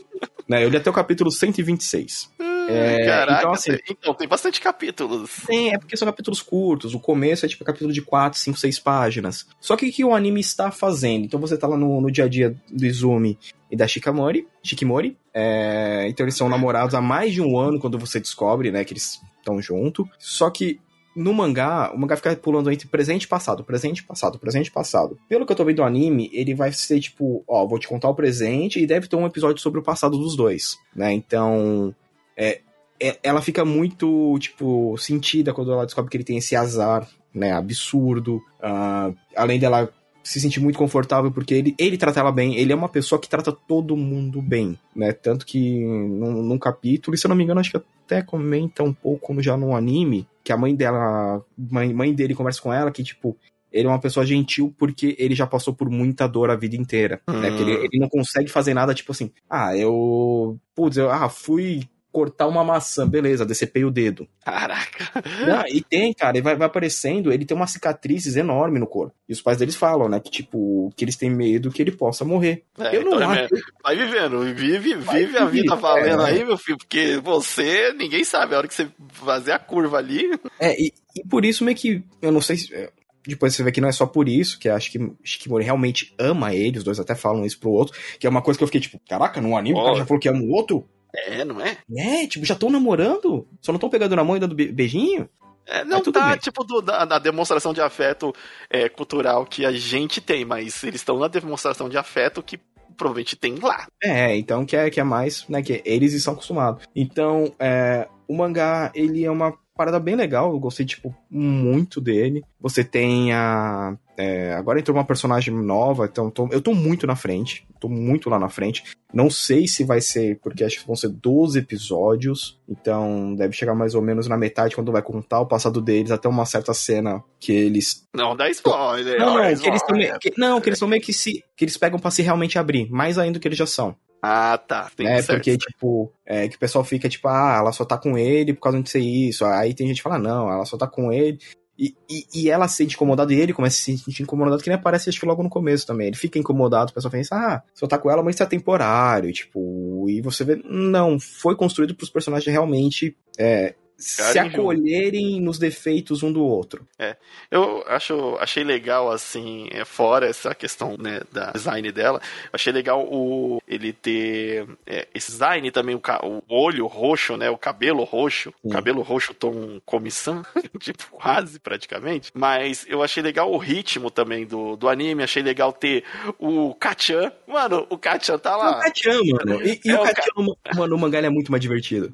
Né, 0.49 0.65
eu 0.65 0.69
li 0.69 0.77
até 0.77 0.89
o 0.89 0.93
capítulo 0.93 1.31
126. 1.31 2.31
É, 2.69 3.03
Caraca, 3.03 3.39
então, 3.39 3.51
assim, 3.51 3.77
então, 3.89 4.13
tem 4.13 4.27
bastante 4.27 4.61
capítulos. 4.61 5.31
Tem, 5.47 5.73
é 5.73 5.77
porque 5.77 5.97
são 5.97 6.07
capítulos 6.07 6.41
curtos. 6.41 6.93
O 6.93 6.99
começo 6.99 7.45
é 7.45 7.49
tipo 7.49 7.63
capítulo 7.63 7.91
de 7.91 8.01
4, 8.01 8.37
5, 8.37 8.57
6 8.59 8.79
páginas. 8.79 9.47
Só 9.59 9.75
que 9.75 9.87
o 9.87 9.91
que 9.91 10.03
o 10.03 10.13
anime 10.13 10.39
está 10.39 10.69
fazendo? 10.69 11.25
Então 11.25 11.39
você 11.39 11.57
tá 11.57 11.67
lá 11.67 11.75
no, 11.75 11.99
no 11.99 12.11
dia 12.11 12.25
a 12.25 12.27
dia 12.27 12.55
do 12.71 12.85
Izumi 12.85 13.39
e 13.71 13.75
da 13.75 13.87
Shikamori, 13.87 14.47
Shikimori. 14.63 15.17
É, 15.33 16.05
então 16.07 16.25
eles 16.25 16.35
são 16.35 16.47
namorados 16.47 16.93
há 16.93 17.01
mais 17.01 17.33
de 17.33 17.41
um 17.41 17.57
ano 17.57 17.79
quando 17.79 17.97
você 17.97 18.19
descobre, 18.19 18.71
né, 18.71 18.83
que 18.83 18.93
eles 18.93 19.19
estão 19.39 19.59
junto. 19.59 20.07
Só 20.19 20.49
que 20.51 20.79
no 21.15 21.33
mangá, 21.33 21.91
o 21.93 21.97
mangá 21.97 22.15
fica 22.15 22.35
pulando 22.35 22.71
entre 22.71 22.87
presente 22.87 23.23
e 23.23 23.27
passado, 23.27 23.63
presente 23.63 23.99
e 23.99 24.03
passado, 24.03 24.39
presente 24.39 24.67
e 24.67 24.71
passado. 24.71 25.17
Pelo 25.27 25.45
que 25.45 25.51
eu 25.51 25.55
tô 25.55 25.65
vendo 25.65 25.77
do 25.77 25.83
anime, 25.83 26.29
ele 26.33 26.53
vai 26.53 26.71
ser 26.71 26.99
tipo, 26.99 27.43
ó, 27.47 27.65
vou 27.65 27.79
te 27.79 27.87
contar 27.87 28.09
o 28.09 28.15
presente 28.15 28.79
e 28.79 28.87
deve 28.87 29.07
ter 29.07 29.15
um 29.15 29.25
episódio 29.25 29.61
sobre 29.61 29.79
o 29.79 29.83
passado 29.83 30.17
dos 30.17 30.35
dois, 30.35 30.77
né? 30.95 31.11
Então, 31.11 31.93
é, 32.37 32.61
é, 33.01 33.17
ela 33.23 33.41
fica 33.41 33.65
muito, 33.65 34.37
tipo, 34.39 34.97
sentida 34.97 35.53
quando 35.53 35.71
ela 35.71 35.85
descobre 35.85 36.11
que 36.11 36.17
ele 36.17 36.23
tem 36.23 36.37
esse 36.37 36.55
azar, 36.55 37.07
né, 37.33 37.51
absurdo. 37.51 38.41
Uh, 38.59 39.15
além 39.35 39.59
dela 39.59 39.91
se 40.29 40.39
sentir 40.39 40.59
muito 40.59 40.77
confortável 40.77 41.31
porque 41.31 41.55
ele, 41.55 41.75
ele 41.75 41.97
trata 41.97 42.19
ela 42.19 42.31
bem, 42.31 42.55
ele 42.55 42.71
é 42.71 42.75
uma 42.75 42.87
pessoa 42.87 43.19
que 43.19 43.27
trata 43.27 43.51
todo 43.51 43.97
mundo 43.97 44.39
bem, 44.43 44.77
né? 44.95 45.11
Tanto 45.11 45.43
que 45.43 45.79
num, 45.83 46.43
num 46.43 46.57
capítulo, 46.59 47.15
e 47.15 47.17
se 47.17 47.25
eu 47.25 47.29
não 47.29 47.35
me 47.35 47.43
engano, 47.43 47.59
acho 47.59 47.71
que 47.71 47.77
até 48.05 48.21
comenta 48.21 48.83
um 48.83 48.93
pouco 48.93 49.41
já 49.41 49.57
no 49.57 49.75
anime, 49.75 50.27
que 50.43 50.53
a 50.53 50.57
mãe 50.57 50.75
dela, 50.75 51.43
mãe, 51.57 51.91
mãe 51.91 52.13
dele 52.13 52.35
conversa 52.35 52.61
com 52.61 52.71
ela 52.71 52.91
que, 52.91 53.03
tipo, 53.03 53.35
ele 53.71 53.87
é 53.87 53.89
uma 53.89 53.99
pessoa 53.99 54.23
gentil 54.23 54.71
porque 54.77 55.15
ele 55.17 55.33
já 55.33 55.47
passou 55.47 55.73
por 55.73 55.89
muita 55.89 56.27
dor 56.27 56.51
a 56.51 56.55
vida 56.55 56.75
inteira, 56.75 57.19
hum. 57.27 57.39
né? 57.39 57.49
Porque 57.49 57.63
ele, 57.63 57.71
ele, 57.71 57.99
não 57.99 58.07
consegue 58.07 58.49
fazer 58.49 58.75
nada, 58.75 58.93
tipo 58.93 59.11
assim, 59.11 59.31
ah, 59.49 59.75
eu, 59.75 60.59
putz, 60.75 60.97
eu 60.97 61.09
ah, 61.09 61.27
fui 61.27 61.89
cortar 62.11 62.47
uma 62.47 62.63
maçã, 62.63 63.07
beleza, 63.07 63.45
decepei 63.45 63.83
o 63.85 63.91
dedo. 63.91 64.27
Caraca. 64.43 65.11
Não, 65.45 65.65
e 65.67 65.81
tem, 65.81 66.13
cara, 66.13 66.37
e 66.37 66.41
vai, 66.41 66.55
vai 66.55 66.67
aparecendo, 66.67 67.31
ele 67.31 67.45
tem 67.45 67.55
umas 67.55 67.71
cicatrizes 67.71 68.35
enormes 68.35 68.79
no 68.79 68.87
corpo. 68.87 69.13
E 69.27 69.33
os 69.33 69.41
pais 69.41 69.57
deles 69.57 69.75
falam, 69.75 70.09
né, 70.09 70.19
que 70.19 70.31
tipo, 70.31 70.91
que 70.95 71.05
eles 71.05 71.15
têm 71.15 71.29
medo 71.29 71.71
que 71.71 71.81
ele 71.81 71.91
possa 71.91 72.25
morrer. 72.25 72.63
É, 72.79 72.95
eu 72.95 73.03
não 73.03 73.15
então, 73.15 73.31
acho. 73.31 73.49
Vai 73.83 73.95
vivendo, 73.95 74.41
vive, 74.55 74.95
vai 74.95 75.25
vive 75.25 75.37
a 75.37 75.45
vida 75.45 75.75
valendo 75.75 76.23
é, 76.23 76.31
aí, 76.31 76.45
meu 76.45 76.57
filho, 76.57 76.77
porque 76.77 77.17
você, 77.17 77.93
ninguém 77.93 78.23
sabe, 78.23 78.55
a 78.55 78.57
hora 78.57 78.67
que 78.67 78.73
você 78.73 78.87
fazer 79.09 79.51
a 79.51 79.59
curva 79.59 79.97
ali. 79.97 80.29
É, 80.59 80.79
e, 80.81 80.93
e 81.15 81.23
por 81.27 81.45
isso 81.45 81.63
meio 81.63 81.77
que, 81.77 82.03
eu 82.21 82.31
não 82.31 82.41
sei 82.41 82.57
se 82.57 82.73
é, 82.73 82.91
depois 83.27 83.53
você 83.53 83.63
vê 83.63 83.71
que 83.71 83.81
não 83.81 83.89
é 83.89 83.91
só 83.91 84.05
por 84.05 84.27
isso, 84.27 84.57
que 84.57 84.69
acho 84.69 84.91
que 84.91 85.11
Shikimori 85.23 85.63
realmente 85.63 86.13
ama 86.17 86.53
ele, 86.53 86.77
os 86.77 86.83
dois 86.83 86.99
até 86.99 87.15
falam 87.15 87.45
isso 87.45 87.59
pro 87.59 87.71
outro, 87.71 87.97
que 88.19 88.25
é 88.25 88.29
uma 88.29 88.41
coisa 88.41 88.57
que 88.57 88.63
eu 88.63 88.67
fiquei 88.67 88.81
tipo, 88.81 88.99
caraca, 89.07 89.39
num 89.39 89.55
anime 89.55 89.77
oh. 89.77 89.81
o 89.81 89.85
cara 89.85 89.97
já 89.97 90.05
falou 90.05 90.19
que 90.19 90.29
ama 90.29 90.41
o 90.41 90.51
outro? 90.51 90.87
É, 91.13 91.43
não 91.43 91.59
é? 91.59 91.77
É, 91.95 92.27
tipo, 92.27 92.45
já 92.45 92.53
estão 92.53 92.69
namorando? 92.69 93.47
Só 93.61 93.71
não 93.71 93.77
estão 93.77 93.89
pegando 93.89 94.15
na 94.15 94.23
mão 94.23 94.37
e 94.37 94.39
dando 94.39 94.55
beijinho? 94.55 95.29
É, 95.65 95.83
não 95.83 96.01
tá, 96.01 96.29
bem. 96.29 96.39
tipo, 96.39 96.63
do, 96.63 96.81
da, 96.81 97.05
da, 97.05 97.19
demonstração 97.19 97.73
de 97.73 97.81
afeto 97.81 98.33
é, 98.69 98.89
cultural 98.89 99.45
que 99.45 99.65
a 99.65 99.71
gente 99.71 100.19
tem, 100.19 100.43
mas 100.43 100.83
eles 100.83 101.01
estão 101.01 101.19
na 101.19 101.27
demonstração 101.27 101.87
de 101.87 101.97
afeto 101.97 102.41
que 102.41 102.59
provavelmente 102.97 103.35
tem 103.35 103.55
lá. 103.55 103.87
É, 104.03 104.35
então 104.35 104.65
que 104.65 104.75
é, 104.75 104.89
que 104.89 104.99
é 104.99 105.03
mais, 105.03 105.47
né, 105.47 105.61
que 105.61 105.81
eles 105.85 106.13
estão 106.13 106.33
acostumados. 106.33 106.85
Então, 106.95 107.53
é, 107.59 108.07
o 108.27 108.35
mangá, 108.35 108.91
ele 108.95 109.23
é 109.23 109.31
uma 109.31 109.53
parada 109.75 109.99
bem 109.99 110.15
legal, 110.15 110.51
eu 110.51 110.59
gostei, 110.59 110.85
tipo, 110.85 111.15
muito 111.29 112.01
dele. 112.01 112.43
Você 112.59 112.83
tem 112.83 113.31
a 113.31 113.95
é, 114.19 114.51
agora 114.51 114.77
entrou 114.77 114.97
uma 114.97 115.05
personagem 115.05 115.53
nova, 115.53 116.03
então 116.03 116.29
tô, 116.29 116.49
eu 116.51 116.59
tô 116.61 116.73
muito 116.73 117.07
na 117.07 117.15
frente. 117.15 117.65
Tô 117.79 117.87
muito 117.87 118.29
lá 118.29 118.37
na 118.37 118.49
frente. 118.49 118.83
Não 119.13 119.29
sei 119.29 119.65
se 119.65 119.85
vai 119.85 120.01
ser, 120.01 120.37
porque 120.41 120.65
acho 120.65 120.81
que 120.81 120.85
vão 120.85 120.95
ser 120.97 121.07
12 121.07 121.57
episódios. 121.57 122.59
Então 122.67 123.33
deve 123.33 123.53
chegar 123.53 123.73
mais 123.73 123.95
ou 123.95 124.01
menos 124.01 124.27
na 124.27 124.35
metade 124.35 124.75
quando 124.75 124.91
vai 124.91 125.01
contar 125.01 125.39
o 125.39 125.45
passado 125.45 125.81
deles, 125.81 126.11
até 126.11 126.27
uma 126.27 126.45
certa 126.45 126.73
cena 126.73 127.23
que 127.39 127.53
eles. 127.53 128.09
Não, 128.13 128.35
dá 128.35 128.49
spoiler. 128.49 129.17
Não, 129.17 129.35
não, 129.35 129.55
que 129.55 129.67
eles 129.69 129.83
também. 129.83 130.11
Que, 130.19 130.33
não, 130.37 130.59
que 130.59 130.67
eles 130.67 130.79
são 130.79 130.87
meio 130.89 131.01
que 131.01 131.13
se. 131.13 131.41
Que 131.55 131.63
eles 131.63 131.77
pegam 131.77 131.97
pra 131.97 132.11
se 132.11 132.21
realmente 132.21 132.59
abrir. 132.59 132.91
Mais 132.91 133.17
ainda 133.17 133.39
do 133.39 133.41
que 133.41 133.47
eles 133.47 133.57
já 133.57 133.65
são. 133.65 133.95
Ah, 134.21 134.57
tá. 134.57 134.91
Tem 134.97 135.07
é, 135.07 135.21
porque, 135.21 135.57
tipo, 135.57 136.11
é, 136.25 136.49
que 136.49 136.57
o 136.57 136.59
pessoal 136.59 136.83
fica, 136.83 137.07
tipo, 137.07 137.29
ah, 137.29 137.55
ela 137.57 137.71
só 137.71 137.85
tá 137.85 137.97
com 137.97 138.17
ele 138.17 138.53
por 138.53 138.59
causa 138.59 138.81
de 138.83 138.89
ser 138.89 138.99
isso. 138.99 139.45
Aí 139.45 139.73
tem 139.73 139.87
gente 139.87 139.97
que 139.97 140.03
fala, 140.03 140.19
não, 140.19 140.51
ela 140.51 140.65
só 140.65 140.75
tá 140.75 140.87
com 140.87 141.09
ele 141.09 141.39
e, 141.79 141.95
e, 142.09 142.25
e, 142.33 142.49
ela 142.49 142.67
se 142.67 142.75
sente 142.75 142.95
incomodada 142.95 143.33
e 143.33 143.39
ele 143.39 143.53
começa 143.53 143.77
a 143.77 143.79
se 143.79 143.97
sentir 143.97 144.23
incomodado, 144.23 144.61
que 144.61 144.67
nem 144.67 144.77
aparece 144.77 145.09
acho 145.09 145.17
que 145.17 145.25
logo 145.25 145.41
no 145.41 145.49
começo 145.49 145.87
também. 145.87 146.07
Ele 146.07 146.17
fica 146.17 146.37
incomodado, 146.37 146.91
o 146.91 146.93
pessoal 146.93 147.09
pensa, 147.09 147.35
ah, 147.35 147.63
só 147.73 147.87
tá 147.87 147.97
com 147.97 148.11
ela, 148.11 148.21
mas 148.21 148.35
isso 148.35 148.43
é 148.43 148.45
temporário, 148.45 149.31
tipo, 149.31 150.05
e 150.09 150.19
você 150.19 150.43
vê, 150.43 150.61
não, 150.65 151.17
foi 151.17 151.55
construído 151.55 151.95
para 151.95 152.03
os 152.03 152.09
personagens 152.09 152.51
realmente 152.51 153.15
é, 153.37 153.75
se 153.99 154.39
acolherem 154.39 155.41
nos 155.41 155.59
defeitos 155.59 156.23
um 156.23 156.31
do 156.31 156.43
outro. 156.43 156.87
É, 156.97 157.17
eu 157.51 157.83
acho, 157.87 158.37
achei 158.39 158.63
legal 158.63 159.11
assim, 159.11 159.67
é, 159.71 159.83
fora 159.83 160.27
essa 160.27 160.55
questão 160.55 160.95
né, 160.97 161.21
da 161.31 161.51
design 161.51 161.91
dela, 161.91 162.21
achei 162.51 162.71
legal 162.71 163.05
o 163.05 163.61
ele 163.67 163.91
ter 163.91 164.65
é, 164.85 165.07
esse 165.13 165.31
design 165.31 165.69
também 165.71 165.95
o, 165.95 166.01
o, 166.23 166.41
olho 166.49 166.87
roxo, 166.87 167.35
né, 167.35 167.49
o 167.49 167.57
cabelo 167.57 168.03
roxo, 168.03 168.53
o 168.63 168.69
cabelo 168.69 169.01
roxo 169.01 169.33
tom 169.33 169.79
comissão, 169.85 170.43
tipo 170.79 171.05
quase 171.11 171.59
praticamente. 171.59 172.31
Mas 172.33 172.85
eu 172.87 173.03
achei 173.03 173.21
legal 173.21 173.51
o 173.51 173.57
ritmo 173.57 174.09
também 174.09 174.45
do, 174.45 174.75
do 174.77 174.87
anime, 174.87 175.23
achei 175.23 175.43
legal 175.43 175.73
ter 175.73 176.03
o 176.39 176.73
Kachan, 176.75 177.31
mano, 177.45 177.85
o 177.89 177.97
Kachan 177.97 178.37
tá 178.37 178.55
lá. 178.55 178.77
O 178.77 178.79
Kachan, 178.79 179.19
mano. 179.33 179.61
E, 179.61 179.79
e 179.83 179.91
é 179.91 179.99
o 179.99 180.03
Kachan, 180.03 180.31
mano, 180.75 180.95
o 180.95 180.99
mangá 180.99 181.19
é 181.19 181.29
muito 181.29 181.51
mais 181.51 181.61
divertido. 181.61 182.13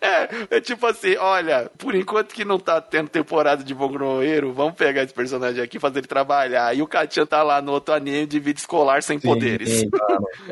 É, 0.00 0.56
é 0.56 0.60
tipo 0.60 0.86
assim, 0.86 1.14
olha, 1.16 1.70
por 1.76 1.94
enquanto 1.94 2.32
que 2.32 2.42
não 2.42 2.58
tá 2.58 2.80
tendo 2.80 3.10
temporada 3.10 3.62
de 3.62 3.74
Bongroeiro, 3.74 4.50
vamos 4.52 4.74
pegar 4.74 5.02
esse 5.02 5.12
personagem 5.12 5.62
aqui 5.62 5.76
e 5.76 5.80
fazer 5.80 5.98
ele 5.98 6.06
trabalhar. 6.06 6.74
E 6.74 6.80
o 6.80 6.86
Kachan 6.86 7.26
tá 7.26 7.42
lá 7.42 7.60
no 7.60 7.72
outro 7.72 7.92
anime 7.92 8.26
de 8.26 8.40
vida 8.40 8.58
escolar 8.58 9.02
sem 9.02 9.18
sim, 9.18 9.28
poderes. 9.28 9.82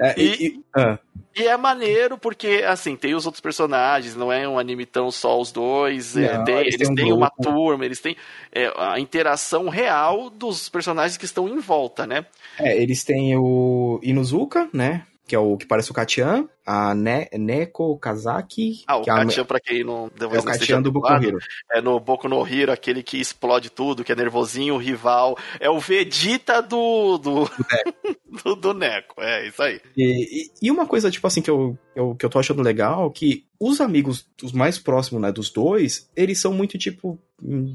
É, 0.00 0.14
e, 0.20 0.46
e, 0.46 0.60
ah. 0.76 0.98
e, 1.34 1.46
é 1.46 1.56
maneiro 1.56 2.18
porque, 2.18 2.62
assim, 2.66 2.94
tem 2.94 3.14
os 3.14 3.24
outros 3.24 3.40
personagens, 3.40 4.14
não 4.14 4.30
é 4.30 4.46
um 4.46 4.58
anime 4.58 4.84
tão 4.84 5.10
só 5.10 5.40
os 5.40 5.50
dois. 5.50 6.14
É, 6.14 6.36
não, 6.36 6.44
tem, 6.44 6.58
eles, 6.58 6.74
eles 6.74 6.88
têm, 6.94 7.10
um 7.10 7.16
uma 7.16 7.30
turma, 7.30 7.86
eles 7.86 8.00
têm 8.00 8.16
é, 8.52 8.70
a 8.76 9.00
interação 9.00 9.70
real 9.70 10.28
dos 10.28 10.68
personagens 10.68 11.16
que 11.16 11.24
estão 11.24 11.48
em 11.48 11.58
volta, 11.58 12.06
né? 12.06 12.26
É, 12.60 12.76
eles 12.76 13.02
têm 13.02 13.34
o 13.34 13.98
Inuzuka, 14.02 14.68
né? 14.74 15.04
Que 15.28 15.36
é 15.36 15.38
o 15.38 15.58
que 15.58 15.66
parece 15.66 15.90
o 15.90 15.94
Katian, 15.94 16.48
a 16.66 16.94
ne 16.94 17.28
Neko 17.34 17.98
Kazaki. 17.98 18.82
Ah, 18.86 18.96
o 18.96 19.02
que 19.02 19.10
Katian, 19.10 19.40
é 19.40 19.42
a... 19.42 19.44
pra 19.44 19.60
quem 19.60 19.84
não... 19.84 20.10
É 20.18 20.24
o 20.38 20.42
Katian 20.42 20.80
do 20.80 20.90
Boku 20.90 21.12
no 21.12 21.22
Hero. 21.22 21.38
É 21.70 21.80
no 21.82 22.00
Boku 22.00 22.28
no 22.28 22.46
Hero, 22.46 22.72
aquele 22.72 23.02
que 23.02 23.20
explode 23.20 23.68
tudo, 23.68 24.02
que 24.02 24.10
é 24.10 24.16
nervosinho, 24.16 24.74
o 24.74 24.78
rival. 24.78 25.36
É 25.60 25.68
o 25.68 25.78
Vegeta 25.78 26.62
do... 26.62 27.18
Do, 27.18 27.44
do, 27.44 27.66
Neko. 27.70 28.18
do, 28.42 28.56
do 28.56 28.74
Neko, 28.74 29.20
é 29.20 29.46
isso 29.46 29.62
aí. 29.62 29.80
E, 29.94 30.46
e, 30.62 30.66
e, 30.66 30.70
uma 30.70 30.86
coisa, 30.86 31.10
tipo 31.10 31.26
assim, 31.26 31.42
que 31.42 31.50
eu, 31.50 31.78
eu, 31.94 32.14
que 32.14 32.24
eu 32.24 32.30
tô 32.30 32.38
achando 32.38 32.62
legal, 32.62 33.10
que 33.10 33.44
os 33.60 33.82
amigos, 33.82 34.26
os 34.42 34.52
mais 34.52 34.78
próximos, 34.78 35.20
né, 35.20 35.30
dos 35.30 35.50
dois, 35.50 36.10
eles 36.16 36.40
são 36.40 36.54
muito, 36.54 36.78
tipo... 36.78 37.18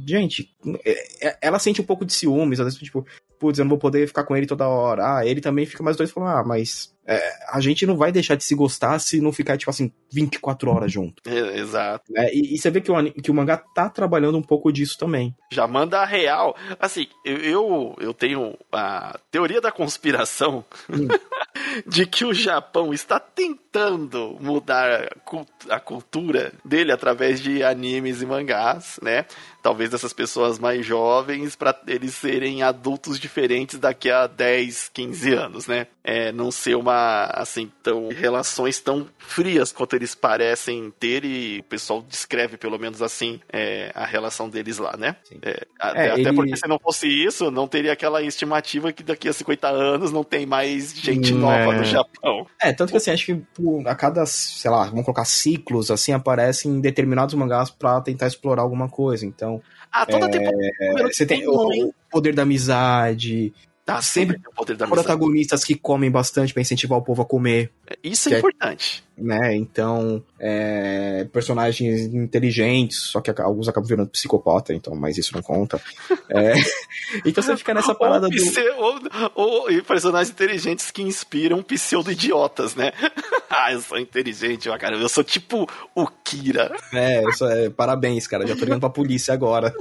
Gente, 0.06 0.54
é, 0.84 1.28
é, 1.28 1.38
ela 1.42 1.60
sente 1.60 1.80
um 1.80 1.86
pouco 1.86 2.04
de 2.04 2.14
ciúmes, 2.14 2.60
às 2.60 2.66
vezes, 2.66 2.80
tipo, 2.80 3.06
putz, 3.40 3.60
eu 3.60 3.66
não 3.66 3.70
vou 3.70 3.78
poder 3.78 4.08
ficar 4.08 4.24
com 4.24 4.36
ele 4.36 4.48
toda 4.48 4.68
hora. 4.68 5.18
Ah, 5.18 5.26
ele 5.26 5.40
também 5.40 5.66
fica 5.66 5.84
mais 5.84 5.96
dois 5.96 6.12
falando, 6.12 6.38
ah, 6.38 6.44
mas 6.44 6.93
é, 7.06 7.34
a 7.50 7.60
gente 7.60 7.86
não 7.86 7.98
vai 7.98 8.12
deixar 8.12 8.36
de 8.36 8.44
se 8.44 8.56
gostar 8.56 8.98
se 9.00 9.20
não 9.20 9.32
ficar, 9.32 9.58
tipo 9.58 9.70
assim, 9.70 9.92
24 10.12 10.72
horas 10.72 10.92
junto. 10.92 11.22
É, 11.28 11.60
exato. 11.60 12.12
É, 12.16 12.34
e, 12.34 12.54
e, 12.54 12.58
você 12.58 12.70
vê 12.70 12.80
que 12.82 12.92
o, 12.92 13.14
que 13.14 13.32
o 13.32 13.34
mangá 13.34 13.58
tá 13.58 13.90
trabalhando 13.90 14.38
um 14.38 14.42
pouco 14.42 14.72
disso 14.72 14.98
também. 14.98 15.36
Já 15.52 15.68
manda 15.68 16.00
a 16.00 16.06
real. 16.06 16.56
Assim, 16.80 17.08
eu, 17.26 17.96
eu 18.00 18.14
tenho 18.14 18.58
a 18.72 19.20
teoria 19.30 19.60
da 19.60 19.72
conspiração 19.72 20.64
hum. 20.90 21.08
de 21.86 22.06
que 22.06 22.26
o 22.26 22.34
Japão 22.34 22.94
está 22.94 23.20
tentando 23.20 24.38
mudar 24.40 25.10
a 25.70 25.80
cultura 25.80 26.54
dele 26.64 26.92
através 26.92 27.42
de 27.42 27.64
animes 27.64 28.22
e 28.22 28.26
mangás, 28.26 29.00
né? 29.02 29.26
talvez 29.64 29.94
essas 29.94 30.12
pessoas 30.12 30.60
mais 30.60 30.86
jovens 30.86 31.56
para 31.56 31.74
eles 31.88 32.14
serem 32.14 32.62
adultos 32.62 33.18
diferentes 33.18 33.80
daqui 33.80 34.12
a 34.12 34.28
10, 34.28 34.92
15 34.94 35.34
anos, 35.34 35.68
né? 35.68 35.88
É, 36.04 36.34
não 36.34 36.52
ser 36.52 36.76
uma, 36.76 37.24
assim, 37.34 37.72
tão, 37.82 38.10
relações 38.10 38.82
tão 38.82 39.08
frias 39.18 39.72
quanto 39.72 39.96
eles 39.96 40.14
parecem 40.14 40.94
ter 41.00 41.24
e 41.24 41.60
o 41.60 41.64
pessoal 41.64 42.02
descreve 42.02 42.58
pelo 42.58 42.78
menos 42.78 43.02
assim 43.02 43.40
é, 43.52 43.90
a 43.96 44.06
relação 44.06 44.50
deles 44.50 44.80
lá, 44.80 44.98
né? 44.98 45.16
É, 45.42 45.66
até, 45.80 46.12
até 46.12 46.22
ele... 46.22 46.34
porque 46.34 46.58
se 46.58 46.68
não 46.68 46.78
fosse 46.78 47.08
isso, 47.08 47.50
não 47.50 47.66
teria 47.66 47.94
aquela 47.94 48.22
estimativa 48.22 48.92
que 48.92 49.02
daqui 49.02 49.30
a 49.30 49.34
50 49.34 49.70
anos 49.70 50.12
não 50.12 50.26
tem 50.26 50.46
mais 50.46 50.94
gente 50.94 51.34
hum, 51.34 51.40
nova 51.44 51.74
no 51.76 51.82
é. 51.82 51.86
Japão. 51.86 52.48
É, 52.62 52.74
tanto 52.74 52.92
que 52.92 52.98
assim, 52.98 53.12
acho 53.12 53.26
que 53.26 53.42
a 53.86 53.96
cada, 53.96 54.26
sei 54.26 54.70
lá, 54.72 54.86
vamos 54.86 55.06
colocar 55.06 55.26
ciclos, 55.26 55.92
assim, 55.92 56.12
aparecem 56.14 56.80
determinados 56.82 57.36
mangás 57.36 57.70
pra 57.70 58.02
tentar 58.02 58.28
explorar 58.28 58.62
alguma 58.64 58.90
coisa. 58.90 59.26
Então, 59.26 59.62
Ah, 59.92 60.06
toda 60.06 60.26
É, 60.26 60.30
temporada. 60.30 61.14
você 61.14 61.26
tem 61.26 61.48
o, 61.48 61.52
o 61.54 61.94
poder 62.10 62.34
da 62.34 62.42
amizade, 62.44 63.54
Tá 63.86 64.02
sempre 64.02 64.38
sempre 64.38 64.50
o 64.50 64.56
poder 64.56 64.78
da 64.78 64.86
amizade. 64.86 65.06
protagonistas 65.08 65.64
que 65.66 65.76
comem 65.76 66.10
bastante 66.10 66.54
pra 66.54 66.62
incentivar 66.62 66.98
o 66.98 67.02
povo 67.02 67.22
a 67.22 67.26
comer, 67.26 67.70
Isso 68.02 68.30
que 68.30 68.36
é 68.36 68.38
é- 68.38 68.40
importante. 68.40 69.04
Né? 69.18 69.56
Então, 69.56 70.24
é, 70.40 71.26
personagens 71.32 72.14
inteligentes, 72.14 72.98
só 72.98 73.22
que 73.22 73.30
alguns 73.42 73.68
acabam 73.68 73.88
virando 73.88 74.10
psicopata, 74.10 74.74
então, 74.74 74.96
mas 74.96 75.18
isso 75.18 75.34
não 75.34 75.42
conta. 75.42 75.80
É, 76.30 76.54
então 77.26 77.44
você 77.44 77.56
fica 77.56 77.74
nessa 77.74 77.94
parada 77.94 78.28
ou, 78.78 79.00
do. 79.00 79.10
ou, 79.36 79.62
ou- 79.62 79.72
e 79.72 79.82
personagens 79.82 80.32
inteligentes 80.32 80.90
que 80.92 81.02
inspiram 81.02 81.62
pseudo-idiotas, 81.62 82.76
né? 82.76 82.92
ah, 83.50 83.72
eu 83.72 83.82
sou 83.82 84.00
inteligente, 84.00 84.68
ó, 84.70 84.78
cara. 84.78 84.96
Eu 84.96 85.10
sou 85.10 85.24
tipo 85.24 85.70
o 85.96 86.08
Kira. 86.24 86.76
É, 86.92 87.24
isso 87.30 87.46
é, 87.46 87.70
parabéns, 87.70 88.28
cara. 88.28 88.48
Já 88.48 88.56
tô 88.56 88.66
ligando 88.66 88.80
pra 88.80 88.90
polícia 88.90 89.34
agora. 89.34 89.74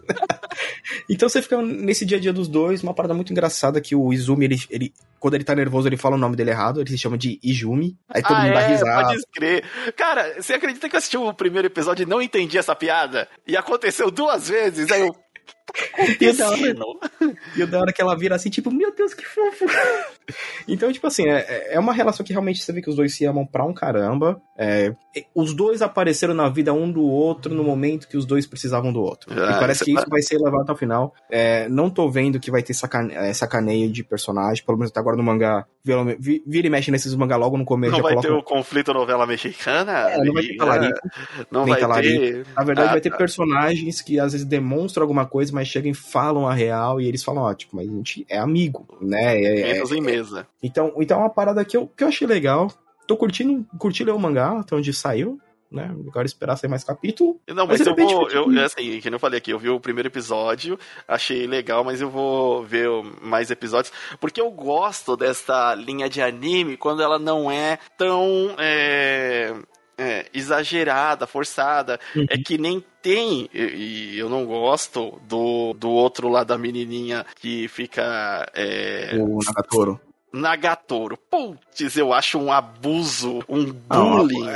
então 1.09 1.29
você 1.29 1.41
fica 1.41 1.61
nesse 1.63 2.05
dia 2.05 2.19
a 2.19 2.21
dia 2.21 2.33
dos 2.33 2.49
dois, 2.49 2.83
uma 2.83 2.95
parada 2.95 3.15
muito 3.15 3.33
engraçada 3.33 3.81
que 3.81 3.97
o 3.97 4.13
Izumi, 4.13 4.45
ele, 4.45 4.63
ele, 4.71 4.93
quando 5.23 5.35
ele 5.35 5.45
tá 5.45 5.55
nervoso, 5.55 5.89
ele 5.89 5.97
fala 5.97 6.17
o 6.17 6.19
nome 6.19 6.35
dele 6.35 6.51
errado, 6.51 6.81
ele 6.81 6.91
se 6.91 6.99
chama 6.99 7.17
de 7.17 7.39
Izumi. 7.45 7.97
Aí 8.09 8.21
todo 8.23 8.35
ah, 8.35 8.43
mundo 8.43 8.55
dá 8.55 8.61
é, 8.63 8.67
risada. 8.67 9.07
pode 9.07 9.23
crer. 9.33 9.65
Cara, 9.97 10.43
você 10.43 10.55
acredita 10.55 10.89
que 10.89 10.97
eu 10.97 10.99
assisti 10.99 11.17
o 11.17 11.33
primeiro 11.33 11.69
episódio 11.69 12.03
e 12.03 12.07
não 12.07 12.21
entendi 12.21 12.59
essa 12.59 12.75
piada? 12.75 13.29
E 13.47 13.57
aconteceu 13.57 14.11
duas 14.11 14.49
vezes, 14.49 14.91
aí 14.91 15.03
eu... 15.03 15.15
E 16.21 16.29
o 16.29 16.37
da 16.37 16.49
hora-. 16.49 16.59
E 17.57 17.63
o 17.63 17.67
da 17.67 17.81
hora 17.81 17.93
que 17.93 18.01
ela 18.03 18.17
vira 18.17 18.35
assim, 18.35 18.51
tipo, 18.51 18.71
meu 18.71 18.95
Deus, 18.95 19.15
que 19.15 19.25
fofo. 19.25 19.65
então, 20.69 20.93
tipo 20.93 21.07
assim, 21.07 21.27
é, 21.29 21.75
é 21.75 21.79
uma 21.79 21.93
relação 21.93 22.25
que 22.25 22.33
realmente 22.33 22.63
você 22.63 22.73
vê 22.73 22.81
que 22.83 22.89
os 22.91 22.97
dois 22.97 23.15
se 23.15 23.25
amam 23.25 23.47
pra 23.47 23.65
um 23.65 23.73
caramba. 23.75 24.41
É, 24.57 24.95
os 25.35 25.55
dois 25.55 25.83
apareceram 25.83 26.35
na 26.35 26.49
vida 26.49 26.73
um 26.73 26.91
do 26.91 27.03
outro 27.03 27.55
no 27.55 27.65
momento 27.65 28.07
que 28.09 28.17
os 28.17 28.25
dois 28.25 28.47
precisavam 28.47 28.93
do 28.93 29.01
outro. 29.03 29.33
Ah, 29.33 29.57
e 29.57 29.61
parece 29.61 29.83
isso 29.83 29.85
que 29.85 29.91
é 29.93 29.95
isso 30.01 30.11
vai 30.11 30.23
ser 30.23 30.39
levado 30.39 30.63
até 30.63 30.73
o 30.73 30.77
final. 30.77 31.15
É, 31.31 31.69
não 31.69 31.91
tô 31.91 32.09
vendo 32.09 32.39
que 32.41 32.51
vai 32.51 32.63
ter 32.63 32.75
sacane- 32.75 33.15
é, 33.15 33.33
sacaneio 33.33 33.91
de 33.91 34.05
personagem, 34.05 34.65
pelo 34.65 34.79
menos 34.79 34.91
até 34.91 35.01
agora 35.01 35.17
no 35.17 35.23
mangá. 35.23 35.67
Vira, 35.85 36.05
vi- 36.19 36.43
vira 36.47 36.67
e 36.67 36.71
mexe 36.71 36.91
nesses 36.91 37.15
mangá 37.15 37.37
logo 37.37 37.57
no 37.59 37.65
começo. 37.65 37.93
Não 37.93 38.03
vai 38.03 38.13
coloca- 38.13 38.29
ter 38.29 38.35
o 38.35 38.43
conflito 38.43 38.95
novela 38.95 39.27
mexicana? 39.27 40.11
É, 40.11 40.25
não 40.25 40.33
vai 40.33 40.43
ter 40.45 40.57
talarico. 40.57 40.99
ah, 41.05 41.47
Não 41.51 41.67
vai 41.67 41.81
talarico. 41.81 42.21
ter... 42.21 42.47
Na 42.57 42.65
verdade, 42.65 42.89
Ah, 42.89 42.93
vai 42.93 43.01
ter 43.01 43.11
tá. 43.11 43.17
personagens 43.17 44.01
que 44.01 44.19
às 44.21 44.33
vezes 44.33 44.47
demonstram 44.47 45.03
alguma 45.03 45.27
coisa, 45.27 45.52
mas 45.53 45.69
chegam 45.69 45.91
e 45.91 45.95
falam 45.95 46.47
a 46.49 46.53
real 46.55 47.01
e 47.01 47.07
eles 47.07 47.23
falam, 47.23 47.43
ó, 47.43 47.55
tipo, 47.55 47.77
mas 47.77 47.89
a 47.89 47.93
gente 47.93 48.27
é 48.29 48.39
amigo, 48.39 48.87
né? 49.01 49.41
É- 49.41 49.61
é- 49.61 49.73
Menos 49.75 49.93
em 49.93 50.01
mesa. 50.01 50.47
então, 50.63 50.93
então 50.97 51.19
é 51.19 51.21
uma 51.23 51.31
parada 51.31 51.65
que 51.65 51.77
eu, 51.77 51.87
que 51.87 52.03
eu 52.05 52.09
achei 52.09 52.27
legal. 52.27 52.71
Tô 53.07 53.17
curtindo, 53.17 53.67
curti 53.79 54.05
ler 54.05 54.13
o 54.13 54.19
mangá 54.19 54.61
até 54.61 54.75
onde 54.77 54.93
saiu, 54.93 55.39
né? 55.71 55.91
Agora 56.07 56.27
esperar 56.27 56.57
sair 56.57 56.69
mais 56.71 56.85
capítulo. 56.85 57.41
Não, 57.49 57.67
Mas 57.67 57.79
mas, 57.81 57.87
eu 57.87 57.97
vou. 57.97 58.27
fica- 58.27 58.37
Eu, 58.37 58.53
é 58.59 58.65
assim, 58.65 59.01
que 59.01 59.09
eu 59.09 59.19
falei 59.19 59.39
aqui, 59.39 59.51
eu 59.53 59.59
vi 59.59 59.69
o 59.71 59.81
primeiro 59.81 60.09
episódio, 60.09 60.79
achei 61.09 61.47
legal, 61.47 61.83
mas 61.83 62.01
eu 62.01 62.09
vou 62.11 62.63
ver 62.63 62.89
mais 63.23 63.51
episódios, 63.51 63.93
porque 64.21 64.41
eu 64.41 64.51
gosto 64.51 65.17
dessa 65.17 65.75
linha 65.75 66.09
de 66.09 66.21
anime 66.23 66.77
quando 66.77 67.03
ela 67.03 67.19
não 67.19 67.51
é 67.51 67.79
tão. 67.99 68.55
é, 68.59 69.55
é, 70.03 70.27
exagerada, 70.35 71.27
forçada. 71.27 71.99
Uhum. 72.17 72.27
É 72.29 72.37
que 72.39 72.59
nem 72.59 72.85
tem, 73.01 73.49
e, 73.53 74.15
e 74.15 74.19
eu 74.19 74.29
não 74.29 74.45
gosto 74.45 75.21
do, 75.29 75.73
do 75.75 75.91
outro 75.91 76.29
lado 76.29 76.49
da 76.49 76.59
menininha 76.59 77.25
que 77.41 77.69
fica. 77.69 78.47
é, 78.55 79.11
O 79.19 79.39
Nagatoro. 79.45 80.01
Nagatoro. 80.33 81.19
Putz, 81.31 81.95
eu 81.97 82.13
acho 82.13 82.39
um 82.39 82.51
abuso, 82.51 83.41
um 83.49 83.71
Ah, 83.91 83.99
bullying. 83.99 84.47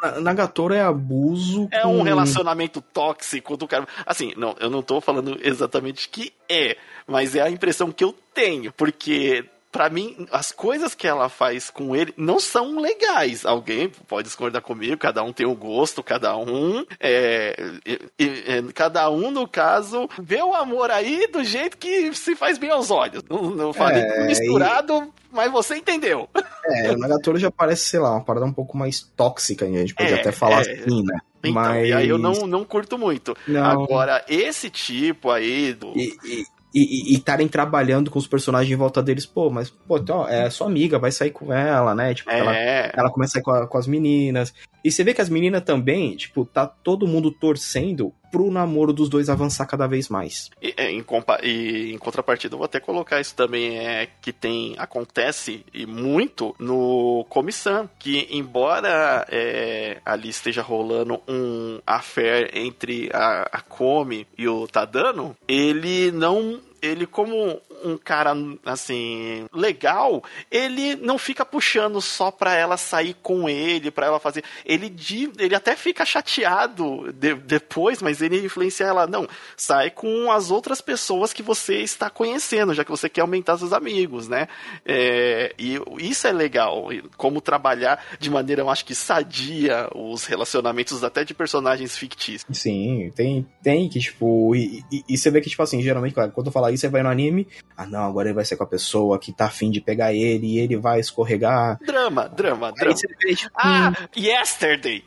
Na- 0.00 0.20
Nagatoro 0.20 0.72
é 0.74 0.80
abuso. 0.80 1.68
É 1.72 1.80
com- 1.82 1.98
um 1.98 2.02
relacionamento 2.02 2.80
tóxico 2.80 3.56
do 3.56 3.66
cara. 3.66 3.86
Assim, 4.06 4.32
não, 4.36 4.54
eu 4.60 4.70
não 4.70 4.80
tô 4.80 5.00
falando 5.00 5.36
exatamente 5.42 6.08
que 6.08 6.32
é, 6.48 6.76
mas 7.06 7.34
é 7.34 7.42
a 7.42 7.50
impressão 7.50 7.90
que 7.90 8.04
eu 8.04 8.14
tenho, 8.32 8.72
porque 8.72 9.44
pra 9.70 9.90
mim 9.90 10.26
as 10.32 10.50
coisas 10.52 10.94
que 10.94 11.06
ela 11.06 11.28
faz 11.28 11.70
com 11.70 11.94
ele 11.94 12.12
não 12.16 12.40
são 12.40 12.80
legais. 12.80 13.44
Alguém 13.44 13.90
pode 14.06 14.26
discordar 14.28 14.62
comigo, 14.62 14.96
cada 14.96 15.22
um 15.22 15.32
tem 15.32 15.46
um 15.46 15.54
gosto, 15.54 16.02
cada 16.02 16.36
um 16.36 16.84
é, 16.98 17.54
é, 17.84 18.24
é, 18.24 18.62
cada 18.74 19.10
um 19.10 19.30
no 19.30 19.46
caso 19.46 20.08
vê 20.20 20.42
o 20.42 20.54
amor 20.54 20.90
aí 20.90 21.26
do 21.28 21.44
jeito 21.44 21.76
que 21.76 22.12
se 22.14 22.34
faz 22.34 22.58
bem 22.58 22.70
aos 22.70 22.90
olhos. 22.90 23.22
Não, 23.28 23.50
não 23.50 23.72
falei 23.72 24.02
É, 24.02 24.26
misturado, 24.26 25.12
mas 25.30 25.50
você 25.52 25.76
entendeu. 25.76 26.28
É, 26.64 26.90
o 26.92 26.98
Nagatoro 26.98 27.38
já 27.38 27.50
parece, 27.50 27.86
sei 27.86 28.00
lá, 28.00 28.10
uma 28.12 28.24
parada 28.24 28.46
um 28.46 28.52
pouco 28.52 28.76
mais 28.76 29.00
tóxica, 29.00 29.64
a 29.64 29.68
gente 29.68 29.94
pode 29.94 30.12
É, 30.12 30.20
até 30.20 30.32
falar 30.32 30.66
é. 30.66 30.72
assim, 30.72 31.02
né? 31.04 31.18
Então, 31.40 31.52
Mas- 31.52 31.88
e 31.88 31.92
aí 31.92 32.08
eu 32.08 32.18
não, 32.18 32.32
não 32.48 32.64
curto 32.64 32.98
muito. 32.98 33.36
Não. 33.46 33.64
Agora, 33.64 34.24
esse 34.28 34.68
tipo 34.68 35.30
aí 35.30 35.72
do. 35.72 35.92
E- 35.96 36.18
e- 36.24 36.44
E 36.74 37.14
estarem 37.14 37.48
trabalhando 37.48 38.10
com 38.10 38.18
os 38.18 38.26
personagens 38.26 38.70
em 38.70 38.76
volta 38.76 39.02
deles, 39.02 39.24
pô, 39.24 39.48
mas, 39.48 39.70
pô, 39.70 39.96
então, 39.96 40.28
é 40.28 40.50
sua 40.50 40.66
amiga, 40.66 40.98
vai 40.98 41.10
sair 41.10 41.30
com 41.30 41.50
ela, 41.52 41.94
né? 41.94 42.12
Tipo, 42.14 42.30
ela 42.30 42.54
É, 42.54 42.92
ela 42.94 43.10
começa 43.10 43.30
a 43.30 43.32
sair 43.34 43.42
com, 43.42 43.50
a- 43.50 43.66
com 43.66 43.78
as 43.78 43.86
meninas. 43.86 44.52
E 44.84 44.92
você 44.92 45.02
vê 45.02 45.14
que 45.14 45.20
as 45.22 45.30
meninas 45.30 45.62
também, 45.62 46.14
tipo, 46.16 46.44
tá 46.44 46.66
todo 46.66 47.06
mundo 47.06 47.30
torcendo 47.30 48.12
pro 48.30 48.50
namoro 48.50 48.92
dos 48.92 49.08
dois 49.08 49.28
avançar 49.28 49.66
cada 49.66 49.86
vez 49.86 50.08
mais. 50.08 50.50
e, 50.62 50.74
é, 50.76 50.90
em, 50.90 51.04
e 51.42 51.92
em 51.92 51.98
contrapartida, 51.98 52.54
eu 52.54 52.58
vou 52.58 52.64
até 52.64 52.80
colocar 52.80 53.20
isso 53.20 53.34
também, 53.34 53.78
é 53.78 54.08
que 54.20 54.32
tem, 54.32 54.74
acontece 54.78 55.64
e 55.72 55.86
muito 55.86 56.54
no 56.58 57.24
Comissão, 57.28 57.88
que 57.98 58.28
embora 58.30 59.26
é, 59.30 59.98
ali 60.04 60.28
esteja 60.28 60.62
rolando 60.62 61.20
um 61.28 61.80
affair 61.86 62.50
entre 62.54 63.10
a, 63.12 63.48
a 63.52 63.60
Komi 63.60 64.26
e 64.36 64.48
o 64.48 64.66
Tadano, 64.66 65.36
ele 65.46 66.10
não 66.12 66.60
ele 66.82 67.06
como 67.06 67.60
um 67.84 67.96
cara 67.96 68.34
assim 68.64 69.46
legal, 69.52 70.22
ele 70.50 70.96
não 70.96 71.16
fica 71.18 71.44
puxando 71.44 72.00
só 72.00 72.30
pra 72.30 72.54
ela 72.54 72.76
sair 72.76 73.14
com 73.22 73.48
ele, 73.48 73.90
pra 73.90 74.06
ela 74.06 74.18
fazer. 74.20 74.42
Ele 74.64 74.94
ele 75.38 75.54
até 75.54 75.76
fica 75.76 76.04
chateado 76.04 77.12
de- 77.12 77.34
depois, 77.34 78.02
mas 78.02 78.20
ele 78.22 78.44
influencia 78.44 78.86
ela 78.86 79.06
não, 79.06 79.26
sai 79.56 79.90
com 79.90 80.30
as 80.30 80.50
outras 80.50 80.80
pessoas 80.80 81.32
que 81.32 81.42
você 81.42 81.76
está 81.82 82.10
conhecendo, 82.10 82.74
já 82.74 82.84
que 82.84 82.90
você 82.90 83.08
quer 83.08 83.20
aumentar 83.22 83.56
seus 83.58 83.72
amigos, 83.72 84.28
né? 84.28 84.48
É, 84.84 85.54
e 85.58 85.80
isso 85.98 86.26
é 86.26 86.32
legal, 86.32 86.88
como 87.16 87.40
trabalhar 87.40 88.04
de 88.18 88.30
maneira, 88.30 88.62
eu 88.62 88.70
acho 88.70 88.84
que 88.84 88.94
sadia 88.94 89.88
os 89.94 90.24
relacionamentos 90.24 91.02
até 91.04 91.24
de 91.24 91.34
personagens 91.34 91.96
fictícios. 91.96 92.58
Sim, 92.58 93.10
tem, 93.14 93.46
tem 93.62 93.88
que, 93.88 93.98
tipo. 94.00 94.54
E, 94.54 94.82
e- 94.90 95.04
e 95.08 95.16
você 95.18 95.30
vê 95.30 95.40
que, 95.40 95.50
tipo 95.50 95.62
assim, 95.62 95.82
geralmente, 95.82 96.14
quando 96.14 96.46
eu 96.46 96.52
falar 96.68 96.72
isso, 96.72 96.80
você 96.82 96.88
vai 96.88 97.02
no 97.02 97.08
anime. 97.08 97.46
Ah, 97.76 97.86
não, 97.86 98.04
agora 98.04 98.28
ele 98.28 98.34
vai 98.34 98.44
ser 98.44 98.56
com 98.56 98.64
a 98.64 98.66
pessoa 98.66 99.18
que 99.18 99.32
tá 99.32 99.46
afim 99.46 99.70
de 99.70 99.80
pegar 99.80 100.12
ele 100.12 100.46
e 100.46 100.58
ele 100.58 100.76
vai 100.76 101.00
escorregar. 101.00 101.78
Drama, 101.84 102.28
drama, 102.28 102.68
Aí 102.68 102.74
drama. 102.74 102.96
você 102.96 103.08
vê, 103.22 103.34
tipo. 103.34 103.50
Ah, 103.56 103.92
yesterday. 104.16 105.04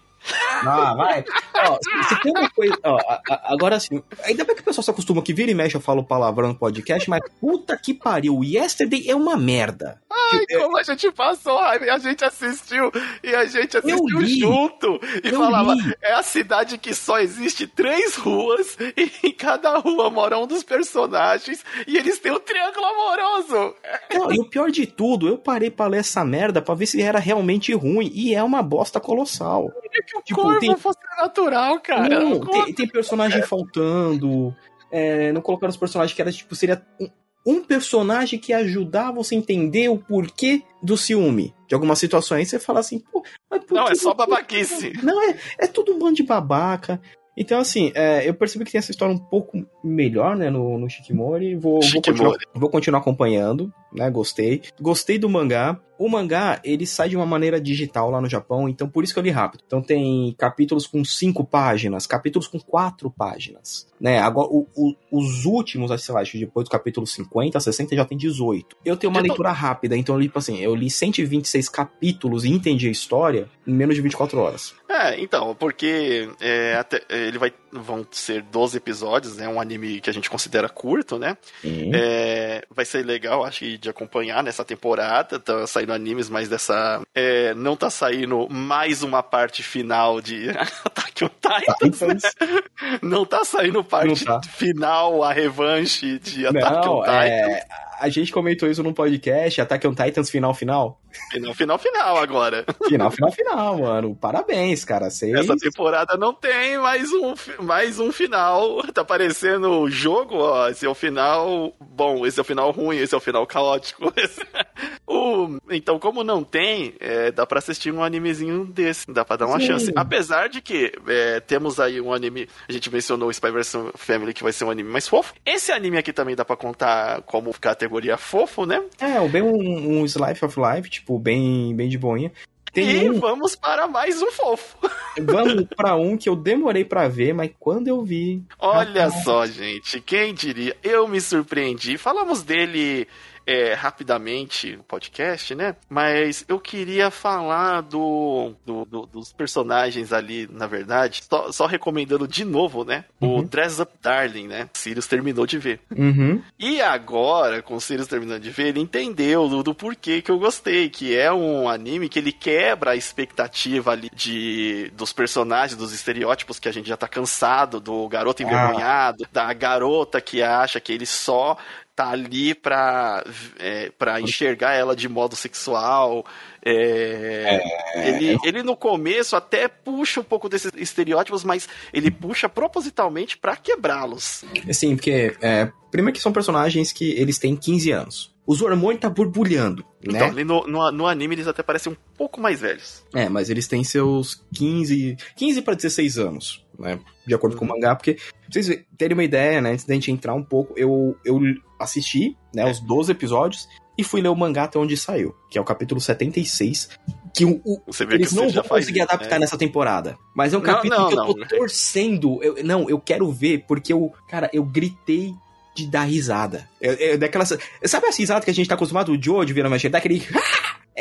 Ah, 0.63 0.93
vai. 0.95 1.25
Ó, 1.67 1.77
se, 2.07 2.21
tem 2.21 2.31
uma 2.31 2.49
coisa. 2.49 2.77
Ó, 2.83 2.97
agora 3.45 3.75
assim, 3.75 4.01
ainda 4.23 4.43
bem 4.43 4.55
que 4.55 4.61
o 4.61 4.65
pessoal 4.65 4.83
se 4.83 4.91
acostuma 4.91 5.21
que 5.21 5.33
vira 5.33 5.51
e 5.51 5.55
mexe 5.55 5.75
eu 5.75 5.81
falo 5.81 6.03
palavrão 6.03 6.49
no 6.49 6.55
podcast, 6.55 7.09
mas 7.09 7.21
puta 7.39 7.75
que 7.77 7.93
pariu, 7.93 8.43
Yesterday 8.43 9.09
é 9.09 9.15
uma 9.15 9.35
merda. 9.37 9.99
Ai, 10.11 10.39
Tipo, 10.45 10.61
como 10.63 10.77
a 10.77 10.83
gente 10.83 11.11
passou, 11.11 11.57
a 11.59 11.97
gente 11.97 12.23
assistiu 12.23 12.91
e 13.23 13.35
a 13.35 13.45
gente 13.45 13.77
assistiu 13.77 14.25
junto 14.25 14.99
e 15.23 15.29
Eu 15.29 15.39
falava, 15.39 15.73
li. 15.73 15.93
é 16.01 16.13
a 16.13 16.23
cidade 16.23 16.77
que 16.77 16.93
só 16.93 17.19
existe 17.19 17.67
três 17.67 18.15
ruas 18.15 18.77
e 18.95 19.11
em 19.27 19.33
cada 19.33 19.77
rua 19.77 20.09
mora 20.09 20.37
um 20.37 20.47
dos 20.47 20.63
personagens 20.63 21.63
e 21.87 21.97
eles 21.97 22.19
têm 22.19 22.31
um 22.31 22.39
triângulo 22.39 22.85
amoroso. 22.85 23.75
Não, 24.13 24.31
e 24.31 24.39
o 24.39 24.45
pior 24.49 24.69
de 24.71 24.85
tudo, 24.85 25.27
eu 25.27 25.37
parei 25.37 25.69
pra 25.69 25.87
ler 25.87 25.99
essa 25.99 26.23
merda 26.23 26.61
pra 26.61 26.75
ver 26.75 26.85
se 26.85 27.01
era 27.01 27.19
realmente 27.19 27.73
ruim. 27.73 28.11
E 28.13 28.33
é 28.33 28.43
uma 28.43 28.61
bosta 28.61 28.99
colossal. 28.99 29.71
Que 30.07 30.17
o 30.17 30.21
Tipo, 30.21 30.41
corpo 30.41 30.59
tem- 30.59 30.77
fosse 30.77 30.99
natural, 31.17 31.79
cara. 31.81 32.07
não, 32.19 32.33
O 32.33 32.45
tem, 32.47 32.73
tem 32.73 32.87
personagem 32.87 33.41
faltando. 33.43 34.55
é, 34.91 35.31
não 35.31 35.41
colocaram 35.41 35.69
os 35.71 35.77
personagens 35.77 36.15
que 36.15 36.21
era, 36.21 36.31
tipo, 36.31 36.55
seria 36.55 36.85
um, 36.99 37.07
um 37.45 37.63
personagem 37.63 38.37
que 38.39 38.53
ajudava 38.53 39.13
você 39.13 39.35
a 39.35 39.37
entender 39.37 39.89
o 39.89 39.97
porquê 39.97 40.63
do 40.83 40.95
ciúme. 40.97 41.53
De 41.67 41.73
algumas 41.73 41.97
situações 41.99 42.49
você 42.49 42.59
fala 42.59 42.79
assim, 42.81 42.99
pô, 42.99 43.23
mas 43.49 43.63
por 43.63 43.75
Não, 43.75 43.85
que 43.85 43.91
é 43.93 43.95
só 43.95 44.13
babaquice. 44.13 44.93
Não, 45.03 45.21
é, 45.29 45.35
é 45.59 45.67
tudo 45.67 45.93
um 45.93 45.99
bando 45.99 46.15
de 46.15 46.23
babaca. 46.23 47.01
Então, 47.35 47.59
assim, 47.59 47.91
é, 47.95 48.27
eu 48.27 48.33
percebi 48.33 48.65
que 48.65 48.71
tem 48.71 48.79
essa 48.79 48.91
história 48.91 49.13
um 49.13 49.19
pouco 49.19 49.65
melhor, 49.83 50.35
né, 50.35 50.49
no, 50.49 50.77
no 50.77 50.89
Shikimori. 50.89 51.55
Vou, 51.55 51.79
vou, 51.81 52.01
continuar, 52.01 52.37
vou 52.53 52.69
continuar 52.69 52.99
acompanhando, 52.99 53.73
né, 53.93 54.09
gostei. 54.09 54.61
Gostei 54.79 55.17
do 55.17 55.29
mangá. 55.29 55.79
O 56.01 56.09
mangá, 56.09 56.59
ele 56.63 56.87
sai 56.87 57.09
de 57.09 57.15
uma 57.15 57.27
maneira 57.27 57.61
digital 57.61 58.09
lá 58.09 58.19
no 58.19 58.27
Japão, 58.27 58.67
então 58.67 58.89
por 58.89 59.03
isso 59.03 59.13
que 59.13 59.19
eu 59.19 59.23
li 59.23 59.29
rápido. 59.29 59.63
Então 59.67 59.83
tem 59.83 60.33
capítulos 60.35 60.87
com 60.87 61.05
cinco 61.05 61.45
páginas, 61.45 62.07
capítulos 62.07 62.47
com 62.47 62.59
quatro 62.59 63.11
páginas, 63.11 63.87
né? 63.99 64.17
Agora, 64.17 64.47
o, 64.49 64.67
o, 64.75 64.95
os 65.11 65.45
últimos, 65.45 65.91
sei 66.01 66.15
lá, 66.15 66.23
depois 66.23 66.67
do 66.67 66.71
capítulo 66.71 67.05
50, 67.05 67.59
60, 67.59 67.95
já 67.95 68.03
tem 68.03 68.17
18. 68.17 68.77
Eu 68.83 68.97
tenho 68.97 69.11
uma 69.11 69.19
eu 69.19 69.25
leitura 69.25 69.49
tô... 69.49 69.55
rápida, 69.55 69.95
então 69.95 70.15
eu 70.15 70.19
li, 70.19 70.25
tipo 70.25 70.39
assim, 70.39 70.57
eu 70.57 70.73
li 70.73 70.89
126 70.89 71.69
capítulos 71.69 72.45
e 72.45 72.49
entendi 72.49 72.87
a 72.87 72.91
história 72.91 73.47
em 73.67 73.71
menos 73.71 73.95
de 73.95 74.01
24 74.01 74.39
horas. 74.39 74.73
É, 75.01 75.19
então, 75.19 75.55
porque 75.55 76.29
é, 76.39 76.75
até, 76.75 77.01
ele 77.09 77.37
vai, 77.39 77.51
vão 77.71 78.05
ser 78.11 78.43
12 78.43 78.77
episódios, 78.77 79.37
né? 79.37 79.47
Um 79.47 79.59
anime 79.59 79.99
que 79.99 80.09
a 80.09 80.13
gente 80.13 80.29
considera 80.29 80.69
curto, 80.69 81.17
né? 81.17 81.35
Uhum. 81.63 81.91
É, 81.93 82.63
vai 82.69 82.85
ser 82.85 83.03
legal, 83.03 83.43
acho 83.43 83.77
de 83.77 83.89
acompanhar 83.89 84.43
nessa 84.43 84.63
temporada. 84.63 85.39
Tá 85.39 85.65
saindo 85.65 85.93
animes, 85.93 86.29
mas 86.29 86.47
dessa. 86.47 87.01
É, 87.15 87.53
não 87.55 87.75
tá 87.75 87.89
saindo 87.89 88.47
mais 88.49 89.01
uma 89.01 89.23
parte 89.23 89.63
final 89.63 90.21
de 90.21 90.49
Attack 90.85 91.25
on 91.25 91.29
Titans. 91.29 92.01
Né? 92.01 92.59
Não 93.01 93.25
tá 93.25 93.43
saindo 93.43 93.83
parte 93.83 94.25
tá. 94.25 94.39
final, 94.43 95.23
a 95.23 95.33
revanche 95.33 96.19
de 96.19 96.45
Attack 96.45 96.85
não, 96.85 96.97
on 96.97 97.05
é, 97.05 97.31
Titans. 97.31 97.77
É 97.87 97.90
a 98.01 98.09
gente 98.09 98.31
comentou 98.31 98.67
isso 98.67 98.81
num 98.81 98.93
podcast, 98.93 99.61
Attack 99.61 99.87
on 99.87 99.93
Titans 99.93 100.29
final 100.29 100.53
final. 100.55 100.99
Final, 101.31 101.53
final, 101.53 101.77
final 101.77 102.17
agora. 102.17 102.65
Final, 102.87 103.11
final, 103.11 103.31
final, 103.31 103.77
mano. 103.77 104.15
Parabéns, 104.15 104.83
cara. 104.83 105.07
Essa 105.07 105.55
temporada 105.55 106.17
não 106.17 106.33
tem 106.33 106.79
mais 106.79 107.11
um, 107.13 107.33
mais 107.61 107.99
um 107.99 108.11
final. 108.11 108.81
Tá 108.91 109.05
parecendo 109.05 109.69
o 109.69 109.89
jogo, 109.89 110.35
ó. 110.35 110.67
Esse 110.67 110.85
é 110.85 110.89
o 110.89 110.93
final 110.93 111.73
bom, 111.79 112.25
esse 112.25 112.39
é 112.39 112.41
o 112.41 112.43
final 112.43 112.71
ruim, 112.71 112.97
esse 112.97 113.13
é 113.13 113.17
o 113.17 113.21
final 113.21 113.47
caótico. 113.47 114.11
o... 115.07 115.57
Então, 115.69 115.97
como 115.97 116.23
não 116.23 116.43
tem, 116.43 116.93
é, 116.99 117.31
dá 117.31 117.45
pra 117.45 117.59
assistir 117.59 117.93
um 117.93 118.03
animezinho 118.03 118.65
desse. 118.65 119.09
Dá 119.11 119.23
pra 119.23 119.37
dar 119.37 119.47
uma 119.47 119.59
Sim. 119.59 119.67
chance. 119.67 119.91
Apesar 119.95 120.49
de 120.49 120.61
que 120.61 120.91
é, 121.07 121.39
temos 121.39 121.79
aí 121.79 122.01
um 122.01 122.13
anime. 122.13 122.49
A 122.67 122.71
gente 122.71 122.91
mencionou 122.91 123.29
o 123.29 123.31
Spy 123.31 123.51
vs 123.51 123.75
Family, 123.95 124.33
que 124.33 124.43
vai 124.43 124.51
ser 124.51 124.65
um 124.65 124.71
anime 124.71 124.89
mais 124.89 125.07
fofo. 125.07 125.33
Esse 125.45 125.71
anime 125.71 125.97
aqui 125.97 126.11
também 126.11 126.35
dá 126.35 126.43
pra 126.43 126.57
contar 126.57 127.21
como 127.21 127.53
categoria 127.53 127.90
categoria 127.91 128.17
fofo, 128.17 128.65
né? 128.65 128.81
É, 128.99 129.27
bem 129.27 129.41
um, 129.41 129.99
um 129.99 130.05
Slice 130.05 130.45
of 130.45 130.57
Life, 130.57 130.89
tipo, 130.89 131.19
bem, 131.19 131.75
bem 131.75 131.89
de 131.89 131.97
boinha. 131.97 132.31
Tem 132.71 133.03
e 133.03 133.09
um... 133.09 133.19
vamos 133.19 133.53
para 133.53 133.85
mais 133.85 134.21
um 134.21 134.31
fofo. 134.31 134.77
Vamos 135.21 135.65
para 135.75 135.97
um 135.97 136.15
que 136.15 136.29
eu 136.29 136.37
demorei 136.37 136.85
para 136.85 137.09
ver, 137.09 137.33
mas 137.33 137.51
quando 137.59 137.89
eu 137.89 138.01
vi. 138.01 138.41
Olha 138.57 139.07
rapaz... 139.07 139.23
só, 139.25 139.45
gente, 139.45 139.99
quem 139.99 140.33
diria? 140.33 140.75
Eu 140.81 141.05
me 141.05 141.19
surpreendi. 141.19 141.97
Falamos 141.97 142.43
dele 142.43 143.07
é, 143.45 143.73
rapidamente 143.73 144.75
o 144.79 144.83
podcast, 144.83 145.55
né? 145.55 145.75
Mas 145.89 146.45
eu 146.47 146.59
queria 146.59 147.09
falar 147.09 147.81
do, 147.81 148.53
do, 148.65 148.85
do, 148.85 149.05
dos 149.05 149.33
personagens 149.33 150.13
ali, 150.13 150.47
na 150.51 150.67
verdade, 150.67 151.23
só, 151.29 151.51
só 151.51 151.65
recomendando 151.65 152.27
de 152.27 152.45
novo, 152.45 152.83
né? 152.83 153.05
Uhum. 153.19 153.39
O 153.39 153.43
Dress 153.43 153.81
Up 153.81 153.91
Darling, 154.01 154.47
né? 154.47 154.69
Sirius 154.73 155.07
terminou 155.07 155.45
de 155.45 155.57
ver. 155.57 155.79
Uhum. 155.95 156.41
E 156.57 156.81
agora, 156.81 157.61
com 157.61 157.75
o 157.75 157.81
Sirius 157.81 158.07
terminando 158.07 158.41
de 158.41 158.51
ver, 158.51 158.67
ele 158.67 158.79
entendeu 158.79 159.47
do, 159.47 159.63
do 159.63 159.73
porquê 159.73 160.21
que 160.21 160.31
eu 160.31 160.39
gostei, 160.39 160.89
que 160.89 161.15
é 161.17 161.31
um 161.31 161.67
anime 161.67 162.09
que 162.09 162.19
ele 162.19 162.31
quebra 162.31 162.91
a 162.91 162.95
expectativa 162.95 163.91
ali 163.91 164.09
de, 164.13 164.91
dos 164.95 165.13
personagens, 165.13 165.77
dos 165.77 165.93
estereótipos 165.93 166.59
que 166.59 166.69
a 166.69 166.71
gente 166.71 166.87
já 166.87 166.97
tá 166.97 167.07
cansado, 167.07 167.79
do 167.79 168.07
garoto 168.07 168.43
ah. 168.43 168.45
envergonhado, 168.45 169.23
ah. 169.25 169.29
da 169.31 169.53
garota 169.53 170.21
que 170.21 170.41
acha 170.41 170.79
que 170.79 170.91
ele 170.93 171.05
só 171.05 171.57
tá 172.01 172.09
ali 172.09 172.55
pra, 172.55 173.23
é, 173.59 173.91
pra 173.91 174.19
enxergar 174.19 174.73
ela 174.73 174.95
de 174.95 175.07
modo 175.07 175.35
sexual. 175.35 176.25
É, 176.65 177.61
é... 177.93 178.09
Ele, 178.09 178.37
ele 178.43 178.63
no 178.63 178.75
começo 178.75 179.35
até 179.35 179.67
puxa 179.67 180.19
um 180.19 180.23
pouco 180.23 180.49
desses 180.49 180.71
estereótipos, 180.75 181.43
mas 181.43 181.69
ele 181.93 182.09
puxa 182.09 182.49
propositalmente 182.49 183.37
para 183.37 183.55
quebrá-los. 183.55 184.43
Sim, 184.71 184.95
porque 184.95 185.35
é, 185.41 185.71
primeiro 185.91 186.15
que 186.15 186.21
são 186.21 186.33
personagens 186.33 186.91
que 186.91 187.11
eles 187.11 187.37
têm 187.37 187.55
15 187.55 187.91
anos. 187.91 188.31
Os 188.47 188.61
hormônios 188.63 189.01
tá 189.01 189.09
borbulhando, 189.09 189.85
né? 190.03 190.27
Então, 190.27 190.65
no, 190.65 190.67
no, 190.67 190.91
no, 190.91 191.07
anime 191.07 191.35
eles 191.35 191.47
até 191.47 191.61
parecem 191.61 191.93
um 191.93 191.95
pouco 192.17 192.41
mais 192.41 192.59
velhos. 192.59 193.03
É, 193.13 193.29
mas 193.29 193.51
eles 193.51 193.67
têm 193.67 193.83
seus 193.83 194.43
15, 194.55 195.15
15 195.35 195.61
para 195.61 195.75
16 195.75 196.17
anos, 196.17 196.65
né? 196.81 196.99
De 197.25 197.33
acordo 197.33 197.53
uhum. 197.53 197.59
com 197.59 197.65
o 197.65 197.67
mangá, 197.69 197.95
porque, 197.95 198.15
pra 198.15 198.23
vocês 198.49 198.83
terem 198.97 199.15
uma 199.15 199.23
ideia, 199.23 199.61
né? 199.61 199.71
Antes 199.71 199.85
da 199.85 199.93
gente 199.93 200.11
entrar 200.11 200.33
um 200.33 200.43
pouco, 200.43 200.73
eu, 200.75 201.15
eu 201.23 201.39
assisti, 201.79 202.35
né, 202.53 202.69
os 202.69 202.79
12 202.79 203.11
episódios 203.11 203.67
e 203.97 204.03
fui 204.03 204.21
ler 204.21 204.29
o 204.29 204.35
mangá 204.35 204.63
até 204.63 204.79
onde 204.79 204.95
saiu, 204.97 205.35
que 205.49 205.57
é 205.57 205.61
o 205.61 205.65
capítulo 205.65 205.99
76, 205.99 206.89
que 207.33 207.45
o, 207.45 207.61
o 207.65 207.81
eles 208.11 208.29
que 208.29 208.35
não 208.35 208.49
vão 208.49 208.63
conseguir 208.63 208.99
faz, 208.99 209.09
adaptar 209.11 209.35
é. 209.35 209.39
nessa 209.39 209.57
temporada. 209.57 210.17
Mas 210.35 210.53
é 210.53 210.57
um 210.57 210.61
capítulo 210.61 211.01
não, 211.01 211.07
que 211.09 211.13
eu 211.13 211.25
tô 211.25 211.37
não. 211.37 211.47
torcendo. 211.47 212.43
Eu, 212.43 212.63
não, 212.63 212.89
eu 212.89 212.99
quero 212.99 213.31
ver, 213.31 213.65
porque 213.67 213.93
eu, 213.93 214.11
cara, 214.27 214.49
eu 214.53 214.63
gritei 214.63 215.33
de 215.75 215.87
dar 215.87 216.03
risada. 216.03 216.67
É, 216.81 217.11
é 217.11 217.17
daquela, 217.17 217.45
sabe 217.45 217.61
essa 217.81 218.17
risada 218.17 218.43
que 218.43 218.51
a 218.51 218.53
gente 218.53 218.67
tá 218.67 218.75
acostumado, 218.75 219.11
o 219.11 219.21
Joe 219.21 219.45
de 219.45 219.53
virar 219.53 219.69
mais 219.69 219.81
daquele. 219.83 220.25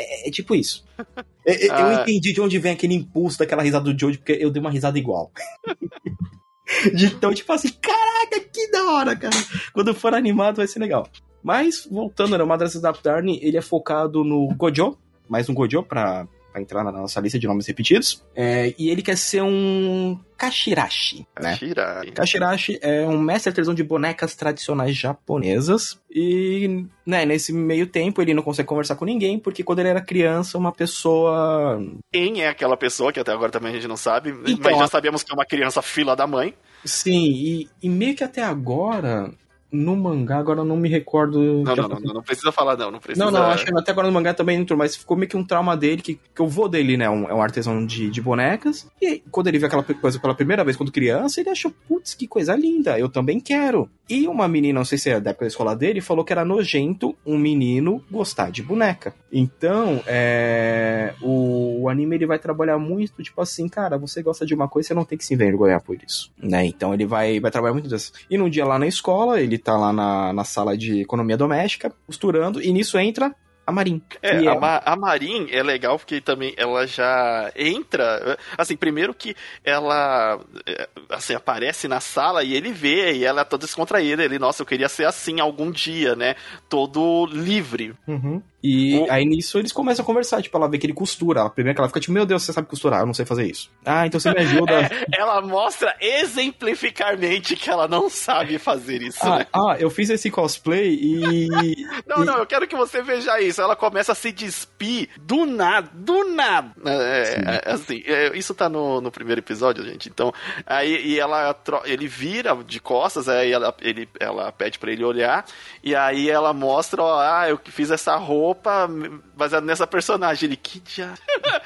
É, 0.01 0.27
é, 0.27 0.31
tipo 0.31 0.55
isso. 0.55 0.83
É, 1.43 1.65
é, 1.65 1.71
ah. 1.71 1.79
Eu 1.79 2.01
entendi 2.03 2.33
de 2.33 2.39
onde 2.39 2.59
vem 2.59 2.73
aquele 2.73 2.93
impulso 2.93 3.39
daquela 3.39 3.63
risada 3.63 3.91
do 3.91 3.99
Joe, 3.99 4.15
porque 4.15 4.33
eu 4.33 4.51
dei 4.51 4.61
uma 4.61 4.69
risada 4.69 4.99
igual. 4.99 5.31
então, 6.93 7.33
tipo 7.33 7.51
assim, 7.51 7.69
caraca, 7.81 8.39
que 8.41 8.69
da 8.69 8.91
hora, 8.91 9.15
cara. 9.15 9.35
Quando 9.73 9.91
for 9.95 10.13
animado 10.13 10.57
vai 10.57 10.67
ser 10.67 10.77
legal. 10.77 11.09
Mas, 11.41 11.87
voltando, 11.89 12.37
né, 12.37 12.43
o 12.43 12.47
Madrasa 12.47 12.79
da 12.79 12.91
Darni, 12.91 13.39
ele 13.41 13.57
é 13.57 13.61
focado 13.61 14.23
no 14.23 14.49
Gojo, 14.55 14.95
mais 15.27 15.49
um 15.49 15.53
Gojo 15.55 15.81
pra 15.81 16.27
para 16.51 16.61
entrar 16.61 16.83
na 16.83 16.91
nossa 16.91 17.19
lista 17.19 17.39
de 17.39 17.47
nomes 17.47 17.65
repetidos. 17.65 18.23
É, 18.35 18.73
e 18.77 18.89
ele 18.89 19.01
quer 19.01 19.17
ser 19.17 19.41
um 19.41 20.19
Kashirashi, 20.37 21.27
né? 21.39 21.51
Kashirashi. 21.51 22.11
Kashirashi 22.11 22.79
é 22.81 23.05
um 23.05 23.19
mestre 23.19 23.49
artesão 23.49 23.73
de 23.73 23.83
bonecas 23.83 24.35
tradicionais 24.35 24.95
japonesas. 24.95 25.99
E, 26.09 26.85
né, 27.05 27.25
nesse 27.25 27.53
meio 27.53 27.87
tempo 27.87 28.21
ele 28.21 28.33
não 28.33 28.43
consegue 28.43 28.67
conversar 28.67 28.95
com 28.95 29.05
ninguém, 29.05 29.39
porque 29.39 29.63
quando 29.63 29.79
ele 29.79 29.89
era 29.89 30.01
criança, 30.01 30.57
uma 30.57 30.71
pessoa. 30.71 31.79
Quem 32.11 32.41
é 32.41 32.49
aquela 32.49 32.75
pessoa, 32.75 33.13
que 33.13 33.19
até 33.19 33.31
agora 33.31 33.51
também 33.51 33.71
a 33.71 33.75
gente 33.75 33.87
não 33.87 33.97
sabe, 33.97 34.31
então, 34.47 34.71
mas 34.71 34.79
já 34.79 34.87
sabemos 34.87 35.23
que 35.23 35.31
é 35.31 35.35
uma 35.35 35.45
criança 35.45 35.81
fila 35.81 36.15
da 36.15 36.27
mãe. 36.27 36.53
Sim, 36.83 37.31
e, 37.31 37.69
e 37.81 37.89
meio 37.89 38.15
que 38.15 38.23
até 38.23 38.41
agora 38.41 39.31
no 39.71 39.95
mangá, 39.95 40.37
agora 40.37 40.59
eu 40.59 40.65
não 40.65 40.75
me 40.75 40.89
recordo. 40.89 41.39
Não, 41.39 41.75
não, 41.75 41.87
não, 41.87 42.13
não, 42.15 42.23
precisa 42.23 42.51
falar, 42.51 42.75
não. 42.77 42.91
Não, 42.91 42.99
precisa... 42.99 43.23
não, 43.23 43.31
não, 43.31 43.43
acho 43.47 43.65
que 43.65 43.77
até 43.77 43.91
agora 43.91 44.07
no 44.07 44.13
mangá 44.13 44.33
também 44.33 44.59
entrou, 44.59 44.77
mas 44.77 44.95
ficou 44.95 45.15
meio 45.15 45.29
que 45.29 45.37
um 45.37 45.43
trauma 45.43 45.77
dele, 45.77 46.01
que, 46.01 46.19
que 46.35 46.41
o 46.41 46.47
vô 46.47 46.67
dele, 46.67 46.97
né, 46.97 47.09
um, 47.09 47.29
é 47.29 47.33
um 47.33 47.41
artesão 47.41 47.85
de, 47.85 48.09
de 48.09 48.21
bonecas. 48.21 48.87
E 49.01 49.23
quando 49.31 49.47
ele 49.47 49.57
viu 49.57 49.67
aquela 49.67 49.83
coisa 49.83 50.19
pela 50.19 50.35
primeira 50.35 50.63
vez, 50.63 50.75
quando 50.75 50.91
criança, 50.91 51.39
ele 51.39 51.49
achou, 51.49 51.71
putz, 51.87 52.13
que 52.13 52.27
coisa 52.27 52.55
linda, 52.55 52.99
eu 52.99 53.09
também 53.09 53.39
quero. 53.39 53.89
E 54.09 54.27
uma 54.27 54.47
menina, 54.47 54.79
não 54.79 54.85
sei 54.85 54.97
se 54.97 55.09
é 55.09 55.19
da 55.21 55.29
época 55.29 55.45
da 55.45 55.49
escola 55.49 55.75
dele, 55.75 56.01
falou 56.01 56.25
que 56.25 56.33
era 56.33 56.43
nojento 56.43 57.15
um 57.25 57.37
menino 57.37 58.03
gostar 58.11 58.51
de 58.51 58.61
boneca. 58.61 59.15
Então, 59.31 60.03
é, 60.05 61.13
o, 61.21 61.83
o 61.83 61.89
anime 61.89 62.17
ele 62.17 62.25
vai 62.25 62.37
trabalhar 62.37 62.77
muito, 62.77 63.23
tipo 63.23 63.39
assim, 63.41 63.69
cara, 63.69 63.97
você 63.97 64.21
gosta 64.21 64.45
de 64.45 64.53
uma 64.53 64.67
coisa, 64.67 64.89
você 64.89 64.93
não 64.93 65.05
tem 65.05 65.17
que 65.17 65.23
se 65.23 65.33
envergonhar 65.33 65.81
por 65.81 65.97
isso, 66.05 66.29
né? 66.37 66.65
Então 66.65 66.93
ele 66.93 67.05
vai, 67.05 67.39
vai 67.39 67.49
trabalhar 67.49 67.73
muito 67.73 67.87
disso. 67.87 68.11
E 68.29 68.37
num 68.37 68.49
dia 68.49 68.65
lá 68.65 68.77
na 68.77 68.87
escola, 68.87 69.39
ele 69.39 69.57
tá 69.61 69.77
lá 69.77 69.93
na, 69.93 70.33
na 70.33 70.43
sala 70.43 70.77
de 70.77 71.01
economia 71.01 71.37
doméstica, 71.37 71.93
costurando, 72.05 72.61
e 72.61 72.71
nisso 72.71 72.97
entra 72.97 73.35
a 73.65 73.71
Marin. 73.71 74.01
É, 74.21 74.47
a, 74.47 74.55
Ma 74.55 74.81
a 74.83 74.95
Marin 74.95 75.47
é 75.51 75.61
legal 75.61 75.97
porque 75.97 76.19
também 76.19 76.53
ela 76.57 76.87
já 76.87 77.51
entra. 77.55 78.37
Assim, 78.57 78.75
primeiro 78.75 79.13
que 79.13 79.35
ela 79.63 80.39
é, 80.65 80.89
assim, 81.09 81.33
aparece 81.33 81.87
na 81.87 81.99
sala 81.99 82.43
e 82.43 82.53
ele 82.53 82.71
vê, 82.71 83.13
e 83.13 83.25
ela 83.25 83.41
é 83.41 83.45
toda 83.45 83.65
descontraída. 83.65 84.23
Ele, 84.23 84.39
nossa, 84.39 84.61
eu 84.61 84.65
queria 84.65 84.89
ser 84.89 85.05
assim 85.05 85.39
algum 85.39 85.71
dia, 85.71 86.15
né? 86.15 86.35
Todo 86.67 87.25
livre. 87.27 87.93
Uhum. 88.07 88.41
E 88.63 88.99
o... 88.99 89.11
aí 89.11 89.25
nisso 89.25 89.57
eles 89.57 89.71
começam 89.71 90.03
a 90.03 90.05
conversar, 90.05 90.41
tipo, 90.41 90.55
ela 90.55 90.69
vê 90.69 90.77
que 90.77 90.85
ele 90.85 90.93
costura. 90.93 91.43
A 91.43 91.49
primeira 91.49 91.75
que 91.75 91.81
ela 91.81 91.87
fica 91.87 91.99
tipo, 91.99 92.13
meu 92.13 92.25
Deus, 92.25 92.43
você 92.43 92.53
sabe 92.53 92.67
costurar, 92.67 93.01
eu 93.01 93.05
não 93.05 93.13
sei 93.13 93.25
fazer 93.25 93.45
isso. 93.45 93.71
Ah, 93.85 94.05
então 94.05 94.19
você 94.19 94.31
me 94.31 94.37
ajuda. 94.41 94.73
é, 94.73 94.89
ela 95.17 95.41
mostra 95.41 95.95
exemplificarmente 95.99 97.55
que 97.55 97.69
ela 97.69 97.87
não 97.87 98.09
sabe 98.09 98.57
fazer 98.59 99.01
isso, 99.01 99.19
ah, 99.21 99.39
né? 99.39 99.47
Ah, 99.53 99.75
eu 99.79 99.89
fiz 99.89 100.09
esse 100.09 100.29
cosplay 100.29 100.93
e. 100.93 101.47
não, 102.05 102.21
e... 102.21 102.25
não, 102.25 102.37
eu 102.37 102.45
quero 102.45 102.67
que 102.67 102.75
você 102.75 103.01
veja 103.01 103.39
isso 103.41 103.50
isso, 103.51 103.61
ela 103.61 103.75
começa 103.75 104.11
a 104.11 104.15
se 104.15 104.31
despir 104.31 105.09
do 105.19 105.45
nada, 105.45 105.89
do 105.93 106.23
nada. 106.33 106.71
É, 106.85 107.61
é, 107.65 107.71
assim, 107.71 108.01
é, 108.05 108.35
isso 108.35 108.53
tá 108.55 108.67
no, 108.67 108.99
no 108.99 109.11
primeiro 109.11 109.41
episódio, 109.41 109.83
gente. 109.85 110.09
Então, 110.09 110.33
aí 110.65 111.11
e 111.11 111.19
ela, 111.19 111.55
ele 111.85 112.07
vira 112.07 112.55
de 112.63 112.79
costas, 112.79 113.29
aí 113.29 113.51
ela, 113.51 113.75
ele, 113.81 114.09
ela 114.19 114.51
pede 114.51 114.79
para 114.79 114.91
ele 114.91 115.03
olhar, 115.03 115.45
e 115.83 115.95
aí 115.95 116.29
ela 116.29 116.53
mostra, 116.53 117.03
ó, 117.03 117.19
ah, 117.19 117.49
eu 117.49 117.57
que 117.57 117.71
fiz 117.71 117.91
essa 117.91 118.15
roupa 118.15 118.89
baseada 119.35 119.65
nessa 119.65 119.85
personagem. 119.85 120.47
Ele, 120.47 120.55
que 120.55 120.79
diabo. 120.79 121.17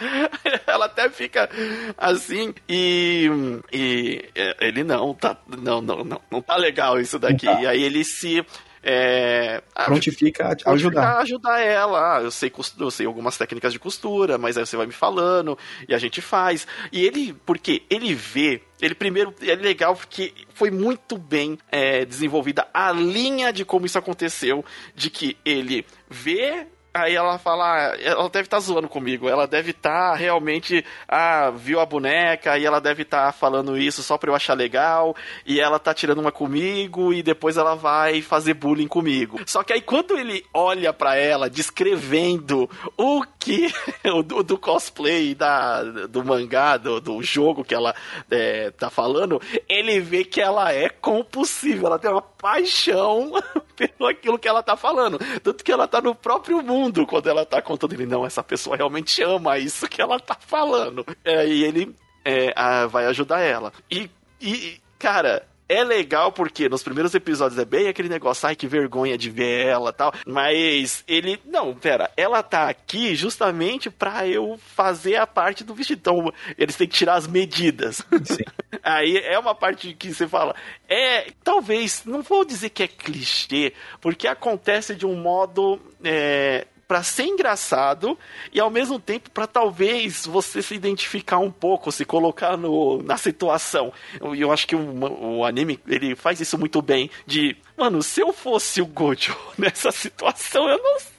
ela 0.67 0.85
até 0.85 1.09
fica 1.09 1.49
assim, 1.97 2.53
e, 2.67 3.29
e 3.71 4.29
é, 4.35 4.67
ele 4.67 4.83
não, 4.83 5.13
tá, 5.13 5.37
não, 5.47 5.81
não, 5.81 6.03
não, 6.03 6.21
não 6.31 6.41
tá 6.41 6.55
legal 6.57 6.99
isso 6.99 7.19
daqui. 7.19 7.45
Tá. 7.45 7.61
E 7.61 7.67
aí 7.67 7.83
ele 7.83 8.03
se 8.03 8.45
é, 8.87 9.63
prontifica 9.83 10.55
a 10.63 10.71
ajudar. 10.71 11.17
ajudar 11.17 11.59
ela. 11.59 12.17
Ah, 12.17 12.21
eu 12.21 12.29
sei, 12.29 12.53
eu 12.79 12.91
sei 12.91 13.07
algumas 13.07 13.35
técnicas 13.35 13.73
de 13.73 13.79
costura, 13.79 14.37
mas 14.37 14.57
aí 14.57 14.65
você 14.65 14.77
vai 14.77 14.85
me 14.85 14.93
falando 14.93 15.57
e 15.89 15.95
a 15.95 15.97
gente 15.97 16.21
faz. 16.21 16.67
E 16.91 17.03
ele, 17.03 17.33
porque 17.45 17.81
ele 17.89 18.13
vê 18.13 18.61
ele 18.81 18.93
primeiro 18.93 19.33
é 19.41 19.55
legal 19.55 19.95
porque 19.95 20.33
foi 20.53 20.69
muito 20.69 21.17
bem 21.17 21.57
é, 21.71 22.05
desenvolvida 22.05 22.67
a 22.73 22.91
linha 22.91 23.51
de 23.51 23.63
como 23.63 23.85
isso 23.85 23.97
aconteceu, 23.97 24.63
de 24.93 25.09
que 25.09 25.37
ele 25.45 25.85
vê 26.09 26.67
Aí 26.95 27.13
ela 27.13 27.37
fala, 27.37 27.65
ah, 27.65 27.97
ela 28.01 28.29
deve 28.29 28.47
estar 28.47 28.55
tá 28.55 28.61
zoando 28.61 28.87
comigo, 28.87 29.27
ela 29.27 29.45
deve 29.45 29.71
estar 29.71 30.11
tá 30.11 30.15
realmente, 30.15 30.85
ah, 31.05 31.49
viu 31.49 31.81
a 31.81 31.85
boneca 31.85 32.57
e 32.57 32.65
ela 32.65 32.79
deve 32.79 33.01
estar 33.01 33.25
tá 33.25 33.31
falando 33.33 33.77
isso 33.77 34.01
só 34.01 34.17
pra 34.17 34.31
eu 34.31 34.35
achar 34.35 34.53
legal, 34.53 35.13
e 35.45 35.59
ela 35.59 35.77
tá 35.77 35.93
tirando 35.93 36.19
uma 36.19 36.31
comigo 36.31 37.11
e 37.11 37.21
depois 37.21 37.57
ela 37.57 37.75
vai 37.75 38.21
fazer 38.21 38.53
bullying 38.53 38.87
comigo. 38.87 39.41
Só 39.45 39.61
que 39.61 39.73
aí 39.73 39.81
quando 39.81 40.17
ele 40.17 40.45
olha 40.53 40.93
para 40.93 41.17
ela 41.17 41.49
descrevendo 41.49 42.69
o 42.97 43.25
que, 43.37 43.67
do, 44.25 44.41
do, 44.41 44.57
cosplay, 44.57 45.35
da, 45.35 45.83
do 45.83 46.23
mangá, 46.23 46.77
do, 46.77 47.01
do 47.01 47.21
jogo 47.21 47.65
que 47.65 47.75
ela 47.75 47.93
é, 48.31 48.71
tá 48.71 48.89
falando, 48.89 49.41
ele 49.67 49.99
vê 49.99 50.23
que 50.23 50.39
ela 50.39 50.71
é 50.71 50.87
compulsiva, 50.87 51.87
ela 51.87 51.99
tem 51.99 52.09
uma 52.09 52.21
paixão 52.45 53.31
pelo 53.75 54.07
aquilo 54.07 54.37
que 54.37 54.47
ela 54.47 54.61
tá 54.61 54.77
falando. 54.77 55.17
Tanto 55.41 55.63
que 55.63 55.71
ela 55.71 55.87
tá 55.87 55.99
no 55.99 56.13
próprio 56.13 56.61
mundo 56.61 57.07
quando 57.07 57.27
ela 57.27 57.43
tá 57.43 57.59
contando 57.59 57.93
ele, 57.93 58.05
não, 58.05 58.23
essa 58.23 58.43
pessoa 58.43 58.77
realmente 58.77 59.23
ama 59.23 59.57
isso 59.57 59.89
que 59.89 59.99
ela 59.99 60.19
tá 60.19 60.37
falando. 60.39 61.03
É, 61.23 61.47
e 61.47 61.63
ele 61.63 61.95
é, 62.23 62.53
a, 62.55 62.85
vai 62.85 63.07
ajudar 63.07 63.39
ela. 63.39 63.73
E, 63.89 64.11
e, 64.39 64.79
cara, 64.99 65.47
é 65.67 65.83
legal 65.83 66.31
porque 66.31 66.69
nos 66.69 66.83
primeiros 66.83 67.13
episódios 67.15 67.59
é 67.59 67.65
bem 67.65 67.87
aquele 67.87 68.09
negócio, 68.09 68.47
ai 68.47 68.55
que 68.55 68.67
vergonha 68.67 69.17
de 69.17 69.29
ver 69.29 69.65
ela 69.65 69.91
tal. 69.91 70.13
Mas 70.25 71.03
ele, 71.07 71.39
não, 71.45 71.73
pera, 71.73 72.11
ela 72.15 72.43
tá 72.43 72.69
aqui 72.69 73.15
justamente 73.15 73.89
pra 73.89 74.27
eu 74.27 74.59
fazer 74.75 75.15
a 75.15 75.27
parte 75.27 75.63
do 75.63 75.73
vestido. 75.73 75.99
Então 75.99 76.33
eles 76.57 76.75
têm 76.75 76.87
que 76.87 76.95
tirar 76.95 77.15
as 77.15 77.27
medidas. 77.27 78.01
Aí 78.83 79.17
é 79.17 79.37
uma 79.39 79.55
parte 79.55 79.93
que 79.93 80.13
você 80.13 80.27
fala, 80.27 80.55
é, 80.87 81.31
talvez, 81.43 82.03
não 82.05 82.21
vou 82.21 82.45
dizer 82.45 82.69
que 82.69 82.83
é 82.83 82.87
clichê, 82.87 83.73
porque 83.99 84.27
acontece 84.27 84.95
de 84.95 85.05
um 85.05 85.15
modo. 85.15 85.79
É, 86.03 86.67
para 86.87 87.03
ser 87.03 87.25
engraçado 87.25 88.17
e 88.53 88.59
ao 88.59 88.69
mesmo 88.69 88.99
tempo 88.99 89.29
para 89.31 89.47
talvez 89.47 90.25
você 90.25 90.61
se 90.61 90.75
identificar 90.75 91.39
um 91.39 91.51
pouco, 91.51 91.91
se 91.91 92.05
colocar 92.05 92.57
no, 92.57 93.01
na 93.01 93.17
situação. 93.17 93.91
E 94.13 94.17
eu, 94.23 94.35
eu, 94.35 94.51
acho 94.51 94.67
que 94.67 94.75
o, 94.75 95.37
o 95.37 95.45
anime 95.45 95.79
ele 95.87 96.15
faz 96.15 96.39
isso 96.39 96.57
muito 96.57 96.81
bem 96.81 97.09
de 97.25 97.55
Mano, 97.77 98.01
se 98.01 98.21
eu 98.21 98.31
fosse 98.31 98.81
o 98.81 98.85
Gojo 98.85 99.35
nessa 99.57 99.91
situação, 99.91 100.67
eu 100.69 100.77
não 100.77 100.99
sei. 100.99 101.15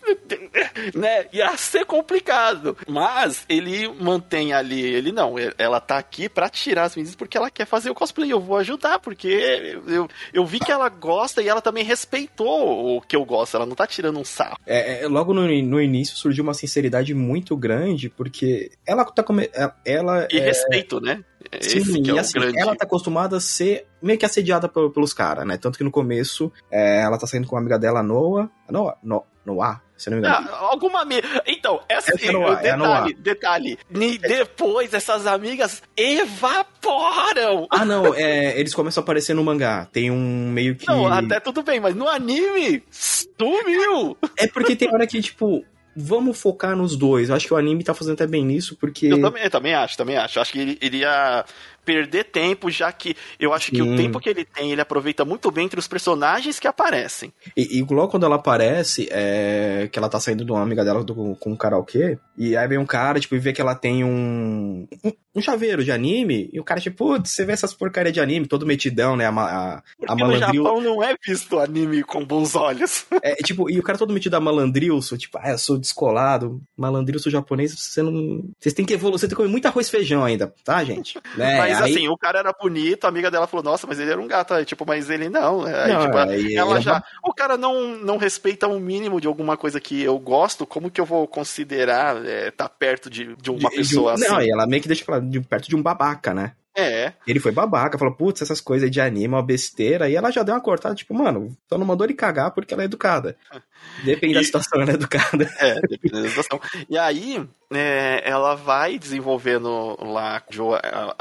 Né? 0.94 1.26
Ia 1.32 1.56
ser 1.56 1.84
complicado. 1.84 2.76
Mas 2.86 3.44
ele 3.48 3.88
mantém 3.88 4.52
ali, 4.52 4.80
ele 4.80 5.10
não, 5.10 5.34
ela 5.58 5.80
tá 5.80 5.98
aqui 5.98 6.28
pra 6.28 6.48
tirar 6.48 6.84
as 6.84 6.94
medidas 6.94 7.16
porque 7.16 7.36
ela 7.36 7.50
quer 7.50 7.66
fazer 7.66 7.90
o 7.90 7.94
cosplay. 7.94 8.32
Eu 8.32 8.40
vou 8.40 8.56
ajudar, 8.56 9.00
porque 9.00 9.76
eu, 9.86 10.08
eu 10.32 10.46
vi 10.46 10.60
que 10.60 10.70
ela 10.70 10.88
gosta 10.88 11.42
e 11.42 11.48
ela 11.48 11.60
também 11.60 11.82
respeitou 11.84 12.96
o 12.96 13.00
que 13.00 13.16
eu 13.16 13.24
gosto. 13.24 13.56
Ela 13.56 13.66
não 13.66 13.74
tá 13.74 13.86
tirando 13.86 14.18
um 14.18 14.24
sarro. 14.24 14.56
É, 14.64 15.02
é, 15.02 15.08
logo 15.08 15.34
no, 15.34 15.42
no 15.42 15.80
início 15.80 16.16
surgiu 16.16 16.44
uma 16.44 16.54
sinceridade 16.54 17.12
muito 17.12 17.56
grande, 17.56 18.08
porque 18.08 18.70
ela 18.86 19.04
tá 19.04 19.22
como. 19.22 19.40
Ela. 19.84 20.28
E 20.30 20.38
é... 20.38 20.40
respeito, 20.40 21.00
né? 21.00 21.24
Sim, 21.60 21.78
Esse 21.78 22.10
é 22.10 22.14
e 22.14 22.18
assim, 22.18 22.38
grande... 22.38 22.60
ela 22.60 22.76
tá 22.76 22.84
acostumada 22.84 23.36
a 23.36 23.40
ser 23.40 23.86
meio 24.02 24.18
que 24.18 24.24
assediada 24.24 24.68
pelos 24.68 25.12
caras, 25.12 25.46
né? 25.46 25.56
Tanto 25.56 25.78
que 25.78 25.84
no 25.84 25.90
começo 25.90 26.52
é, 26.70 27.02
ela 27.02 27.18
tá 27.18 27.26
saindo 27.26 27.46
com 27.46 27.56
uma 27.56 27.60
amiga 27.60 27.78
dela, 27.78 28.02
Noah. 28.02 28.50
Noah? 28.70 28.96
No, 29.02 29.24
Noah? 29.44 29.80
Se 29.96 30.10
não 30.10 30.18
me 30.18 30.26
engano. 30.26 30.48
Ah, 30.52 30.58
alguma 30.70 31.00
amiga. 31.00 31.26
Então, 31.46 31.80
essa, 31.88 32.14
essa 32.14 32.26
é 32.26 32.32
Noah, 32.32 32.56
detalhe, 32.60 33.10
é 33.12 33.22
detalhe. 33.22 33.78
Depois 34.20 34.92
essas 34.92 35.26
amigas 35.26 35.82
evaporam. 35.96 37.66
Ah, 37.70 37.84
não, 37.84 38.14
é, 38.14 38.58
eles 38.60 38.74
começam 38.74 39.00
a 39.00 39.04
aparecer 39.04 39.34
no 39.34 39.42
mangá. 39.42 39.88
Tem 39.90 40.10
um 40.10 40.50
meio 40.50 40.76
que. 40.76 40.86
Não, 40.86 41.06
até 41.06 41.40
tudo 41.40 41.62
bem, 41.62 41.80
mas 41.80 41.94
no 41.94 42.06
anime, 42.08 42.82
sumiu! 42.90 44.18
É 44.36 44.46
porque 44.46 44.76
tem 44.76 44.92
hora 44.92 45.06
que, 45.06 45.20
tipo, 45.22 45.64
vamos 45.96 46.38
focar 46.38 46.76
nos 46.76 46.94
dois. 46.94 47.30
Acho 47.30 47.46
que 47.46 47.54
o 47.54 47.56
anime 47.56 47.82
tá 47.82 47.94
fazendo 47.94 48.14
até 48.14 48.26
bem 48.26 48.44
nisso, 48.44 48.76
porque. 48.76 49.06
Eu 49.06 49.20
também, 49.20 49.42
eu 49.44 49.50
também 49.50 49.74
acho, 49.74 49.96
também 49.96 50.16
acho. 50.16 50.38
Acho 50.38 50.52
que 50.52 50.58
ele 50.58 50.78
iria 50.82 51.44
perder 51.86 52.24
tempo, 52.24 52.68
já 52.68 52.90
que 52.90 53.16
eu 53.38 53.54
acho 53.54 53.70
que 53.70 53.76
Sim. 53.76 53.94
o 53.94 53.96
tempo 53.96 54.18
que 54.18 54.28
ele 54.28 54.44
tem, 54.44 54.72
ele 54.72 54.80
aproveita 54.80 55.24
muito 55.24 55.50
bem 55.52 55.66
entre 55.66 55.78
os 55.78 55.86
personagens 55.86 56.58
que 56.58 56.66
aparecem. 56.66 57.32
E, 57.56 57.78
e 57.78 57.82
logo 57.82 58.08
quando 58.08 58.26
ela 58.26 58.36
aparece, 58.36 59.08
é, 59.10 59.88
que 59.90 59.98
ela 59.98 60.08
tá 60.08 60.18
saindo 60.18 60.44
de 60.44 60.50
uma 60.50 60.60
amiga 60.60 60.84
dela 60.84 61.04
do, 61.04 61.36
com 61.36 61.52
um 61.52 61.56
karaokê, 61.56 62.18
e 62.36 62.56
aí 62.56 62.66
vem 62.66 62.78
um 62.78 62.84
cara, 62.84 63.20
tipo, 63.20 63.36
e 63.36 63.38
vê 63.38 63.52
que 63.52 63.60
ela 63.60 63.74
tem 63.74 64.04
um, 64.04 64.86
um, 65.04 65.12
um 65.36 65.40
chaveiro 65.40 65.84
de 65.84 65.92
anime, 65.92 66.50
e 66.52 66.58
o 66.58 66.64
cara, 66.64 66.80
tipo, 66.80 66.96
putz, 66.96 67.30
você 67.30 67.44
vê 67.44 67.52
essas 67.52 67.72
porcarias 67.72 68.12
de 68.12 68.20
anime, 68.20 68.46
todo 68.46 68.66
metidão, 68.66 69.16
né? 69.16 69.26
A, 69.26 69.30
a, 69.30 69.82
Porque 69.96 70.12
a 70.12 70.16
malandril... 70.16 70.62
no 70.62 70.68
Japão 70.68 70.80
não 70.80 71.02
é 71.02 71.14
visto 71.24 71.58
anime 71.60 72.02
com 72.02 72.24
bons 72.24 72.56
olhos. 72.56 73.06
É, 73.22 73.34
tipo, 73.36 73.68
e 73.68 73.78
o 73.78 73.82
cara 73.82 73.98
todo 73.98 74.12
metido 74.12 74.34
a 74.34 74.40
malandrilso, 74.40 75.16
tipo, 75.16 75.38
ah, 75.40 75.50
eu 75.50 75.58
sou 75.58 75.78
descolado, 75.78 76.60
malandrilso 76.76 77.30
japonês, 77.30 77.74
você 77.74 78.02
não... 78.02 78.44
Vocês 78.60 78.72
têm 78.72 78.84
que 78.84 78.94
evoluir, 78.94 79.18
você 79.18 79.26
tem 79.26 79.30
que 79.30 79.36
comer 79.36 79.48
muito 79.48 79.66
arroz 79.66 79.88
e 79.88 79.90
feijão 79.90 80.22
ainda, 80.22 80.52
tá, 80.62 80.84
gente? 80.84 81.18
Né? 81.36 81.58
Mas 81.58 81.75
Aí... 81.80 81.92
assim, 81.92 82.08
o 82.08 82.16
cara 82.16 82.38
era 82.38 82.52
bonito, 82.52 83.04
a 83.04 83.08
amiga 83.08 83.30
dela 83.30 83.46
falou, 83.46 83.64
nossa, 83.64 83.86
mas 83.86 83.98
ele 83.98 84.10
era 84.10 84.20
um 84.20 84.26
gato. 84.26 84.54
Aí, 84.54 84.64
tipo, 84.64 84.84
mas 84.86 85.10
ele 85.10 85.28
não. 85.28 85.64
Aí, 85.64 85.92
não 85.92 86.02
tipo, 86.02 86.16
aí, 86.16 86.54
ela 86.54 86.80
já. 86.80 87.02
O 87.24 87.32
cara 87.32 87.56
não, 87.56 87.96
não 87.98 88.16
respeita 88.16 88.66
o 88.66 88.76
um 88.76 88.80
mínimo 88.80 89.20
de 89.20 89.26
alguma 89.26 89.56
coisa 89.56 89.80
que 89.80 90.02
eu 90.02 90.18
gosto, 90.18 90.66
como 90.66 90.90
que 90.90 91.00
eu 91.00 91.04
vou 91.04 91.26
considerar 91.26 92.16
estar 92.16 92.30
é, 92.30 92.50
tá 92.50 92.68
perto 92.68 93.08
de, 93.08 93.36
de 93.36 93.50
uma 93.50 93.70
de, 93.70 93.76
pessoa 93.76 94.14
de 94.14 94.24
assim? 94.24 94.32
Não, 94.32 94.42
e 94.42 94.50
ela 94.50 94.66
meio 94.66 94.82
que 94.82 94.88
deixa 94.88 95.04
falar 95.04 95.20
de 95.20 95.40
perto 95.40 95.68
de 95.68 95.76
um 95.76 95.82
babaca, 95.82 96.34
né? 96.34 96.52
É. 96.78 97.14
Ele 97.26 97.40
foi 97.40 97.52
babaca, 97.52 97.96
falou, 97.96 98.14
putz, 98.14 98.42
essas 98.42 98.60
coisas 98.60 98.90
de 98.90 99.00
anime, 99.00 99.28
uma 99.28 99.42
besteira. 99.42 100.10
E 100.10 100.14
ela 100.14 100.30
já 100.30 100.42
deu 100.42 100.54
uma 100.54 100.60
cortada, 100.60 100.94
tipo, 100.94 101.14
mano, 101.14 101.56
só 101.66 101.78
não 101.78 101.86
mandou 101.86 102.06
ele 102.06 102.12
cagar 102.12 102.50
porque 102.50 102.74
ela 102.74 102.82
é 102.82 102.84
educada. 102.84 103.34
Depende 104.04 104.34
e... 104.34 104.36
da 104.36 104.44
situação, 104.44 104.82
ela 104.82 104.90
é 104.90 104.94
educada. 104.94 105.50
É, 105.58 105.80
depende 105.80 106.22
da 106.22 106.28
situação. 106.28 106.60
E 106.90 106.98
aí, 106.98 107.48
é, 107.72 108.22
ela 108.24 108.54
vai 108.54 108.98
desenvolvendo 108.98 109.96
lá 110.00 110.42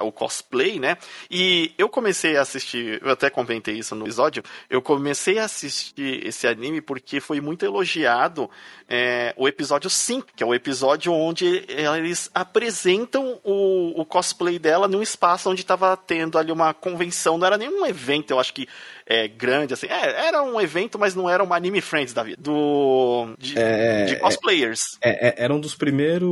o 0.02 0.12
cosplay, 0.12 0.80
né? 0.80 0.98
E 1.30 1.74
eu 1.78 1.90
comecei 1.90 2.38
a 2.38 2.42
assistir, 2.42 3.02
eu 3.04 3.12
até 3.12 3.30
comentei 3.30 3.76
isso 3.76 3.96
no 3.96 4.06
episódio, 4.06 4.44
eu 4.70 4.82
comecei 4.82 5.40
a 5.40 5.46
assistir 5.46 6.26
esse 6.26 6.48
anime 6.48 6.82
porque 6.82 7.20
foi 7.20 7.42
muito 7.42 7.66
elogiado 7.66 8.50
é, 8.88 9.34
o 9.38 9.48
episódio 9.48 9.90
5, 9.90 10.28
que 10.36 10.44
é 10.44 10.46
o 10.46 10.54
episódio 10.54 11.12
onde 11.12 11.66
eles 11.68 12.30
apresentam 12.34 13.40
o, 13.44 14.00
o 14.00 14.06
cosplay 14.06 14.60
dela 14.60 14.88
num 14.88 15.02
espaço 15.02 15.50
onde 15.50 15.62
estava 15.62 15.98
tendo 15.98 16.38
ali 16.38 16.52
uma 16.52 16.74
convenção, 16.74 17.38
não 17.38 17.48
era 17.48 17.58
nenhum 17.58 17.86
evento, 17.86 18.32
eu 18.32 18.40
acho 18.40 18.54
que 18.54 18.68
é, 19.08 19.28
grande, 19.28 19.74
assim. 19.74 19.86
É, 19.88 20.28
era 20.28 20.42
um 20.42 20.60
evento, 20.60 20.98
mas 20.98 21.14
não 21.14 21.30
era 21.30 21.44
uma 21.44 21.56
Anime 21.56 21.80
Friends 21.80 22.14
da 22.14 22.24
vida. 22.24 22.42
Do. 22.42 23.36
De, 23.38 23.58
é, 23.58 24.06
de 24.06 24.16
cosplayers. 24.16 24.82
É, 25.00 25.28
é, 25.28 25.44
era 25.44 25.54
um 25.54 25.60
dos 25.60 25.76
primeiros, 25.76 26.28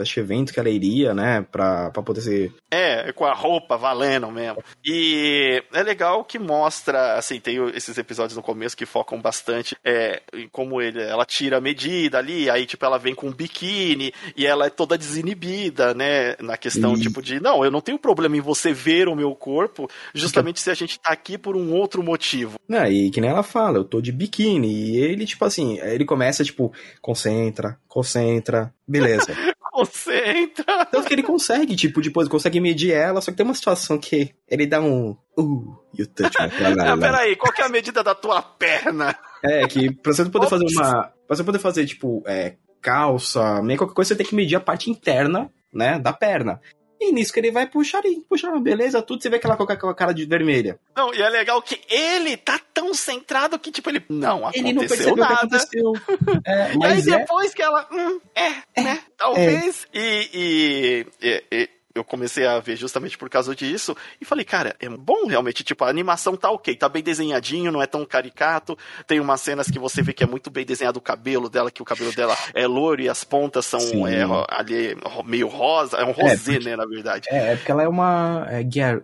acho, 0.00 0.20
eventos 0.20 0.52
que 0.52 0.60
ela 0.60 0.68
iria, 0.68 1.14
né? 1.14 1.46
Pra, 1.50 1.90
pra 1.90 2.02
poder 2.02 2.20
ser. 2.20 2.52
É, 2.70 3.12
com 3.12 3.24
a 3.24 3.32
roupa 3.32 3.76
valendo 3.76 4.30
mesmo. 4.30 4.62
E 4.84 5.62
é 5.72 5.82
legal 5.82 6.24
que 6.24 6.38
mostra, 6.38 7.14
assim, 7.14 7.40
tem 7.40 7.56
esses 7.74 7.96
episódios 7.96 8.36
no 8.36 8.42
começo 8.42 8.76
que 8.76 8.86
focam 8.86 9.20
bastante 9.20 9.76
é, 9.84 10.22
em 10.34 10.48
como 10.48 10.80
ele, 10.80 11.00
ela 11.00 11.24
tira 11.24 11.58
a 11.58 11.60
medida 11.60 12.18
ali, 12.18 12.50
aí, 12.50 12.66
tipo, 12.66 12.84
ela 12.84 12.98
vem 12.98 13.14
com 13.14 13.28
um 13.28 13.32
biquíni 13.32 14.12
e 14.36 14.46
ela 14.46 14.66
é 14.66 14.70
toda 14.70 14.98
desinibida, 14.98 15.94
né? 15.94 16.36
Na 16.40 16.56
questão, 16.56 16.94
e... 16.94 17.00
tipo, 17.00 17.22
de, 17.22 17.40
não, 17.40 17.64
eu 17.64 17.70
não 17.70 17.80
tenho 17.80 17.98
problema 17.98 18.36
em 18.36 18.40
você 18.40 18.72
ver 18.72 19.08
o 19.08 19.16
meu 19.16 19.34
corpo, 19.34 19.88
justamente 20.14 20.60
se 20.60 20.70
a 20.70 20.74
gente 20.74 20.98
tá 20.98 21.10
aqui 21.10 21.38
por 21.38 21.56
um 21.56 21.70
um 21.70 21.74
outro 21.74 22.02
motivo. 22.02 22.58
Não, 22.68 22.86
e 22.86 23.10
que 23.10 23.20
nem 23.20 23.30
ela 23.30 23.42
fala, 23.42 23.78
eu 23.78 23.84
tô 23.84 24.00
de 24.00 24.10
biquíni. 24.10 24.68
E 24.68 24.96
ele, 24.96 25.24
tipo 25.24 25.44
assim, 25.44 25.78
ele 25.80 26.04
começa, 26.04 26.44
tipo, 26.44 26.72
concentra, 27.00 27.78
concentra, 27.86 28.72
beleza. 28.90 29.32
concentra. 29.70 30.84
Tanto 30.86 31.06
que 31.06 31.14
ele 31.14 31.22
consegue, 31.22 31.76
tipo, 31.76 32.00
depois 32.00 32.28
consegue 32.28 32.60
medir 32.60 32.92
ela, 32.92 33.20
só 33.20 33.30
que 33.30 33.36
tem 33.36 33.46
uma 33.46 33.54
situação 33.54 33.98
que 33.98 34.34
ele 34.48 34.66
dá 34.66 34.80
um. 34.80 35.16
Uh, 35.38 35.76
You 35.96 36.06
touch 36.06 36.36
my 36.40 36.48
ah, 36.80 36.96
peraí, 36.96 37.36
qual 37.36 37.52
que 37.52 37.62
é 37.62 37.64
a 37.64 37.68
medida 37.68 38.02
da 38.02 38.14
tua 38.14 38.42
perna? 38.42 39.16
É, 39.42 39.66
que 39.66 39.92
pra 39.92 40.12
você 40.12 40.24
poder 40.26 40.48
fazer 40.48 40.66
uma. 40.66 41.12
Pra 41.26 41.36
você 41.36 41.44
poder 41.44 41.58
fazer, 41.58 41.86
tipo, 41.86 42.22
é, 42.26 42.56
calça, 42.80 43.62
meio 43.62 43.78
qualquer 43.78 43.94
coisa, 43.94 44.08
você 44.08 44.16
tem 44.16 44.26
que 44.26 44.34
medir 44.34 44.56
a 44.56 44.60
parte 44.60 44.90
interna, 44.90 45.50
né, 45.72 45.98
da 45.98 46.12
perna. 46.12 46.60
E 47.00 47.12
nisso 47.12 47.32
que 47.32 47.40
ele 47.40 47.50
vai 47.50 47.66
puxar 47.66 47.98
ali, 47.98 48.22
puxar, 48.28 48.54
beleza, 48.60 49.00
tudo, 49.00 49.22
você 49.22 49.30
vê 49.30 49.36
aquela 49.36 49.56
com 49.56 49.88
a 49.88 49.94
cara 49.94 50.12
de 50.12 50.26
vermelha. 50.26 50.78
Não, 50.94 51.14
e 51.14 51.22
é 51.22 51.28
legal 51.30 51.62
que 51.62 51.80
ele 51.88 52.36
tá 52.36 52.60
tão 52.74 52.92
centrado 52.92 53.58
que, 53.58 53.72
tipo, 53.72 53.88
ele 53.88 54.04
não 54.08 54.46
aconteceu 54.46 54.66
ele 54.66 54.72
não 54.74 54.86
percebeu 54.86 55.16
nada. 55.16 55.36
que 55.36 55.56
aconteceu. 55.56 55.92
É, 56.44 56.76
mas 56.76 57.06
e 57.06 57.12
aí 57.12 57.16
é 57.16 57.18
depois 57.18 57.52
é... 57.52 57.54
que 57.54 57.62
ela, 57.62 57.88
hum, 57.90 58.20
é, 58.34 58.52
é, 58.74 58.82
né, 58.82 59.02
talvez. 59.16 59.86
E, 59.92 60.30
e, 60.32 61.06
e, 61.22 61.44
e 61.50 61.68
eu 61.94 62.04
comecei 62.04 62.46
a 62.46 62.58
ver 62.60 62.76
justamente 62.76 63.18
por 63.18 63.28
causa 63.28 63.54
disso 63.54 63.96
e 64.20 64.24
falei, 64.24 64.44
cara, 64.44 64.76
é 64.80 64.88
bom 64.88 65.26
realmente, 65.26 65.64
tipo, 65.64 65.84
a 65.84 65.88
animação 65.88 66.36
tá 66.36 66.50
ok, 66.50 66.74
tá 66.76 66.88
bem 66.88 67.02
desenhadinho, 67.02 67.72
não 67.72 67.82
é 67.82 67.86
tão 67.86 68.04
caricato, 68.04 68.76
tem 69.06 69.20
umas 69.20 69.40
cenas 69.40 69.70
que 69.70 69.78
você 69.78 70.02
vê 70.02 70.12
que 70.12 70.24
é 70.24 70.26
muito 70.26 70.50
bem 70.50 70.64
desenhado 70.64 70.98
o 70.98 71.02
cabelo 71.02 71.48
dela, 71.48 71.70
que 71.70 71.82
o 71.82 71.84
cabelo 71.84 72.12
dela 72.12 72.36
é 72.54 72.66
loiro 72.66 73.02
e 73.02 73.08
as 73.08 73.24
pontas 73.24 73.66
são 73.66 73.80
é, 74.06 74.22
ali 74.48 74.96
meio 75.24 75.48
rosa, 75.48 75.96
é 75.96 76.04
um 76.04 76.10
é, 76.10 76.12
rosé, 76.12 76.32
é 76.32 76.54
porque, 76.54 76.70
né, 76.70 76.76
na 76.76 76.86
verdade. 76.86 77.28
É, 77.30 77.52
é 77.52 77.56
porque 77.56 77.72
ela 77.72 77.82
é 77.82 77.88
uma 77.88 78.46
é, 78.48 78.62
guia, 78.62 79.02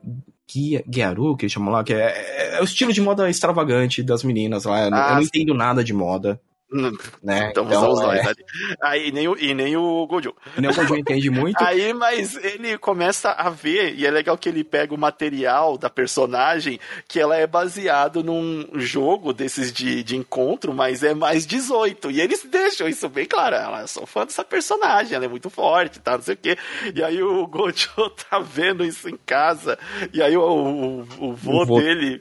guia, 0.50 0.84
guiaru, 0.88 1.36
que 1.36 1.44
eles 1.44 1.52
chamam 1.52 1.72
lá, 1.72 1.82
que 1.82 1.92
é, 1.92 2.06
é, 2.06 2.56
é, 2.56 2.60
o 2.60 2.64
estilo 2.64 2.92
de 2.92 3.00
moda 3.00 3.28
extravagante 3.28 4.02
das 4.02 4.22
meninas 4.22 4.64
lá, 4.64 4.86
eu, 4.86 4.94
ah, 4.94 5.08
eu 5.10 5.14
não 5.16 5.22
entendo 5.22 5.54
nada 5.54 5.82
de 5.82 5.92
moda. 5.92 6.40
Né? 7.22 7.48
Então, 7.50 7.64
então 7.64 7.90
os 7.90 8.00
dois 8.00 8.20
é... 8.20 8.28
ali. 8.28 8.44
Aí, 8.80 9.12
nem 9.12 9.26
o, 9.26 9.36
e 9.36 9.52
nem 9.54 9.76
o 9.76 10.06
Gojo. 10.06 10.34
Nem 10.56 10.70
o 10.70 10.74
Gojo 10.74 10.96
entende 10.96 11.28
muito. 11.28 11.56
Aí, 11.64 11.92
mas 11.92 12.36
ele 12.36 12.78
começa 12.78 13.30
a 13.30 13.50
ver, 13.50 13.94
e 13.96 14.06
é 14.06 14.10
legal 14.10 14.38
que 14.38 14.48
ele 14.48 14.62
pega 14.62 14.94
o 14.94 14.98
material 14.98 15.76
da 15.76 15.90
personagem, 15.90 16.78
que 17.08 17.18
ela 17.18 17.36
é 17.36 17.46
baseado 17.46 18.22
num 18.22 18.68
jogo 18.74 19.32
desses 19.32 19.72
de, 19.72 20.04
de 20.04 20.16
encontro, 20.16 20.72
mas 20.72 21.02
é 21.02 21.14
mais 21.14 21.46
18. 21.46 22.10
E 22.10 22.20
eles 22.20 22.44
deixam 22.44 22.88
isso 22.88 23.08
bem 23.08 23.26
claro. 23.26 23.56
Ela, 23.56 23.80
eu 23.80 23.88
sou 23.88 24.06
fã 24.06 24.24
dessa 24.24 24.44
personagem, 24.44 25.14
ela 25.14 25.24
é 25.24 25.28
muito 25.28 25.50
forte, 25.50 25.98
tá? 25.98 26.12
Não 26.12 26.22
sei 26.22 26.34
o 26.34 26.38
quê. 26.38 26.56
E 26.94 27.02
aí 27.02 27.22
o 27.22 27.46
Gojo 27.46 27.90
tá 28.30 28.38
vendo 28.38 28.84
isso 28.84 29.08
em 29.08 29.18
casa. 29.26 29.78
E 30.12 30.22
aí 30.22 30.36
o, 30.36 30.42
o, 30.42 31.00
o 31.00 31.34
vô, 31.34 31.62
o 31.62 31.66
vô. 31.66 31.80
dele, 31.80 32.20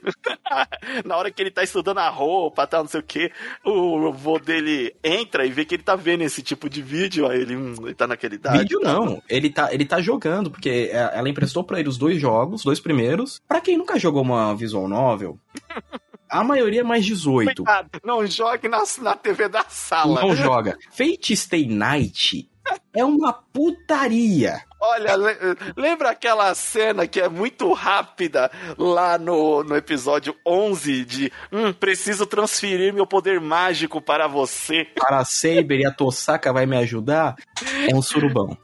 na 1.04 1.16
hora 1.16 1.30
que 1.30 1.40
ele 1.40 1.50
tá 1.50 1.62
estudando 1.62 1.98
a 1.98 2.08
roupa, 2.08 2.66
tá? 2.66 2.78
Não 2.78 2.88
sei 2.88 3.00
o 3.00 3.04
quê, 3.04 3.30
o 3.64 4.12
vô 4.12 4.38
dele 4.46 4.94
entra 5.02 5.44
e 5.44 5.50
vê 5.50 5.64
que 5.64 5.74
ele 5.74 5.82
tá 5.82 5.96
vendo 5.96 6.22
esse 6.22 6.42
tipo 6.42 6.70
de 6.70 6.80
vídeo, 6.80 7.26
aí 7.26 7.40
ele, 7.40 7.56
hum, 7.56 7.74
ele 7.82 7.94
tá 7.94 8.06
naquela 8.06 8.34
idade. 8.34 8.58
Vídeo 8.60 8.80
tá 8.80 8.92
não, 8.92 9.22
ele 9.28 9.50
tá, 9.50 9.74
ele 9.74 9.84
tá 9.84 10.00
jogando, 10.00 10.50
porque 10.50 10.90
é, 10.92 11.10
ela 11.12 11.28
emprestou 11.28 11.64
para 11.64 11.80
ele 11.80 11.88
os 11.88 11.98
dois 11.98 12.20
jogos, 12.20 12.60
os 12.60 12.64
dois 12.64 12.80
primeiros. 12.80 13.42
Para 13.46 13.60
quem 13.60 13.76
nunca 13.76 13.98
jogou 13.98 14.22
uma 14.22 14.54
visual 14.54 14.88
novel, 14.88 15.38
a 16.30 16.44
maioria 16.44 16.80
é 16.80 16.84
mais 16.84 17.04
18. 17.04 17.64
Cuidado, 17.64 17.90
não 18.04 18.26
jogue 18.26 18.68
na, 18.68 18.82
na 19.02 19.16
TV 19.16 19.48
da 19.48 19.64
sala. 19.68 20.20
Não 20.20 20.34
joga. 20.34 20.78
Fate 20.90 21.36
Stay 21.36 21.66
Night 21.66 22.48
é 22.94 23.04
uma 23.04 23.32
putaria. 23.32 24.62
Olha, 24.80 25.14
lembra 25.76 26.10
aquela 26.10 26.54
cena 26.54 27.06
que 27.06 27.20
é 27.20 27.28
muito 27.28 27.72
rápida 27.72 28.50
lá 28.76 29.18
no, 29.18 29.64
no 29.64 29.74
episódio 29.74 30.36
11 30.46 31.04
de 31.04 31.32
hum, 31.50 31.72
preciso 31.72 32.26
transferir 32.26 32.92
meu 32.92 33.06
poder 33.06 33.40
mágico 33.40 34.00
para 34.00 34.26
você. 34.26 34.86
Para 34.94 35.18
a 35.18 35.24
Saber 35.24 35.80
e 35.80 35.86
a 35.86 35.90
Tosaka 35.90 36.52
vai 36.52 36.66
me 36.66 36.76
ajudar? 36.76 37.36
É 37.90 37.94
um 37.94 38.02
surubão. 38.02 38.56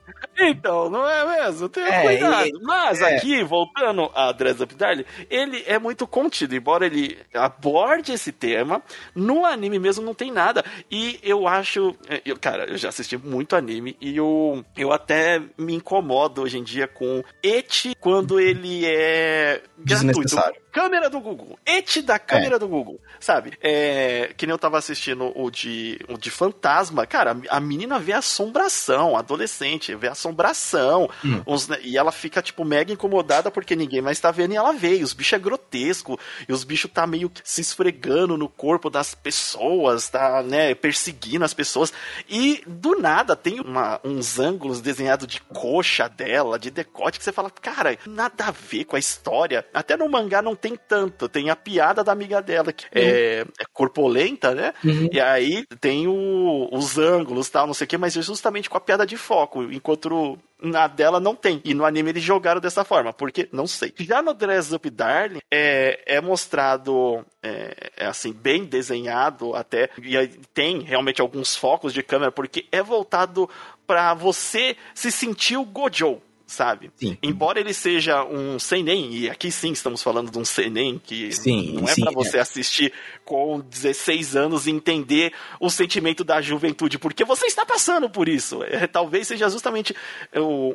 Então, 0.48 0.90
não 0.90 1.08
é 1.08 1.44
mesmo? 1.44 1.68
Tenha 1.68 1.88
é, 1.88 2.02
cuidado. 2.02 2.46
Ele, 2.46 2.58
Mas 2.62 3.00
é. 3.00 3.16
aqui, 3.16 3.42
voltando 3.42 4.10
a 4.14 4.32
Dress 4.32 4.62
Up 4.62 4.74
Darling, 4.74 5.04
ele 5.30 5.62
é 5.66 5.78
muito 5.78 6.06
contido, 6.06 6.54
embora 6.54 6.86
ele 6.86 7.18
aborde 7.32 8.12
esse 8.12 8.32
tema, 8.32 8.82
no 9.14 9.44
anime 9.44 9.78
mesmo 9.78 10.04
não 10.04 10.14
tem 10.14 10.30
nada. 10.30 10.64
E 10.90 11.18
eu 11.22 11.46
acho. 11.46 11.94
É, 12.08 12.20
eu, 12.24 12.38
cara, 12.38 12.64
eu 12.64 12.76
já 12.76 12.88
assisti 12.88 13.16
muito 13.16 13.56
anime 13.56 13.96
e 14.00 14.16
eu, 14.16 14.64
eu 14.76 14.92
até 14.92 15.40
me 15.56 15.74
incomodo 15.74 16.42
hoje 16.42 16.58
em 16.58 16.62
dia 16.62 16.86
com 16.86 17.22
Eti 17.42 17.94
quando 17.98 18.40
ele 18.40 18.84
é 18.86 19.62
gratuito 19.78 20.36
câmera 20.72 21.10
do 21.10 21.20
Google. 21.20 21.58
Et 21.66 22.02
da 22.02 22.18
câmera 22.18 22.56
é. 22.56 22.58
do 22.58 22.66
Google, 22.66 22.98
sabe? 23.20 23.52
É, 23.60 24.32
que 24.36 24.46
nem 24.46 24.52
eu 24.52 24.58
tava 24.58 24.78
assistindo 24.78 25.30
o 25.38 25.50
de, 25.50 26.00
o 26.08 26.16
de 26.16 26.30
Fantasma. 26.30 27.06
Cara, 27.06 27.36
a 27.50 27.60
menina 27.60 27.98
vê 27.98 28.14
assombração, 28.14 29.16
adolescente, 29.16 29.94
vê 29.94 30.08
assombração. 30.08 31.10
Hum. 31.22 31.42
Uns, 31.46 31.68
né, 31.68 31.78
e 31.82 31.98
ela 31.98 32.10
fica, 32.10 32.40
tipo, 32.40 32.64
mega 32.64 32.92
incomodada 32.92 33.50
porque 33.50 33.76
ninguém 33.76 34.00
mais 34.00 34.18
tá 34.18 34.30
vendo 34.30 34.54
e 34.54 34.56
ela 34.56 34.72
vê. 34.72 34.96
E 34.96 35.02
os 35.02 35.12
bichos 35.12 35.34
é 35.34 35.38
grotesco. 35.38 36.18
E 36.48 36.52
os 36.52 36.64
bichos 36.64 36.90
tá 36.90 37.06
meio 37.06 37.30
se 37.44 37.60
esfregando 37.60 38.38
no 38.38 38.48
corpo 38.48 38.88
das 38.88 39.14
pessoas, 39.14 40.08
tá, 40.08 40.42
né, 40.42 40.74
perseguindo 40.74 41.44
as 41.44 41.52
pessoas. 41.52 41.92
E 42.28 42.62
do 42.66 42.98
nada 42.98 43.36
tem 43.36 43.60
uma, 43.60 44.00
uns 44.02 44.38
ângulos 44.38 44.80
desenhados 44.80 45.26
de 45.26 45.40
coxa 45.42 46.08
dela, 46.08 46.58
de 46.58 46.70
decote, 46.70 47.18
que 47.18 47.24
você 47.24 47.32
fala, 47.32 47.50
cara, 47.50 47.98
nada 48.06 48.46
a 48.46 48.50
ver 48.50 48.84
com 48.84 48.96
a 48.96 48.98
história. 48.98 49.66
Até 49.74 49.96
no 49.96 50.08
mangá 50.08 50.40
não 50.40 50.56
tem 50.62 50.76
tanto. 50.76 51.28
Tem 51.28 51.50
a 51.50 51.56
piada 51.56 52.04
da 52.04 52.12
amiga 52.12 52.40
dela, 52.40 52.72
que 52.72 52.84
uhum. 52.84 52.90
é, 52.94 53.40
é, 53.40 53.64
corpulenta, 53.72 54.54
né? 54.54 54.72
Uhum. 54.84 55.08
E 55.12 55.20
aí 55.20 55.66
tem 55.80 56.06
o, 56.06 56.68
os 56.72 56.96
ângulos 56.96 57.50
tal, 57.50 57.66
não 57.66 57.74
sei 57.74 57.84
o 57.84 57.88
que, 57.88 57.98
mas 57.98 58.16
é 58.16 58.22
justamente 58.22 58.70
com 58.70 58.76
a 58.76 58.80
piada 58.80 59.04
de 59.04 59.16
foco. 59.16 59.64
Enquanto 59.64 60.38
na 60.62 60.86
dela 60.86 61.18
não 61.18 61.34
tem. 61.34 61.60
E 61.64 61.74
no 61.74 61.84
anime 61.84 62.10
eles 62.10 62.22
jogaram 62.22 62.60
dessa 62.60 62.84
forma, 62.84 63.12
porque 63.12 63.48
não 63.50 63.66
sei. 63.66 63.92
Já 63.98 64.22
no 64.22 64.32
Dress 64.32 64.72
Up 64.72 64.88
Darling 64.88 65.40
é, 65.50 66.00
é 66.06 66.20
mostrado 66.20 67.26
é, 67.42 67.90
é, 67.96 68.06
assim, 68.06 68.32
bem 68.32 68.64
desenhado 68.64 69.56
até. 69.56 69.90
E 70.00 70.28
tem 70.54 70.80
realmente 70.80 71.20
alguns 71.20 71.56
focos 71.56 71.92
de 71.92 72.02
câmera, 72.02 72.30
porque 72.30 72.66
é 72.70 72.80
voltado 72.80 73.50
para 73.84 74.14
você 74.14 74.76
se 74.94 75.10
sentir 75.10 75.56
o 75.56 75.64
Gojo 75.64 76.22
sabe? 76.52 76.92
Sim. 76.96 77.16
Embora 77.22 77.58
ele 77.58 77.72
seja 77.72 78.24
um 78.24 78.58
seinen, 78.58 79.12
e 79.12 79.30
aqui 79.30 79.50
sim 79.50 79.72
estamos 79.72 80.02
falando 80.02 80.30
de 80.30 80.38
um 80.38 80.44
seinen 80.44 80.98
que 80.98 81.32
sim, 81.32 81.72
não 81.72 81.88
é 81.88 81.94
para 81.94 82.12
você 82.12 82.36
é. 82.36 82.40
assistir 82.40 82.92
com 83.24 83.60
16 83.60 84.36
anos 84.36 84.66
e 84.66 84.70
entender 84.70 85.32
o 85.58 85.70
sentimento 85.70 86.22
da 86.22 86.40
juventude, 86.40 86.98
porque 86.98 87.24
você 87.24 87.46
está 87.46 87.64
passando 87.64 88.08
por 88.10 88.28
isso. 88.28 88.62
É, 88.64 88.86
talvez 88.86 89.28
seja 89.28 89.48
justamente 89.48 89.94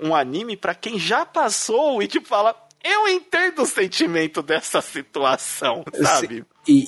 um 0.04 0.16
anime 0.16 0.58
para 0.58 0.74
quem 0.74 0.98
já 0.98 1.26
passou 1.26 2.02
e 2.02 2.08
tipo 2.08 2.28
fala, 2.28 2.56
eu 2.84 3.08
entendo 3.08 3.62
o 3.62 3.66
sentimento 3.66 4.42
dessa 4.42 4.82
situação, 4.82 5.84
sabe? 5.94 6.46
E, 6.68 6.88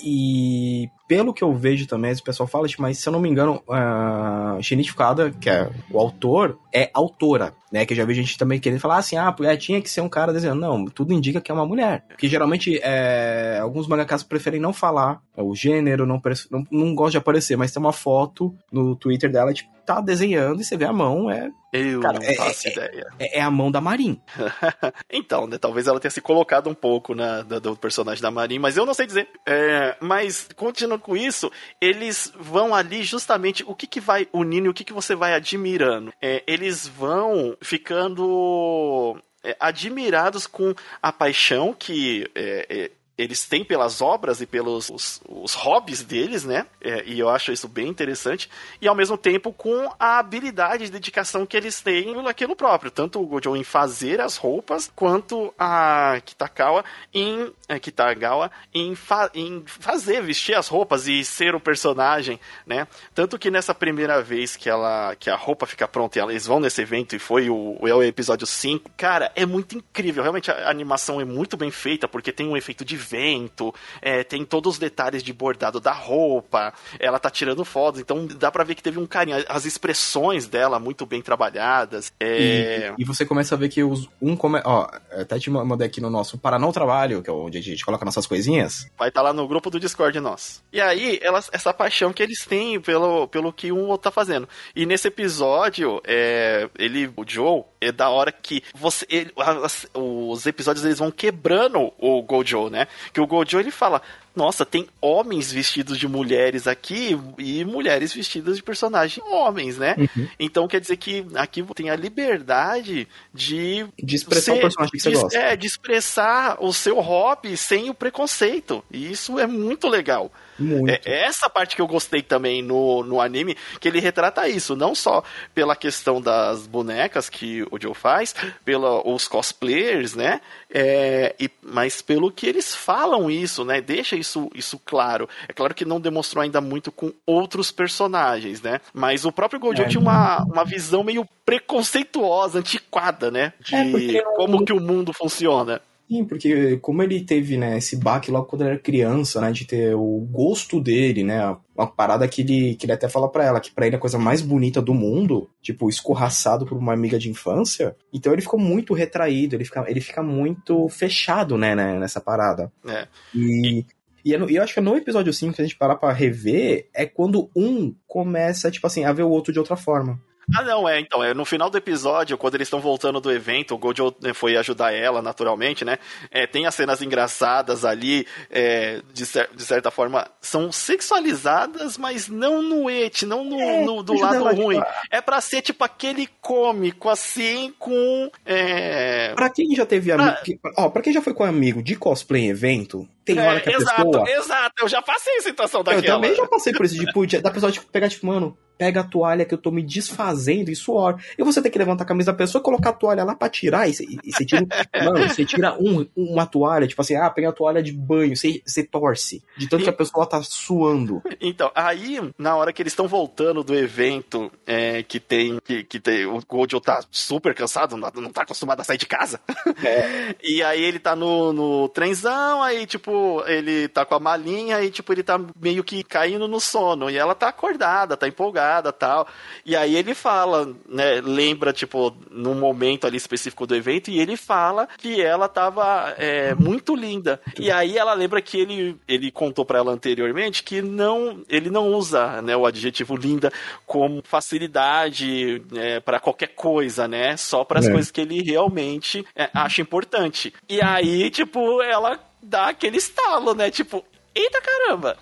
e, 0.84 0.90
pelo 1.08 1.34
que 1.34 1.44
eu 1.44 1.54
vejo 1.54 1.88
também, 1.88 2.12
o 2.12 2.24
pessoal 2.24 2.48
fala, 2.48 2.68
mas 2.78 2.98
se 2.98 3.08
eu 3.08 3.14
não 3.14 3.20
me 3.20 3.30
engano, 3.30 3.64
a 3.70 4.58
uh, 4.58 4.64
Shinichi 4.64 4.92
Fukada, 4.92 5.32
que 5.32 5.50
é 5.50 5.70
o 5.90 6.00
autor, 6.00 6.60
é 6.74 6.90
autora, 6.94 7.54
né? 7.72 7.86
Que 7.86 7.94
eu 7.94 7.98
já 7.98 8.06
vi 8.06 8.14
gente 8.14 8.38
também 8.38 8.60
querendo 8.60 8.80
falar 8.80 8.98
assim, 8.98 9.16
ah, 9.16 9.34
é, 9.42 9.56
tinha 9.56 9.82
que 9.82 9.90
ser 9.90 10.02
um 10.02 10.10
cara 10.10 10.34
desenhando. 10.34 10.60
Não, 10.60 10.86
tudo 10.86 11.14
indica 11.14 11.40
que 11.40 11.52
é 11.52 11.54
uma 11.54 11.66
mulher. 11.66 12.04
Porque 12.10 12.28
geralmente 12.28 12.80
é, 12.84 13.60
alguns 13.62 13.88
mangakas 13.88 14.22
preferem 14.22 14.60
não 14.60 14.74
falar 14.74 15.22
o 15.36 15.56
gênero, 15.56 16.06
não, 16.06 16.22
não, 16.52 16.68
não 16.70 16.96
gosta 16.96 17.12
de 17.12 17.18
aparecer, 17.18 17.56
mas 17.56 17.72
tem 17.72 17.82
uma 17.82 17.94
foto 17.94 18.54
no 18.72 18.96
Twitter 18.96 19.32
dela, 19.32 19.54
tipo, 19.54 19.70
tá 19.86 20.02
desenhando 20.02 20.62
e 20.62 20.64
você 20.64 20.78
vê 20.78 20.86
a 20.86 20.94
mão, 20.94 21.32
é. 21.32 21.50
Eu 21.72 22.00
cara, 22.00 22.20
não 22.20 22.28
é, 22.28 22.36
faço 22.36 22.68
é, 22.68 22.72
ideia. 22.72 23.08
É, 23.20 23.40
é, 23.40 23.42
a 23.42 23.50
mão 23.50 23.72
da 23.72 23.80
Marin. 23.82 24.20
então, 25.12 25.48
né? 25.48 25.58
Talvez 25.58 25.88
ela 25.88 26.00
tenha 26.00 26.12
se 26.12 26.22
colocado 26.22 26.70
um 26.70 26.74
pouco 26.74 27.16
na, 27.16 27.42
do, 27.42 27.60
do 27.60 27.76
personagem 27.76 28.22
da 28.22 28.32
Marin, 28.32 28.60
mas 28.60 28.78
eu 28.78 28.86
não 28.86 28.94
sei 28.94 29.08
dizer. 29.08 29.28
É, 29.46 29.69
mas, 30.00 30.50
continuando 30.56 31.04
com 31.04 31.16
isso, 31.16 31.52
eles 31.80 32.32
vão 32.38 32.74
ali 32.74 33.04
justamente 33.04 33.64
o 33.68 33.76
que, 33.76 33.88
que 33.88 34.00
vai 34.00 34.28
unindo 34.32 34.68
e 34.68 34.70
o 34.70 34.74
que, 34.74 34.84
que 34.84 34.94
você 34.94 35.16
vai 35.16 35.34
admirando. 35.34 36.14
É, 36.22 36.44
eles 36.48 36.88
vão 36.88 37.58
ficando 37.62 39.18
é, 39.44 39.56
admirados 39.60 40.46
com 40.46 40.74
a 41.02 41.12
paixão 41.12 41.74
que 41.74 42.30
é, 42.36 42.66
é, 42.70 42.92
eles 43.20 43.46
têm 43.46 43.66
pelas 43.66 44.02
obras 44.02 44.40
e 44.40 44.46
pelos 44.46 44.90
os, 44.90 45.22
os 45.28 45.54
hobbies 45.54 46.02
deles, 46.02 46.46
né? 46.46 46.66
É, 46.80 47.04
e 47.06 47.20
eu 47.20 47.28
acho 47.28 47.52
isso 47.52 47.68
bem 47.68 47.90
interessante. 47.90 48.50
E 48.82 48.88
ao 48.88 48.96
mesmo 48.96 49.18
tempo 49.18 49.52
com 49.52 49.94
a 50.00 50.20
habilidade 50.20 50.86
e 50.86 50.90
dedicação 50.90 51.46
que 51.46 51.58
eles 51.58 51.82
têm 51.82 52.16
naquilo 52.24 52.56
próprio. 52.56 52.90
Tanto 52.90 53.22
o 53.22 53.26
Gojo 53.28 53.58
em 53.58 53.64
fazer 53.64 54.22
as 54.22 54.38
roupas, 54.38 54.90
quanto 54.96 55.54
a 55.60 56.22
Kitakawa 56.24 56.86
em. 57.14 57.52
É, 57.68 57.78
Kitagawa 57.78 58.50
em, 58.74 58.96
fa, 58.96 59.30
em 59.34 59.64
fazer, 59.66 60.22
vestir 60.24 60.56
as 60.56 60.70
roupas 60.70 61.06
e 61.06 61.24
ser 61.26 61.54
o 61.54 61.60
personagem, 61.60 62.40
né? 62.66 62.88
Tanto 63.14 63.38
que 63.38 63.52
nessa 63.52 63.76
primeira 63.76 64.22
vez 64.22 64.56
que 64.56 64.70
ela 64.70 65.14
que 65.18 65.30
a 65.30 65.36
roupa 65.36 65.68
fica 65.68 65.88
pronta 65.88 66.18
e 66.18 66.22
eles 66.22 66.48
vão 66.48 66.62
nesse 66.62 66.82
evento 66.82 67.18
e 67.18 67.20
foi 67.20 67.50
o, 67.50 67.78
o 67.82 68.04
episódio 68.04 68.48
5, 68.48 68.92
cara, 68.96 69.30
é 69.36 69.46
muito 69.46 69.76
incrível. 69.76 70.24
Realmente 70.24 70.50
a 70.50 70.70
animação 70.70 71.20
é 71.20 71.26
muito 71.26 71.58
bem 71.58 71.70
feita, 71.70 72.08
porque 72.08 72.32
tem 72.32 72.48
um 72.48 72.56
efeito 72.56 72.86
de 72.86 72.96
evento, 73.10 73.74
é, 74.02 74.24
tem 74.24 74.46
todos 74.46 74.74
os 74.74 74.80
detalhes 74.80 75.24
de 75.24 75.34
bordado 75.34 75.80
da 75.80 75.92
roupa, 75.92 76.74
ela 77.00 77.20
tá 77.20 77.30
tirando 77.30 77.66
fotos, 77.66 78.00
então 78.00 78.28
dá 78.28 78.52
pra 78.52 78.64
ver 78.64 78.76
que 78.76 78.84
teve 78.84 79.00
um 79.00 79.08
carinho. 79.08 79.44
As 79.48 79.66
expressões 79.66 80.48
dela 80.48 80.80
muito 80.80 81.06
bem 81.06 81.22
trabalhadas. 81.22 82.14
É... 82.20 82.94
E, 82.98 83.02
e, 83.02 83.06
você 83.06 83.26
começa 83.26 83.56
a 83.56 83.58
ver 83.58 83.70
que 83.70 83.84
os, 83.84 84.08
um 84.22 84.36
come... 84.36 84.62
Ó, 84.64 84.88
até 85.12 85.40
te 85.40 85.50
mandei 85.50 85.88
aqui 85.88 86.00
no 86.00 86.10
nosso 86.10 86.38
Paraná 86.38 86.68
o 86.68 86.74
Trabalho, 86.74 87.24
que 87.24 87.30
é 87.30 87.34
onde 87.34 87.58
a 87.58 87.62
gente 87.62 87.84
coloca 87.84 88.06
nossas 88.06 88.28
coisinhas. 88.28 88.90
Vai 88.98 89.10
estar 89.10 89.22
tá 89.22 89.28
lá 89.28 89.34
no 89.34 89.48
grupo 89.48 89.70
do 89.70 89.80
Discord 89.80 90.20
nosso. 90.20 90.64
E 90.72 90.80
aí, 90.80 91.20
elas, 91.22 91.50
essa 91.52 91.74
paixão 91.74 92.14
que 92.14 92.22
eles 92.22 92.46
têm 92.46 92.80
pelo, 92.80 93.28
pelo 93.28 93.52
que 93.52 93.72
um 93.72 93.88
outro 93.88 94.04
tá 94.04 94.12
fazendo. 94.12 94.48
E 94.76 94.86
nesse 94.86 95.08
episódio, 95.08 96.02
é, 96.06 96.70
ele, 96.78 97.12
o 97.16 97.24
Joe, 97.26 97.64
é 97.82 97.92
da 97.92 98.10
hora 98.10 98.32
que 98.32 98.64
você, 98.74 99.06
ele, 99.10 99.32
as, 99.38 99.88
os 99.94 100.46
episódios 100.46 100.86
eles 100.86 101.00
vão 101.00 101.12
quebrando 101.12 101.92
o 101.98 102.22
Gojo, 102.22 102.70
né? 102.70 102.88
Que 103.14 103.22
o 103.22 103.28
Gojo 103.28 103.60
ele 103.60 103.72
fala: 103.72 104.02
nossa, 104.36 104.66
tem 104.66 104.88
homens 105.02 105.52
vestidos 105.52 105.98
de 105.98 106.08
mulheres 106.08 106.68
aqui 106.68 107.18
e 107.38 107.66
mulheres 107.66 108.14
vestidas 108.14 108.56
de 108.56 108.64
personagens 108.64 109.26
homens, 109.28 109.78
né? 109.78 109.96
Uhum. 109.98 110.28
Então 110.40 110.68
quer 110.68 110.80
dizer 110.80 110.98
que 110.98 111.26
aqui 111.36 111.64
tem 111.76 111.90
a 111.90 111.96
liberdade 111.96 113.08
de. 113.34 113.86
De 114.02 114.16
expressar 114.16 114.54
ser, 114.54 114.58
o 114.60 114.62
personagem 114.62 114.92
que 114.92 115.00
você 115.00 115.10
de, 115.10 115.16
gosta. 115.18 115.38
É, 115.38 115.56
de 115.56 115.68
expressar 115.68 116.58
o 116.60 116.72
seu 116.72 117.00
hobby 117.00 117.58
sem 117.58 117.90
o 117.90 117.94
preconceito. 117.94 118.84
E 118.92 119.12
isso 119.12 119.38
é 119.40 119.46
muito 119.46 119.88
legal. 119.88 120.32
Muito. 120.60 120.90
É, 120.90 121.02
é 121.06 121.24
essa 121.26 121.50
parte 121.50 121.76
que 121.76 121.82
eu 121.82 121.88
gostei 121.88 122.22
também 122.22 122.62
no, 122.62 123.04
no 123.04 123.22
anime, 123.22 123.56
que 123.80 123.88
ele 123.88 124.00
retrata 124.00 124.48
isso, 124.48 124.76
não 124.76 124.94
só 124.94 125.24
pela 125.54 125.76
questão 125.76 126.22
das 126.22 126.68
bonecas 126.68 127.30
que 127.30 127.64
o 127.72 127.80
Joe 127.82 127.96
faz, 127.96 128.36
pelos 128.64 129.28
cosplayers, 129.28 130.16
né? 130.16 130.42
É, 130.70 131.36
e, 131.40 131.50
mas 131.64 132.02
pelo 132.02 132.32
que 132.32 132.46
eles 132.46 132.76
falam 132.76 133.30
isso, 133.30 133.64
né? 133.64 133.82
Deixa 133.82 134.16
isso, 134.16 134.50
isso 134.54 134.80
claro. 134.86 135.28
É 135.48 135.54
claro 135.54 135.74
que 135.74 135.86
não 135.86 136.00
demonstrou 136.00 136.44
ainda 136.44 136.62
muito 136.62 136.92
com 136.92 137.12
outros 137.26 137.72
personagens, 137.72 138.62
né? 138.62 138.80
Mas 138.94 139.26
o 139.26 139.32
próprio 139.32 139.60
Gojo 139.60 139.82
é. 139.82 139.88
tinha 139.88 140.02
uma, 140.02 140.44
uma 140.44 140.66
visão 140.66 141.04
meio 141.04 141.28
preconceituosa, 141.46 142.60
antiquada, 142.60 143.32
né? 143.32 143.54
De 143.60 143.76
é 144.18 144.22
como 144.36 144.64
que 144.64 144.74
o 144.74 144.80
mundo 144.80 145.12
funciona. 145.14 145.82
Sim, 146.10 146.26
porque 146.26 146.78
como 146.78 147.04
ele 147.04 147.24
teve, 147.24 147.56
né, 147.56 147.78
esse 147.78 147.96
baque 147.96 148.32
logo 148.32 148.48
quando 148.48 148.64
ele 148.64 148.72
era 148.72 148.80
criança, 148.80 149.40
né, 149.40 149.52
de 149.52 149.64
ter 149.64 149.94
o 149.94 150.28
gosto 150.32 150.82
dele, 150.82 151.24
né, 151.24 151.56
uma 151.78 151.86
parada 151.86 152.28
que 152.28 152.42
ele, 152.42 152.74
que 152.74 152.88
ele 152.88 152.94
até 152.94 153.08
fala 153.08 153.30
para 153.30 153.46
ela, 153.46 153.60
que 153.60 153.72
para 153.72 153.86
ele 153.86 153.96
é 153.96 153.98
a 153.98 154.02
coisa 154.02 154.18
mais 154.18 154.42
bonita 154.42 154.82
do 154.82 154.92
mundo, 154.92 155.48
tipo, 155.62 155.88
escorraçado 155.88 156.66
por 156.66 156.76
uma 156.76 156.94
amiga 156.94 157.20
de 157.20 157.30
infância, 157.30 157.96
então 158.12 158.34
ele 158.34 158.42
ficou 158.42 158.60
muito 158.60 158.96
retraído, 158.96 159.56
ele 159.56 159.66
fica, 159.66 159.86
ele 159.88 160.02
fica 160.02 160.24
muito 160.24 160.90
fechado, 160.90 161.60
né, 161.60 161.76
né 161.76 162.00
nessa 162.00 162.20
parada. 162.20 162.72
É. 162.88 163.08
E, 163.36 163.86
e 164.26 164.34
eu, 164.34 164.50
eu 164.50 164.64
acho 164.64 164.74
que 164.74 164.82
no 164.82 164.98
episódio 164.98 165.32
5, 165.32 165.56
se 165.56 165.62
a 165.62 165.66
gente 165.66 165.78
parar 165.78 165.96
pra 165.96 166.12
rever, 166.12 166.90
é 166.92 167.06
quando 167.06 167.52
um 167.56 167.94
começa, 168.08 168.72
tipo 168.72 168.88
assim, 168.88 169.06
a 169.06 169.14
ver 169.14 169.24
o 169.24 169.30
outro 169.30 169.54
de 169.54 169.60
outra 169.60 169.76
forma. 169.76 170.20
Ah, 170.56 170.64
não, 170.64 170.88
é, 170.88 171.00
então, 171.00 171.24
é 171.24 171.34
no 171.34 171.46
final 171.46 171.70
do 171.70 171.78
episódio, 171.78 172.38
quando 172.38 172.56
eles 172.56 172.68
estão 172.68 172.80
voltando 172.80 173.20
do 173.20 173.32
evento, 173.32 173.76
o 173.76 173.78
Gojo 173.78 174.16
né, 174.22 174.34
foi 174.34 174.58
ajudar 174.58 174.94
ela, 174.94 175.22
naturalmente, 175.22 175.86
né? 175.86 176.00
É, 176.32 176.48
tem 176.48 176.66
as 176.66 176.76
cenas 176.76 177.02
engraçadas 177.02 177.86
ali, 177.86 178.26
é, 178.50 179.02
de, 179.14 179.26
cer 179.26 179.50
de, 179.54 179.64
certa 179.64 179.92
forma, 179.92 180.28
são 180.42 180.72
sexualizadas, 180.72 181.98
mas 181.98 182.28
não 182.28 182.62
no 182.62 182.90
et, 182.90 183.24
não 183.24 183.44
no, 183.44 183.60
é, 183.60 183.86
no 183.86 184.04
do 184.04 184.14
lado 184.14 184.44
ruim. 184.56 184.80
Tipo... 184.80 184.92
É 185.12 185.22
pra 185.22 185.40
ser, 185.42 185.62
tipo, 185.62 185.84
aquele 185.84 186.28
cômico, 186.42 187.10
assim, 187.10 187.74
com... 187.78 188.32
É... 188.46 189.34
Pra 189.36 189.50
quem 189.50 189.76
já 189.76 189.86
teve 189.86 190.12
amigo... 190.12 190.38
Pra... 190.62 190.72
Ó, 190.78 190.90
pra 190.90 191.02
quem 191.02 191.14
já 191.14 191.22
foi 191.22 191.34
com 191.34 191.44
amigo 191.44 191.84
de 191.84 191.96
cosplay 191.96 192.44
em 192.44 192.50
evento, 192.50 193.08
tem 193.24 193.40
hora 193.40 193.58
é, 193.58 193.62
que 193.62 193.70
a 193.70 193.74
exato, 193.74 194.06
pessoa... 194.06 194.30
Exato, 194.30 194.74
eu 194.82 194.88
já 194.88 195.02
passei 195.02 195.38
a 195.38 195.42
situação 195.42 195.84
daquela. 195.84 196.06
Eu 196.06 196.14
também 196.16 196.36
já 196.36 196.48
passei 196.48 196.74
por 196.74 196.86
isso, 196.86 196.98
tipo, 196.98 197.28
da 197.42 197.52
pessoa, 197.52 197.72
tipo, 197.72 197.86
pegar, 197.88 198.10
tipo, 198.10 198.26
mano 198.26 198.58
pega 198.80 199.02
a 199.02 199.04
toalha 199.04 199.44
que 199.44 199.54
eu 199.54 199.58
tô 199.58 199.72
me 199.72 199.84
desfazendo 199.84 200.72
e 200.72 200.76
suor. 200.76 201.22
E 201.38 201.44
você 201.44 201.62
tem 201.62 201.70
que 201.70 201.78
levantar 201.78 202.06
a 202.06 202.08
camisa 202.08 202.32
da 202.32 202.38
pessoa, 202.38 202.64
colocar 202.64 202.92
a 202.92 202.94
toalha 202.94 203.26
lá 203.26 203.36
pra 203.36 203.50
tirar. 203.50 203.90
E 203.90 203.94
você 203.94 204.46
tira, 204.46 204.66
mano, 205.04 205.28
você 205.28 205.44
tira 205.44 205.76
um, 205.78 206.08
uma 206.16 206.46
toalha, 206.46 206.88
tipo 206.88 207.02
assim, 207.02 207.16
ah, 207.16 207.30
pega 207.30 207.50
a 207.50 207.52
toalha 207.52 207.84
de 207.84 207.92
banho, 207.92 208.38
você, 208.38 208.62
você 208.66 208.82
torce. 208.82 209.44
De 209.58 209.68
tanto 209.68 209.82
e... 209.82 209.84
que 209.84 209.90
a 209.90 209.94
pessoa 209.94 210.26
tá 210.26 210.42
suando. 210.42 211.22
Então, 211.42 211.70
aí, 211.76 212.22
na 212.38 212.56
hora 212.56 212.72
que 212.72 212.82
eles 212.82 212.94
estão 212.94 213.06
voltando 213.06 213.66
do 213.66 213.76
evento, 213.76 214.50
é, 214.66 215.04
que 215.04 215.20
tem. 215.20 215.60
Que, 215.62 215.84
que 215.84 216.00
tem. 216.00 216.26
O 216.26 216.40
Gojo 216.48 216.80
tá 216.80 217.04
super 217.12 217.54
cansado, 217.54 217.98
não, 217.98 218.10
não 218.16 218.32
tá 218.32 218.44
acostumado 218.44 218.80
a 218.80 218.86
sair 218.86 218.98
de 218.98 219.06
casa. 219.06 219.42
É. 219.82 220.36
e 220.44 220.62
aí 220.62 220.84
ele 220.84 221.00
tá 221.00 221.16
no, 221.16 221.54
no 221.54 221.90
trenzão, 221.90 222.62
aí, 222.62 222.86
tipo, 222.86 223.42
ele 223.48 223.88
tá 223.88 224.04
com 224.04 224.16
a 224.16 224.20
malinha 224.20 224.82
e, 224.84 224.92
tipo, 224.92 225.14
ele 225.14 225.24
tá 225.24 225.40
meio 225.60 225.84
que 225.84 226.04
caindo 226.04 226.48
no 226.48 226.60
sono. 226.60 227.10
E 227.10 227.18
ela 227.18 227.34
tá 227.34 227.48
acordada, 227.48 228.18
tá 228.18 228.28
empolgada 228.28 228.69
tal. 228.92 229.28
E 229.66 229.76
aí 229.76 229.96
ele 229.96 230.14
fala, 230.14 230.74
né, 230.88 231.22
lembra, 231.22 231.74
tipo, 231.74 232.16
num 232.30 232.56
momento 232.56 233.06
ali 233.06 233.18
específico 233.18 233.66
do 233.66 233.76
evento, 233.76 234.10
e 234.10 234.20
ele 234.20 234.38
fala 234.38 234.88
que 234.98 235.22
ela 235.22 235.48
tava 235.48 236.14
é, 236.18 236.54
muito 236.56 236.96
linda. 236.96 237.42
E 237.58 237.72
aí 237.72 237.98
ela 237.98 238.14
lembra 238.14 238.42
que 238.42 238.60
ele, 238.60 238.98
ele 239.08 239.32
contou 239.32 239.66
para 239.66 239.80
ela 239.80 239.92
anteriormente 239.92 240.64
que 240.64 240.82
não, 240.82 241.44
ele 241.50 241.70
não 241.70 241.88
usa, 241.94 242.42
né, 242.42 242.56
o 242.56 242.66
adjetivo 242.66 243.16
linda 243.16 243.52
como 243.86 244.22
facilidade 244.24 245.62
é, 245.76 246.00
para 246.00 246.20
qualquer 246.20 246.50
coisa, 246.50 247.08
né? 247.08 247.36
Só 247.38 247.64
para 247.64 247.80
as 247.80 247.88
é. 247.88 247.92
coisas 247.92 248.12
que 248.12 248.22
ele 248.22 248.42
realmente 248.42 249.26
é, 249.36 249.50
acha 249.54 249.82
importante. 249.82 250.54
E 250.68 250.82
aí, 250.82 251.30
tipo, 251.30 251.82
ela 251.82 252.20
dá 252.42 252.70
aquele 252.70 252.98
estalo, 252.98 253.54
né? 253.54 253.70
Tipo, 253.70 254.04
Eita 254.34 254.62
caramba! 254.62 255.18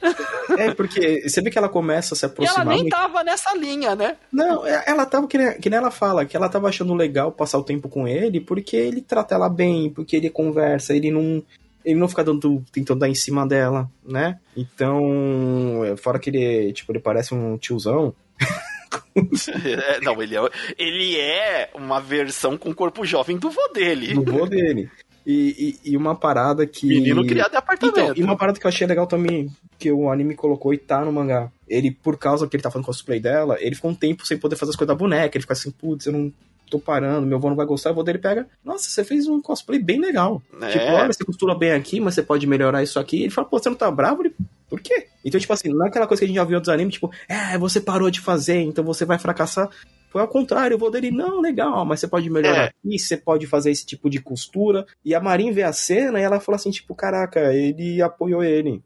É, 0.57 0.73
porque 0.73 1.27
você 1.27 1.41
vê 1.41 1.49
que 1.49 1.57
ela 1.57 1.69
começa 1.69 2.13
a 2.13 2.17
se 2.17 2.25
aproximar. 2.25 2.65
E 2.65 2.69
ela 2.69 2.75
nem 2.75 2.89
tava 2.89 3.23
nessa 3.23 3.55
linha, 3.55 3.95
né? 3.95 4.17
Não, 4.31 4.65
é, 4.65 4.83
ela 4.85 5.05
tava, 5.05 5.27
que 5.27 5.37
nem, 5.37 5.59
que 5.59 5.69
nem 5.69 5.77
ela 5.77 5.91
fala, 5.91 6.25
que 6.25 6.35
ela 6.35 6.49
tava 6.49 6.67
achando 6.67 6.93
legal 6.93 7.31
passar 7.31 7.57
o 7.57 7.63
tempo 7.63 7.87
com 7.89 8.07
ele, 8.07 8.41
porque 8.41 8.75
ele 8.75 9.01
trata 9.01 9.35
ela 9.35 9.49
bem, 9.49 9.89
porque 9.89 10.15
ele 10.15 10.29
conversa, 10.29 10.95
ele 10.95 11.11
não. 11.11 11.43
Ele 11.85 11.97
não 11.97 12.09
fica 12.09 12.21
dando, 12.21 12.61
tentando 12.69 12.99
dar 12.99 13.07
em 13.07 13.15
cima 13.15 13.47
dela, 13.47 13.89
né? 14.03 14.39
Então, 14.57 15.85
é, 15.85 15.95
fora 15.95 16.19
que 16.19 16.29
ele, 16.29 16.73
tipo, 16.73 16.91
ele 16.91 16.99
parece 16.99 17.33
um 17.33 17.57
tiozão. 17.57 18.13
é, 19.63 20.01
não, 20.01 20.21
ele 20.21 20.35
é, 20.35 20.41
ele 20.77 21.17
é 21.17 21.69
uma 21.73 22.01
versão 22.01 22.57
com 22.57 22.71
o 22.71 22.75
corpo 22.75 23.05
jovem 23.05 23.37
do 23.37 23.49
vô 23.49 23.65
dele. 23.69 24.15
Do 24.15 24.31
vô 24.33 24.45
dele. 24.45 24.89
E, 25.29 25.77
e, 25.83 25.91
e, 25.91 25.97
uma 25.97 26.15
parada 26.15 26.65
que. 26.65 26.87
Menino 26.87 27.27
criado 27.27 27.53
em 27.53 27.57
apartamento. 27.57 27.99
Então, 27.99 28.13
e 28.15 28.23
uma 28.23 28.37
parada 28.37 28.57
que 28.57 28.65
eu 28.65 28.69
achei 28.69 28.87
legal 28.87 29.05
também, 29.05 29.51
que 29.77 29.91
o 29.91 30.09
anime 30.09 30.33
colocou 30.33 30.73
e 30.73 30.77
tá 30.77 31.03
no 31.03 31.11
mangá. 31.11 31.51
Ele, 31.67 31.91
por 31.91 32.17
causa 32.17 32.47
que 32.47 32.55
ele 32.55 32.63
tá 32.63 32.71
fazendo 32.71 32.85
cosplay 32.85 33.19
dela, 33.19 33.57
ele 33.59 33.75
ficou 33.75 33.91
um 33.91 33.95
tempo 33.95 34.25
sem 34.25 34.37
poder 34.37 34.55
fazer 34.55 34.69
as 34.69 34.77
coisas 34.77 34.95
da 34.95 34.97
boneca. 34.97 35.35
Ele 35.35 35.41
fica 35.41 35.51
assim, 35.51 35.69
putz, 35.69 36.05
eu 36.05 36.13
não 36.13 36.31
tô 36.69 36.79
parando, 36.79 37.27
meu 37.27 37.37
avô 37.37 37.49
não 37.49 37.57
vai 37.57 37.65
gostar. 37.65 37.89
O 37.89 37.91
avô 37.91 38.03
dele 38.03 38.19
pega, 38.19 38.47
nossa, 38.63 38.89
você 38.89 39.03
fez 39.03 39.27
um 39.27 39.41
cosplay 39.41 39.79
bem 39.79 39.99
legal. 39.99 40.41
É. 40.61 40.69
Tipo, 40.69 40.85
olha, 40.85 41.11
você 41.11 41.25
costura 41.25 41.53
bem 41.53 41.73
aqui, 41.73 41.99
mas 41.99 42.13
você 42.13 42.23
pode 42.23 42.47
melhorar 42.47 42.81
isso 42.81 42.97
aqui. 42.97 43.23
Ele 43.23 43.29
fala, 43.29 43.49
pô, 43.49 43.59
você 43.59 43.67
não 43.67 43.75
tá 43.75 43.91
bravo? 43.91 44.21
Ele, 44.21 44.33
por 44.69 44.79
quê? 44.79 45.07
Então, 45.25 45.41
tipo 45.41 45.51
assim, 45.51 45.67
não 45.67 45.85
é 45.85 45.89
aquela 45.89 46.07
coisa 46.07 46.21
que 46.21 46.25
a 46.25 46.27
gente 46.27 46.37
já 46.37 46.45
viu 46.45 46.61
dos 46.61 46.69
animes, 46.69 46.93
tipo, 46.93 47.11
é, 47.27 47.57
você 47.57 47.81
parou 47.81 48.09
de 48.09 48.21
fazer, 48.21 48.61
então 48.61 48.81
você 48.81 49.03
vai 49.03 49.19
fracassar. 49.19 49.69
Ao 50.19 50.27
contrário, 50.27 50.75
eu 50.75 50.79
vou 50.79 50.91
dele, 50.91 51.11
não, 51.11 51.41
legal, 51.41 51.85
mas 51.85 51.99
você 51.99 52.07
pode 52.07 52.29
melhorar 52.29 52.65
é. 52.65 52.67
aqui, 52.67 52.99
você 52.99 53.17
pode 53.17 53.47
fazer 53.47 53.71
esse 53.71 53.85
tipo 53.85 54.09
de 54.09 54.19
costura. 54.19 54.85
E 55.03 55.13
a 55.13 55.19
Marin 55.19 55.51
vê 55.51 55.63
a 55.63 55.73
cena 55.73 56.19
e 56.19 56.23
ela 56.23 56.39
fala 56.39 56.55
assim, 56.55 56.71
tipo, 56.71 56.95
caraca, 56.95 57.53
ele 57.53 58.01
apoiou 58.01 58.43
ele. 58.43 58.81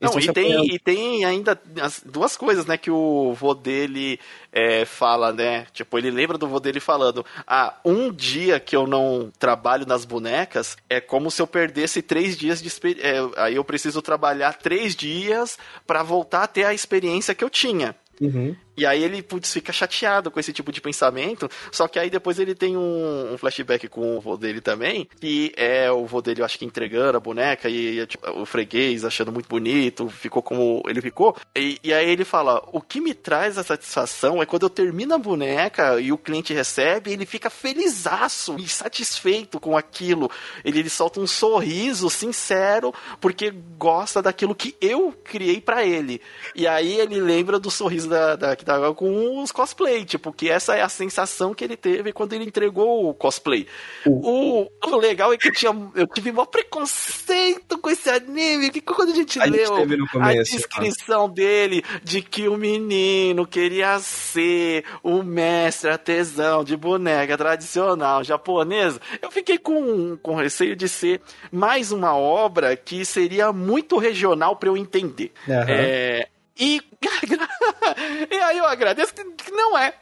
Não, 0.00 0.18
e 0.18 0.32
tem, 0.32 0.74
e 0.74 0.78
tem 0.78 1.24
ainda 1.26 1.60
as 1.82 2.02
duas 2.02 2.34
coisas, 2.34 2.64
né, 2.64 2.78
que 2.78 2.90
o 2.90 3.34
vô 3.34 3.52
dele 3.54 4.18
é, 4.50 4.86
fala, 4.86 5.30
né? 5.30 5.66
Tipo, 5.74 5.98
ele 5.98 6.10
lembra 6.10 6.38
do 6.38 6.48
vô 6.48 6.58
dele 6.58 6.80
falando: 6.80 7.24
Ah, 7.46 7.78
um 7.84 8.10
dia 8.10 8.58
que 8.58 8.74
eu 8.74 8.86
não 8.86 9.30
trabalho 9.38 9.84
nas 9.86 10.06
bonecas 10.06 10.74
é 10.88 11.02
como 11.02 11.30
se 11.30 11.42
eu 11.42 11.46
perdesse 11.46 12.00
três 12.00 12.34
dias 12.34 12.62
de 12.62 12.68
experiência. 12.68 13.06
É, 13.06 13.30
aí 13.36 13.56
eu 13.56 13.64
preciso 13.64 14.00
trabalhar 14.00 14.54
três 14.54 14.96
dias 14.96 15.58
para 15.86 16.02
voltar 16.02 16.44
a 16.44 16.48
ter 16.48 16.64
a 16.64 16.72
experiência 16.72 17.34
que 17.34 17.44
eu 17.44 17.50
tinha. 17.50 17.94
Uhum. 18.18 18.56
E 18.80 18.86
aí 18.86 19.04
ele, 19.04 19.22
putz, 19.22 19.52
fica 19.52 19.74
chateado 19.74 20.30
com 20.30 20.40
esse 20.40 20.54
tipo 20.54 20.72
de 20.72 20.80
pensamento. 20.80 21.50
Só 21.70 21.86
que 21.86 21.98
aí 21.98 22.08
depois 22.08 22.38
ele 22.38 22.54
tem 22.54 22.78
um, 22.78 23.34
um 23.34 23.36
flashback 23.36 23.86
com 23.88 24.16
o 24.16 24.20
vô 24.22 24.38
dele 24.38 24.62
também, 24.62 25.06
que 25.20 25.52
é 25.54 25.92
o 25.92 26.06
vô 26.06 26.22
dele, 26.22 26.40
eu 26.40 26.46
acho 26.46 26.58
que 26.58 26.64
entregando 26.64 27.18
a 27.18 27.20
boneca 27.20 27.68
e 27.68 28.06
tipo, 28.06 28.26
o 28.40 28.46
freguês 28.46 29.04
achando 29.04 29.30
muito 29.30 29.50
bonito, 29.50 30.08
ficou 30.08 30.42
como 30.42 30.82
ele 30.88 31.02
ficou. 31.02 31.36
E, 31.54 31.78
e, 31.84 31.92
aí 31.92 32.08
ele 32.08 32.24
fala: 32.24 32.62
O 32.72 32.80
que 32.80 33.02
me 33.02 33.12
traz 33.12 33.58
a 33.58 33.62
satisfação 33.62 34.40
é 34.40 34.46
quando 34.46 34.62
eu 34.62 34.70
termino 34.70 35.14
a 35.14 35.18
boneca 35.18 36.00
e 36.00 36.10
o 36.10 36.16
cliente 36.16 36.54
recebe, 36.54 37.12
ele 37.12 37.26
fica 37.26 37.50
felizaço 37.50 38.56
e 38.58 38.66
satisfeito 38.66 39.60
com 39.60 39.76
aquilo. 39.76 40.30
Ele, 40.64 40.78
ele 40.78 40.88
solta 40.88 41.20
um 41.20 41.26
sorriso 41.26 42.08
sincero 42.08 42.94
porque 43.20 43.52
gosta 43.76 44.22
daquilo 44.22 44.54
que 44.54 44.74
eu 44.80 45.12
criei 45.22 45.60
para 45.60 45.84
ele. 45.84 46.18
E 46.54 46.66
aí 46.66 46.98
ele 46.98 47.20
lembra 47.20 47.58
do 47.58 47.70
sorriso 47.70 48.08
da, 48.08 48.36
da, 48.36 48.54
tava 48.70 48.94
com 48.94 49.42
os 49.42 49.50
cosplay, 49.50 50.04
tipo, 50.04 50.32
que 50.32 50.48
essa 50.48 50.76
é 50.76 50.82
a 50.82 50.88
sensação 50.88 51.52
que 51.52 51.64
ele 51.64 51.76
teve 51.76 52.12
quando 52.12 52.34
ele 52.34 52.44
entregou 52.44 53.08
o 53.08 53.14
cosplay. 53.14 53.66
O, 54.06 54.68
o 54.84 54.96
legal 54.96 55.32
é 55.32 55.36
que 55.36 55.48
eu, 55.48 55.52
tinha, 55.52 55.72
eu 55.96 56.06
tive 56.06 56.30
maior 56.30 56.46
preconceito 56.46 57.76
com 57.78 57.90
esse 57.90 58.08
anime, 58.08 58.70
que 58.70 58.80
quando 58.80 59.10
a 59.10 59.14
gente 59.14 59.40
A 59.40 59.44
leu 59.44 59.76
gente 59.76 59.96
no 59.96 60.04
a 60.04 60.08
começo. 60.08 60.56
descrição 60.56 61.28
dele 61.28 61.82
de 62.04 62.22
que 62.22 62.46
o 62.46 62.56
menino 62.56 63.44
queria 63.44 63.98
ser 63.98 64.84
o 65.02 65.22
mestre 65.22 65.90
artesão 65.90 66.62
de 66.62 66.76
boneca 66.76 67.36
tradicional 67.36 68.22
japonesa, 68.22 69.00
eu 69.20 69.30
fiquei 69.32 69.58
com, 69.58 70.16
com 70.18 70.36
receio 70.36 70.76
de 70.76 70.88
ser 70.88 71.20
mais 71.50 71.90
uma 71.90 72.14
obra 72.16 72.76
que 72.76 73.04
seria 73.04 73.52
muito 73.52 73.98
regional 73.98 74.54
para 74.54 74.68
eu 74.68 74.76
entender. 74.76 75.32
Aham. 75.48 75.64
É, 75.68 76.28
e, 76.58 76.82
e 78.30 78.34
aí 78.34 78.58
eu 78.58 78.66
agradeço 78.66 79.12
que 79.14 79.50
não 79.50 79.76
é. 79.76 79.94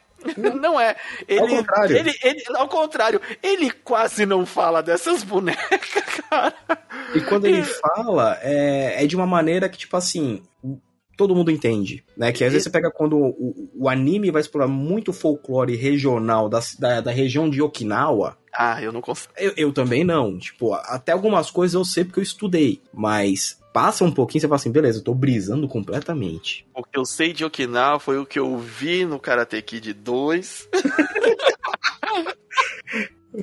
Não 0.60 0.80
é. 0.80 0.96
Ele, 1.28 1.40
Ao 1.40 1.46
contrário. 1.48 1.96
Ele, 1.96 2.12
ele- 2.24 2.42
ao 2.56 2.68
contrário, 2.68 3.20
ele 3.42 3.70
quase 3.70 4.26
não 4.26 4.44
fala 4.44 4.82
dessas 4.82 5.22
bonecas, 5.22 5.80
cara. 6.28 6.54
E 7.14 7.20
quando 7.20 7.46
ele 7.46 7.62
fala, 7.62 8.36
é, 8.42 9.04
é 9.04 9.06
de 9.06 9.14
uma 9.14 9.26
maneira 9.26 9.68
que, 9.68 9.78
tipo 9.78 9.96
assim, 9.96 10.42
todo 11.16 11.36
mundo 11.36 11.52
entende, 11.52 12.04
né? 12.16 12.32
Que 12.32 12.42
às 12.44 12.52
vezes 12.52 12.64
você 12.64 12.70
pega 12.70 12.90
quando 12.90 13.16
o, 13.16 13.70
o 13.76 13.88
anime 13.88 14.30
vai 14.32 14.40
explorar 14.40 14.66
muito 14.66 15.12
folclore 15.12 15.76
regional 15.76 16.48
da, 16.48 16.60
da, 16.78 17.00
da 17.00 17.10
região 17.12 17.48
de 17.48 17.62
Okinawa. 17.62 18.36
Ah, 18.52 18.82
eu 18.82 18.90
não 18.90 19.00
consigo. 19.00 19.32
Eu, 19.36 19.52
eu 19.56 19.72
também 19.72 20.02
não. 20.02 20.36
Tipo, 20.36 20.74
até 20.74 21.12
algumas 21.12 21.48
coisas 21.48 21.74
eu 21.74 21.84
sei 21.84 22.04
porque 22.04 22.18
eu 22.18 22.24
estudei. 22.24 22.82
Mas 22.92 23.57
passa 23.72 24.04
um 24.04 24.12
pouquinho, 24.12 24.40
você 24.40 24.48
fala 24.48 24.56
assim, 24.56 24.72
beleza, 24.72 24.98
eu 24.98 25.04
tô 25.04 25.14
brisando 25.14 25.68
completamente. 25.68 26.66
O 26.74 26.82
que 26.82 26.98
eu 26.98 27.04
sei 27.04 27.32
de 27.32 27.44
Okinawa 27.44 28.00
foi 28.00 28.18
o 28.18 28.26
que 28.26 28.38
eu 28.38 28.58
vi 28.58 29.04
no 29.04 29.20
Karate 29.20 29.60
Kid 29.62 29.92
2. 29.92 30.68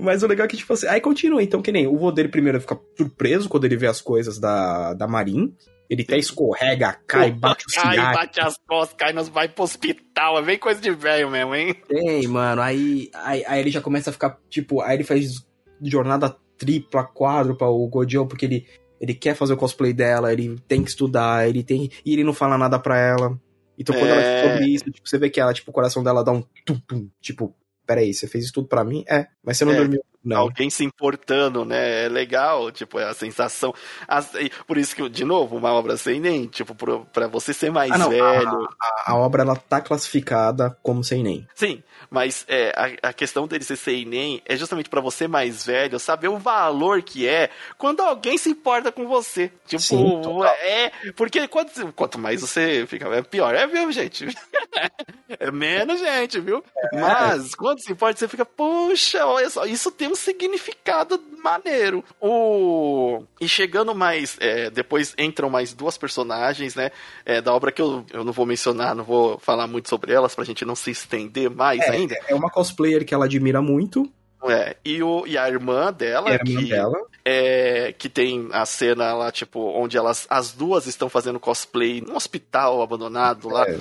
Mas 0.01 0.23
o 0.23 0.27
legal 0.27 0.45
é 0.45 0.47
que, 0.47 0.57
tipo 0.57 0.73
assim, 0.73 0.87
aí 0.87 0.99
continua. 0.99 1.41
Então, 1.41 1.61
que 1.61 1.71
nem 1.71 1.87
o 1.87 1.97
vô 1.97 2.11
dele 2.11 2.27
primeiro 2.27 2.59
fica 2.59 2.79
surpreso 2.97 3.47
quando 3.47 3.65
ele 3.65 3.77
vê 3.77 3.87
as 3.87 4.01
coisas 4.01 4.39
da, 4.39 4.93
da 4.93 5.07
Marin. 5.07 5.55
Ele 5.89 6.01
até 6.01 6.17
escorrega, 6.17 6.99
cai, 7.07 7.31
bate 7.31 7.65
o 7.69 7.71
cai, 7.71 7.93
ciático. 7.93 8.15
bate 8.15 8.41
as 8.41 8.57
costas, 8.67 8.97
cai, 8.97 9.13
nós 9.13 9.29
vai 9.29 9.47
pro 9.47 9.63
hospital. 9.63 10.39
É 10.39 10.41
bem 10.41 10.57
coisa 10.57 10.81
de 10.81 10.91
velho 10.91 11.29
mesmo, 11.29 11.53
hein? 11.53 11.75
Tem, 11.87 12.27
mano. 12.27 12.61
Aí, 12.61 13.09
aí, 13.13 13.43
aí 13.45 13.59
ele 13.59 13.69
já 13.69 13.81
começa 13.81 14.09
a 14.09 14.13
ficar, 14.13 14.39
tipo, 14.49 14.81
aí 14.81 14.97
ele 14.97 15.03
faz 15.03 15.45
jornada 15.81 16.35
tripla, 16.57 17.03
quádrupla, 17.03 17.67
o 17.67 17.87
Gojo, 17.87 18.25
porque 18.25 18.45
ele, 18.45 18.65
ele 18.99 19.13
quer 19.13 19.35
fazer 19.35 19.53
o 19.53 19.57
cosplay 19.57 19.93
dela, 19.93 20.31
ele 20.31 20.57
tem 20.67 20.83
que 20.83 20.89
estudar, 20.89 21.47
ele 21.47 21.63
tem. 21.63 21.89
E 22.05 22.13
ele 22.13 22.23
não 22.23 22.33
fala 22.33 22.57
nada 22.57 22.79
pra 22.79 22.97
ela. 22.97 23.39
Então 23.77 23.95
quando 23.95 24.09
É. 24.09 24.11
ela 24.11 24.21
descobre 24.21 24.73
isso, 24.73 24.85
tipo, 24.91 25.07
você 25.07 25.17
vê 25.17 25.29
que 25.29 25.39
ela, 25.39 25.53
tipo, 25.53 25.69
o 25.71 25.73
coração 25.73 26.03
dela 26.03 26.23
dá 26.23 26.31
um 26.31 26.43
tum 26.65 26.79
tum. 26.87 27.09
Tipo, 27.21 27.53
peraí, 27.85 28.13
você 28.13 28.27
fez 28.27 28.45
isso 28.45 28.53
tudo 28.53 28.67
pra 28.67 28.83
mim? 28.83 29.03
É, 29.07 29.27
mas 29.43 29.57
você 29.57 29.65
não 29.65 29.73
É. 29.73 29.77
dormiu. 29.77 30.01
Não. 30.25 30.37
Alguém 30.37 30.71
se 30.71 30.83
importando, 30.83 31.63
né? 31.63 32.05
É 32.05 32.09
legal, 32.09 32.71
tipo, 32.71 32.99
é 32.99 33.03
a 33.03 33.13
sensação. 33.13 33.73
Por 34.65 34.77
isso 34.77 34.95
que, 34.95 35.07
de 35.07 35.23
novo, 35.23 35.55
uma 35.55 35.71
obra 35.71 35.95
sem 35.97 36.19
nem, 36.19 36.47
tipo, 36.47 36.73
pra 37.13 37.27
você 37.27 37.53
ser 37.53 37.71
mais 37.71 37.91
Ah, 37.91 37.97
não, 37.99 38.09
velho. 38.09 38.67
A, 38.81 39.11
a 39.11 39.15
obra 39.15 39.43
ela 39.43 39.55
tá 39.55 39.79
classificada 39.79 40.75
como 40.81 41.03
sem 41.03 41.21
nem. 41.21 41.47
Sim, 41.53 41.83
mas 42.09 42.43
é, 42.47 42.73
a, 42.75 43.09
a 43.09 43.13
questão 43.13 43.47
dele 43.47 43.63
ser 43.63 43.75
seinen 43.75 44.41
é 44.45 44.55
justamente 44.55 44.89
pra 44.89 44.99
você 45.01 45.27
mais 45.27 45.65
velho 45.65 45.99
saber 45.99 46.27
o 46.27 46.39
valor 46.39 47.03
que 47.03 47.27
é 47.27 47.49
quando 47.77 48.01
alguém 48.01 48.37
se 48.37 48.49
importa 48.49 48.91
com 48.91 49.07
você. 49.07 49.51
Tipo, 49.67 49.81
Sim, 49.83 50.21
é. 50.63 50.91
Porque 51.15 51.47
quanto, 51.47 51.93
quanto 51.93 52.17
mais 52.17 52.41
você 52.41 52.85
fica, 52.87 53.07
é 53.09 53.21
pior, 53.21 53.53
é 53.53 53.67
mesmo, 53.67 53.91
gente. 53.91 54.25
é 55.39 55.51
menos 55.51 55.99
gente, 55.99 56.39
viu? 56.39 56.63
Mas 56.93 57.53
quando 57.53 57.81
se 57.81 57.91
importa, 57.91 58.19
você 58.19 58.27
fica, 58.27 58.45
poxa, 58.45 59.25
olha 59.25 59.49
só, 59.49 59.65
isso 59.65 59.91
tem 59.91 60.07
um 60.07 60.14
significado 60.15 61.21
maneiro. 61.43 62.03
O... 62.19 63.23
E 63.39 63.47
chegando 63.47 63.93
mais. 63.93 64.37
é, 64.39 64.69
depois 64.69 65.13
entram 65.17 65.49
mais 65.49 65.73
duas 65.73 65.97
personagens, 65.97 66.75
né? 66.75 66.91
é, 67.25 67.41
da 67.41 67.53
obra 67.53 67.71
que 67.71 67.81
eu, 67.81 68.05
eu 68.13 68.23
não 68.23 68.31
vou 68.31 68.45
mencionar, 68.45 68.95
não 68.95 69.03
vou 69.03 69.39
falar 69.39 69.67
muito 69.67 69.89
sobre 69.89 70.13
elas 70.13 70.35
pra 70.35 70.43
gente 70.43 70.63
não 70.63 70.75
se 70.75 70.91
estender 70.91 71.49
mais 71.49 71.81
É, 71.81 71.89
ainda. 71.89 72.15
É 72.27 72.35
uma 72.35 72.49
cosplayer 72.49 73.05
que 73.05 73.13
ela 73.13 73.25
admira 73.25 73.61
muito, 73.61 74.09
É, 74.49 74.75
e, 74.83 75.01
o, 75.01 75.25
e 75.27 75.37
a 75.37 75.47
irmã 75.47 75.91
dela, 75.91 76.25
que 76.25 76.31
a 76.31 76.35
irmã 76.51 76.61
que, 76.63 76.69
dela. 76.69 76.97
é, 77.23 77.93
que 77.97 78.09
tem 78.09 78.47
a 78.51 78.65
cena 78.65 79.13
lá, 79.13 79.31
tipo, 79.31 79.59
onde 79.59 79.97
elas 79.97 80.25
as 80.29 80.51
duas 80.51 80.85
estão 80.87 81.09
fazendo 81.09 81.39
cosplay 81.39 82.01
num 82.01 82.15
hospital 82.15 82.81
abandonado 82.81 83.49
lá. 83.49 83.65
É. 83.67 83.77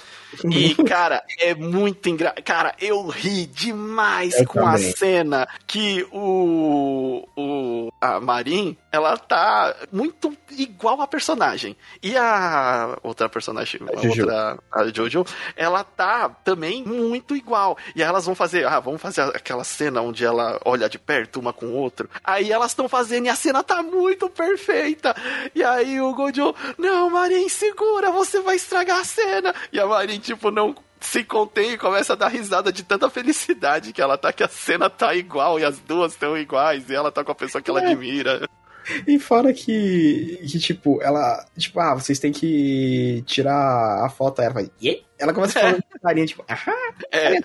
E, 0.51 0.75
cara, 0.85 1.23
é 1.39 1.55
muito 1.55 2.09
engraçado. 2.09 2.43
Cara, 2.43 2.75
eu 2.81 3.07
ri 3.07 3.47
demais 3.47 4.35
Eu 4.39 4.47
com 4.47 4.61
a 4.67 4.73
também. 4.73 4.93
cena 4.93 5.49
que 5.67 6.07
o, 6.12 7.27
o. 7.37 7.91
A 8.01 8.21
Marin, 8.21 8.77
ela 8.95 9.16
tá 9.16 9.74
muito 9.90 10.36
igual 10.53 11.01
a 11.03 11.07
personagem. 11.07 11.76
E 12.03 12.16
a 12.16 12.97
outra 13.03 13.28
personagem, 13.28 13.80
a, 13.82 14.07
outra, 14.07 14.59
a 14.70 14.88
Jojo, 14.88 15.24
ela 15.57 15.82
tá 15.82 16.28
também 16.28 16.84
muito 16.84 17.34
igual. 17.34 17.76
E 17.97 18.03
aí 18.03 18.09
elas 18.09 18.24
vão 18.24 18.34
fazer, 18.34 18.66
ah, 18.66 18.78
vamos 18.78 19.03
fazer 19.03 19.22
aquela 19.22 19.64
cena 19.64 20.01
onde 20.01 20.24
ela 20.24 20.61
olha 20.64 20.88
de 20.88 20.99
perto 20.99 21.40
uma 21.40 21.53
com 21.53 21.66
o 21.66 21.74
outro. 21.74 22.09
Aí 22.22 22.53
elas 22.53 22.70
estão 22.70 22.88
fazendo 22.88 23.26
e 23.26 23.28
a 23.28 23.34
cena 23.36 23.62
tá 23.64 23.82
muito 23.82 24.28
perfeita. 24.30 25.14
E 25.55 25.64
aí 25.64 26.01
o 26.01 26.14
Gojo, 26.14 26.55
não, 26.78 27.11
Marin, 27.11 27.49
segura, 27.49 28.12
você 28.12 28.40
vai 28.40 28.55
estragar 28.57 29.01
a 29.01 29.05
cena. 29.05 29.53
E 29.72 29.80
a 29.80 29.86
Marin, 29.86 30.18
tipo, 30.20 30.51
não 30.51 30.74
se 31.01 31.22
contém 31.22 31.72
e 31.72 31.78
começa 31.78 32.14
a 32.14 32.16
dar 32.16 32.28
risada 32.28 32.72
de 32.72 32.82
tanta 32.82 33.11
felicidade 33.11 33.92
que 33.92 34.01
ela 34.01 34.16
tá, 34.16 34.32
que 34.32 34.42
a 34.42 34.49
cena 34.49 34.88
tá 34.88 35.14
igual 35.14 35.61
e 35.61 35.64
as 35.64 35.78
duas 35.80 36.12
estão 36.12 36.34
iguais. 36.38 36.88
E 36.88 36.95
ela 36.95 37.12
tá 37.12 37.22
com 37.22 37.32
a 37.32 37.34
pessoa 37.34 37.61
que 37.61 37.68
ela 37.70 37.80
É. 37.82 37.86
admira. 37.88 38.49
E 39.07 39.18
fora 39.18 39.53
que, 39.53 40.39
que, 40.47 40.59
tipo, 40.59 41.01
ela. 41.03 41.45
Tipo, 41.57 41.80
ah, 41.80 41.95
vocês 41.95 42.18
têm 42.18 42.32
que 42.32 43.22
tirar 43.26 44.05
a 44.05 44.09
foto. 44.09 44.41
Aí 44.41 44.47
ela 44.47 44.55
vai. 44.55 44.70
"Quê?" 44.78 45.03
Ela 45.19 45.33
começa 45.33 45.59
a 45.59 45.62
falar 45.62 45.75
com 45.83 45.99
carinha, 46.01 46.27
tipo, 46.27 46.45
aham. 46.51 46.73
É, 47.12 47.39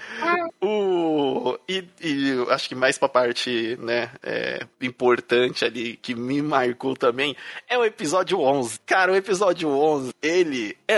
o, 0.62 1.58
e, 1.68 1.84
e 2.02 2.46
acho 2.50 2.68
que 2.68 2.76
mais 2.76 2.98
pra 2.98 3.08
parte, 3.08 3.78
né, 3.80 4.10
é, 4.24 4.66
importante 4.82 5.64
ali, 5.64 5.96
que 5.98 6.16
me 6.16 6.42
marcou 6.42 6.96
também, 6.96 7.36
é 7.68 7.78
o 7.78 7.86
episódio 7.86 8.40
11. 8.40 8.80
Cara, 8.86 9.12
o 9.12 9.16
episódio 9.16 9.70
11, 9.70 10.14
ele 10.22 10.76
é, 10.88 10.98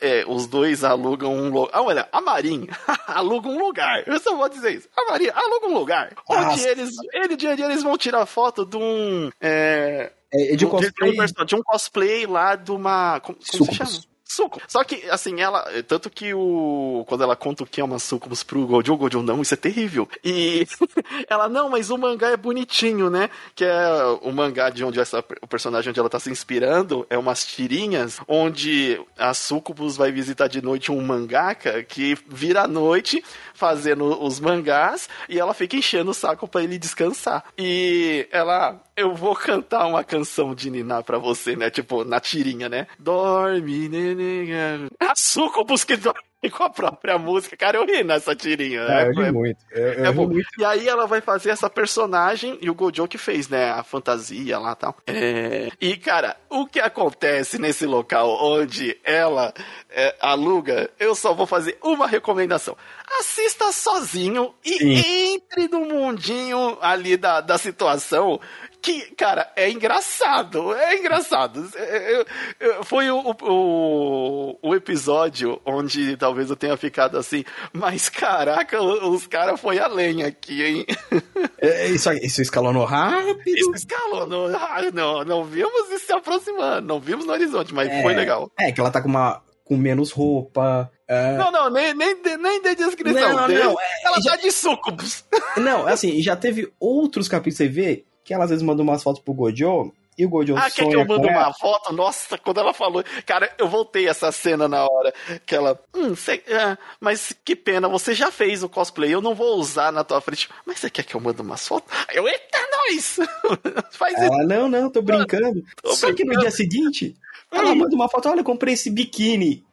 é 0.00 0.24
os 0.26 0.46
dois 0.46 0.84
alugam 0.84 1.32
um 1.34 1.50
lugar. 1.50 1.70
Ah, 1.72 1.82
olha, 1.82 2.08
a 2.12 2.20
Marin 2.20 2.68
aluga 3.06 3.48
um 3.48 3.58
lugar. 3.58 4.02
Eu 4.06 4.18
só 4.18 4.36
vou 4.36 4.48
dizer 4.48 4.74
isso. 4.74 4.88
A 4.96 5.10
Marin 5.12 5.28
aluga 5.32 5.66
um 5.68 5.74
lugar. 5.74 6.12
Onde 6.28 6.42
Nossa. 6.44 6.68
eles, 6.68 6.90
ele, 7.12 7.36
dia 7.36 7.52
a 7.52 7.54
dia, 7.56 7.64
eles 7.66 7.82
vão 7.82 7.96
tirar 7.96 8.26
foto 8.26 8.64
de 8.66 8.76
um. 8.76 9.30
É, 9.40 10.12
É, 10.32 10.52
é 10.52 10.56
de 10.56 10.66
um- 10.66 10.68
cosplay. 10.68 11.12
de 11.12 11.20
um 11.40 11.44
de 11.44 11.54
um 11.54 11.62
cosplay 11.62 12.26
lá 12.26 12.54
de 12.56 12.70
uma. 12.72 13.20
Como, 13.20 13.38
como 13.38 13.64
se 13.66 13.74
chama? 13.74 13.90
Suco. 14.28 14.60
Só 14.68 14.84
que, 14.84 15.08
assim, 15.08 15.40
ela. 15.40 15.64
Tanto 15.84 16.10
que 16.10 16.34
o. 16.34 17.02
Quando 17.08 17.24
ela 17.24 17.34
conta 17.34 17.64
o 17.64 17.66
que 17.66 17.80
é 17.80 17.84
uma 17.84 17.98
sucubus 17.98 18.42
pro 18.42 18.66
Gojo, 18.66 18.94
Gojo, 18.94 19.22
não, 19.22 19.40
isso 19.40 19.54
é 19.54 19.56
terrível. 19.56 20.06
E 20.22 20.66
ela, 21.30 21.48
não, 21.48 21.70
mas 21.70 21.88
o 21.88 21.96
mangá 21.96 22.28
é 22.28 22.36
bonitinho, 22.36 23.08
né? 23.08 23.30
Que 23.54 23.64
é 23.64 23.88
o 24.20 24.30
mangá 24.30 24.68
de 24.68 24.84
onde 24.84 25.00
essa, 25.00 25.24
o 25.40 25.46
personagem 25.46 25.88
onde 25.88 25.98
ela 25.98 26.10
tá 26.10 26.20
se 26.20 26.30
inspirando, 26.30 27.06
é 27.08 27.16
umas 27.16 27.42
tirinhas, 27.46 28.20
onde 28.28 29.00
a 29.16 29.32
sucubus 29.32 29.96
vai 29.96 30.12
visitar 30.12 30.46
de 30.46 30.60
noite 30.60 30.92
um 30.92 31.00
mangaka 31.00 31.82
que 31.82 32.14
vira 32.28 32.64
à 32.64 32.68
noite 32.68 33.24
fazendo 33.54 34.22
os 34.22 34.38
mangás 34.38 35.08
e 35.28 35.38
ela 35.38 35.54
fica 35.54 35.76
enchendo 35.76 36.10
o 36.10 36.14
saco 36.14 36.46
pra 36.46 36.62
ele 36.62 36.78
descansar. 36.78 37.44
E 37.56 38.28
ela, 38.30 38.78
eu 38.94 39.14
vou 39.14 39.34
cantar 39.34 39.86
uma 39.86 40.04
canção 40.04 40.54
de 40.54 40.70
Niná 40.70 41.02
pra 41.02 41.18
você, 41.18 41.56
né? 41.56 41.70
Tipo, 41.70 42.04
na 42.04 42.20
tirinha, 42.20 42.68
né? 42.68 42.86
Dorme, 42.98 43.88
neném. 44.18 44.88
A 45.00 45.14
sucubus 45.14 45.84
que 45.84 45.96
dorme 45.96 46.20
com 46.52 46.62
a 46.62 46.70
própria 46.70 47.18
música. 47.18 47.56
Cara, 47.56 47.78
eu 47.78 47.84
ri 47.86 48.04
nessa 48.04 48.34
tirinha. 48.34 48.82
Ah, 48.86 49.02
eu 49.06 49.12
ri 49.12 49.32
muito. 49.32 49.58
Eu, 49.72 49.92
eu 49.94 50.04
É 50.04 50.12
bom. 50.12 50.28
muito. 50.28 50.46
E 50.58 50.64
aí 50.64 50.88
ela 50.88 51.06
vai 51.06 51.20
fazer 51.20 51.50
essa 51.50 51.68
personagem 51.68 52.58
e 52.60 52.70
o 52.70 52.74
Gojo 52.74 53.08
que 53.08 53.18
fez, 53.18 53.48
né? 53.48 53.70
A 53.70 53.82
fantasia 53.82 54.58
lá 54.58 54.72
e 54.72 54.76
tal. 54.76 54.96
É... 55.06 55.68
E, 55.80 55.96
cara, 55.96 56.36
o 56.48 56.66
que 56.66 56.78
acontece 56.78 57.58
nesse 57.58 57.86
local 57.86 58.38
onde 58.40 58.96
ela 59.02 59.52
é, 59.90 60.14
aluga, 60.20 60.90
eu 60.98 61.14
só 61.14 61.34
vou 61.34 61.46
fazer 61.46 61.76
uma 61.82 62.06
recomendação. 62.06 62.76
Assista 63.18 63.72
sozinho 63.72 64.54
e 64.64 64.78
Sim. 64.78 65.34
entre 65.34 65.66
no 65.68 65.80
mundinho 65.80 66.78
ali 66.80 67.16
da, 67.16 67.40
da 67.40 67.58
situação. 67.58 68.38
Que, 68.80 69.10
cara, 69.16 69.50
é 69.56 69.68
engraçado. 69.70 70.72
É 70.74 70.96
engraçado. 70.96 71.68
Eu- 71.76 72.26
eu- 72.60 72.84
foi 72.84 73.10
o, 73.10 73.34
o, 73.42 74.58
o 74.62 74.74
episódio 74.74 75.60
onde 75.66 76.16
talvez 76.16 76.48
eu 76.50 76.56
tenha 76.56 76.76
ficado 76.76 77.18
assim. 77.18 77.44
Mas, 77.72 78.08
caraca, 78.08 78.80
os 78.82 79.26
caras 79.26 79.60
foi 79.60 79.78
além 79.78 80.22
aqui, 80.22 80.62
hein? 80.62 80.86
É, 81.60 81.88
Isso, 81.88 82.12
isso 82.12 82.40
escalonou 82.40 82.84
rápido. 82.84 83.40
Isso 83.44 83.72
escalou. 83.74 84.26
Não, 84.28 84.46
ah, 84.46 84.80
não, 84.94 85.24
não 85.24 85.44
vimos 85.44 85.90
isso 85.90 86.06
se 86.06 86.12
aproximando. 86.12 86.86
Não 86.86 87.00
vimos 87.00 87.26
no 87.26 87.32
horizonte, 87.32 87.74
mas 87.74 87.88
É. 87.88 88.00
foi 88.00 88.14
legal. 88.14 88.48
É, 88.60 88.70
que 88.70 88.80
ela 88.80 88.92
tá 88.92 89.02
com 89.02 89.08
uma. 89.08 89.42
com 89.64 89.76
menos 89.76 90.12
roupa. 90.12 90.88
Uh... 91.10 91.36
Não, 91.36 91.50
não, 91.50 91.70
nem, 91.70 91.92
nem, 91.94 92.14
nem 92.38 92.62
dei 92.62 92.76
descrição. 92.76 93.32
Não, 93.34 93.48
não. 93.48 93.80
É, 93.80 94.04
ela 94.04 94.20
já... 94.22 94.30
tá 94.32 94.36
de 94.36 94.52
sucubus. 94.52 95.24
Não, 95.56 95.84
assim, 95.86 96.22
já 96.22 96.36
teve 96.36 96.72
outros 96.78 97.26
capítulos, 97.26 97.56
você 97.56 97.66
vê, 97.66 98.04
que 98.28 98.34
ela 98.34 98.44
às 98.44 98.50
vezes 98.50 98.62
manda 98.62 98.82
umas 98.82 99.02
fotos 99.02 99.22
pro 99.22 99.32
Gojo, 99.32 99.90
e 100.18 100.26
o 100.26 100.28
Gojo 100.28 100.54
Ah, 100.54 100.70
quer 100.70 100.86
que 100.86 100.94
eu 100.96 101.06
mando 101.06 101.26
uma 101.26 101.50
foto? 101.54 101.94
Nossa, 101.94 102.36
quando 102.36 102.60
ela 102.60 102.74
falou. 102.74 103.02
Cara, 103.24 103.50
eu 103.56 103.66
voltei 103.66 104.06
essa 104.06 104.30
cena 104.30 104.68
na 104.68 104.84
hora 104.84 105.14
que 105.46 105.54
ela. 105.54 105.82
Hum, 105.94 106.14
cê, 106.14 106.42
é, 106.46 106.76
mas 107.00 107.34
que 107.42 107.56
pena, 107.56 107.88
você 107.88 108.12
já 108.12 108.30
fez 108.30 108.62
o 108.62 108.68
cosplay, 108.68 109.14
eu 109.14 109.22
não 109.22 109.34
vou 109.34 109.56
usar 109.56 109.90
na 109.90 110.04
tua 110.04 110.20
frente. 110.20 110.46
Mas 110.66 110.78
você 110.78 110.90
quer 110.90 111.04
que 111.04 111.14
eu 111.14 111.20
mande 111.22 111.40
umas 111.40 111.66
fotos? 111.66 111.90
Eu, 112.12 112.28
eita, 112.28 112.58
nós! 112.70 113.16
Faz 113.92 114.14
ela, 114.18 114.40
isso. 114.40 114.46
não, 114.46 114.68
não, 114.68 114.90
tô 114.90 115.00
brincando. 115.00 115.64
Tô 115.82 115.94
Só 115.94 116.08
brincando. 116.08 116.30
que 116.30 116.36
no 116.36 116.40
dia 116.42 116.50
seguinte, 116.50 117.16
ela 117.50 117.74
manda 117.74 117.94
uma 117.94 118.10
foto, 118.10 118.28
olha, 118.28 118.40
eu 118.40 118.44
comprei 118.44 118.74
esse 118.74 118.90
biquíni. 118.90 119.64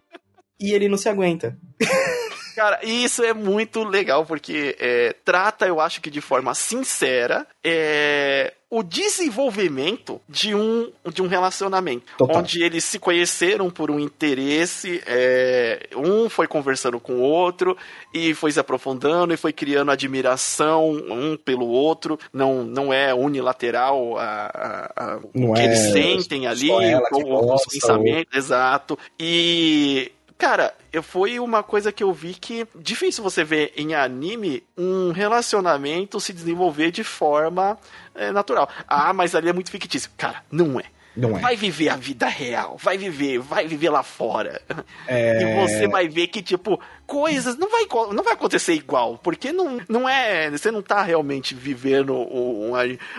E 0.58 0.72
ele 0.72 0.88
não 0.88 0.97
se 0.97 1.10
aguenta. 1.10 1.58
Cara, 2.56 2.80
isso 2.84 3.22
é 3.22 3.34
muito 3.34 3.84
legal, 3.84 4.26
porque 4.26 4.78
é, 4.80 5.14
trata, 5.26 5.68
eu 5.68 5.82
acho 5.82 5.99
que 5.99 6.10
de 6.10 6.22
forma 6.22 6.53
sincera, 6.53 7.45
é, 7.62 8.53
o 8.70 8.82
desenvolvimento 8.82 10.20
de 10.28 10.56
um, 10.56 10.91
de 11.14 11.22
um 11.22 11.28
relacionamento. 11.28 12.06
Total. 12.18 12.38
Onde 12.38 12.64
eles 12.64 12.84
se 12.84 12.97
conheceram 12.97 13.70
por 13.70 13.91
um 13.91 13.99
interesse, 13.99 15.01
é, 15.06 15.88
um 15.95 16.30
foi 16.30 16.47
conversando 16.47 16.99
com 16.99 17.16
o 17.16 17.22
outro, 17.22 17.78
e 18.14 18.34
foi 18.34 18.51
se 18.51 18.60
aprofundando, 18.60 19.34
e 19.34 19.38
foi 19.38 19.53
criando 19.53 19.91
admiração 19.91 20.89
um 20.89 21.38
pelo 21.38 21.68
outro. 21.68 22.18
Não, 22.34 22.64
não 22.64 22.93
é 22.93 23.14
unilateral 23.14 24.18
a, 24.18 24.51
a, 24.53 25.14
a 25.14 25.18
o 25.18 25.53
que 25.53 25.62
é 25.62 25.66
eles 25.66 25.80
sentem 25.91 26.47
ali, 26.47 26.70
os 26.72 27.66
pensamentos, 27.66 28.34
ou... 28.34 28.39
exato. 28.39 28.99
E 29.20 30.12
Cara, 30.38 30.76
foi 31.02 31.40
uma 31.40 31.64
coisa 31.64 31.92
que 31.92 32.04
eu 32.04 32.12
vi 32.12 32.34
que 32.34 32.68
difícil 32.76 33.24
você 33.24 33.44
ver 33.44 33.74
em 33.78 33.96
anime 33.96 34.64
um 34.78 35.12
relacionamento 35.12 36.20
se 36.20 36.34
desenvolver 36.34 36.92
de 36.92 37.04
forma 37.04 37.78
é, 38.14 38.32
natural. 38.32 38.70
Ah, 38.88 39.14
mas 39.14 39.34
ali 39.34 39.48
é 39.48 39.54
muito 39.54 39.72
fictício. 39.72 40.12
Cara, 40.18 40.44
não 40.52 40.80
é. 40.80 40.95
Não 41.16 41.38
é. 41.38 41.39
Vai 41.39 41.55
viver 41.55 41.89
a 41.89 41.95
vida 41.95 42.28
real, 42.28 42.78
vai 42.82 42.97
viver, 42.97 43.39
vai 43.39 43.68
viver 43.68 43.89
lá 43.89 44.03
fora. 44.03 44.61
É... 45.07 45.41
E 45.41 45.55
você 45.55 45.88
vai 45.88 46.07
ver 46.09 46.28
que, 46.28 46.41
tipo, 46.41 46.80
coisas 47.05 47.57
não 47.57 47.70
vai, 47.70 47.86
não 48.13 48.24
vai 48.24 48.34
acontecer 48.34 48.74
igual, 48.74 49.18
porque 49.18 49.51
não, 49.51 49.80
não 49.88 50.09
é. 50.09 50.49
Você 50.51 50.72
não 50.72 50.82
tá 50.82 51.01
realmente 51.01 51.55
vivendo 51.55 52.13
um. 52.13 52.72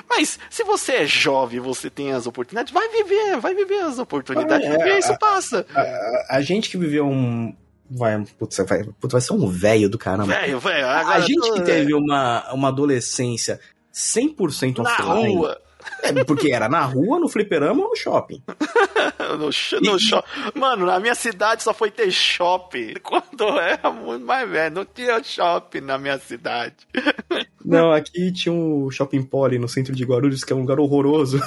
Mas 0.08 0.38
se 0.50 0.62
você 0.64 0.92
é 0.92 1.06
jovem, 1.06 1.60
você 1.60 1.88
tem 1.88 2.12
as 2.12 2.26
oportunidades, 2.26 2.72
vai 2.72 2.88
viver, 2.88 3.38
vai 3.38 3.54
viver 3.54 3.80
as 3.80 3.98
oportunidades, 3.98 4.68
ah, 4.68 4.88
é, 4.88 4.98
isso 4.98 5.12
a, 5.12 5.18
passa. 5.18 5.66
A, 5.74 5.80
a, 5.80 6.26
a, 6.36 6.42
gente 6.42 6.68
que 6.68 6.76
viveu 6.76 7.06
um. 7.06 7.54
Vai, 7.88 8.22
putz, 8.38 8.56
vai, 8.68 8.84
putz, 9.00 9.12
vai 9.12 9.20
ser 9.20 9.32
um 9.32 9.46
velho 9.46 9.88
do 9.88 9.96
caramba. 9.96 10.34
Velho, 10.34 10.58
velho. 10.58 10.86
A 10.86 11.20
gente 11.20 11.52
que 11.52 11.62
teve 11.62 11.94
uma, 11.94 12.52
uma 12.52 12.68
adolescência 12.68 13.60
100% 13.94 14.78
na 14.78 14.90
offline, 14.90 15.34
rua. 15.34 15.60
É, 16.02 16.24
porque 16.24 16.52
era 16.52 16.68
na 16.68 16.84
rua, 16.84 17.18
no 17.18 17.28
fliperama 17.28 17.82
ou 17.82 17.90
no 17.90 17.96
shopping? 17.96 18.42
no, 19.38 19.46
no 19.46 19.98
shopping. 19.98 20.28
Mano, 20.54 20.86
na 20.86 21.00
minha 21.00 21.14
cidade 21.14 21.62
só 21.62 21.74
foi 21.74 21.90
ter 21.90 22.10
shopping. 22.10 22.94
Quando 23.02 23.40
eu 23.40 23.58
era 23.58 23.90
muito 23.90 24.24
mais 24.24 24.48
velho, 24.48 24.74
não 24.74 24.84
tinha 24.84 25.22
shopping 25.22 25.80
na 25.80 25.98
minha 25.98 26.18
cidade. 26.18 26.76
Não, 27.64 27.90
aqui 27.90 28.30
tinha 28.30 28.52
um 28.52 28.88
shopping 28.92 29.24
poli 29.24 29.58
no 29.58 29.68
centro 29.68 29.92
de 29.92 30.04
Guarulhos, 30.04 30.44
que 30.44 30.52
é 30.52 30.56
um 30.56 30.60
lugar 30.60 30.78
horroroso. 30.78 31.40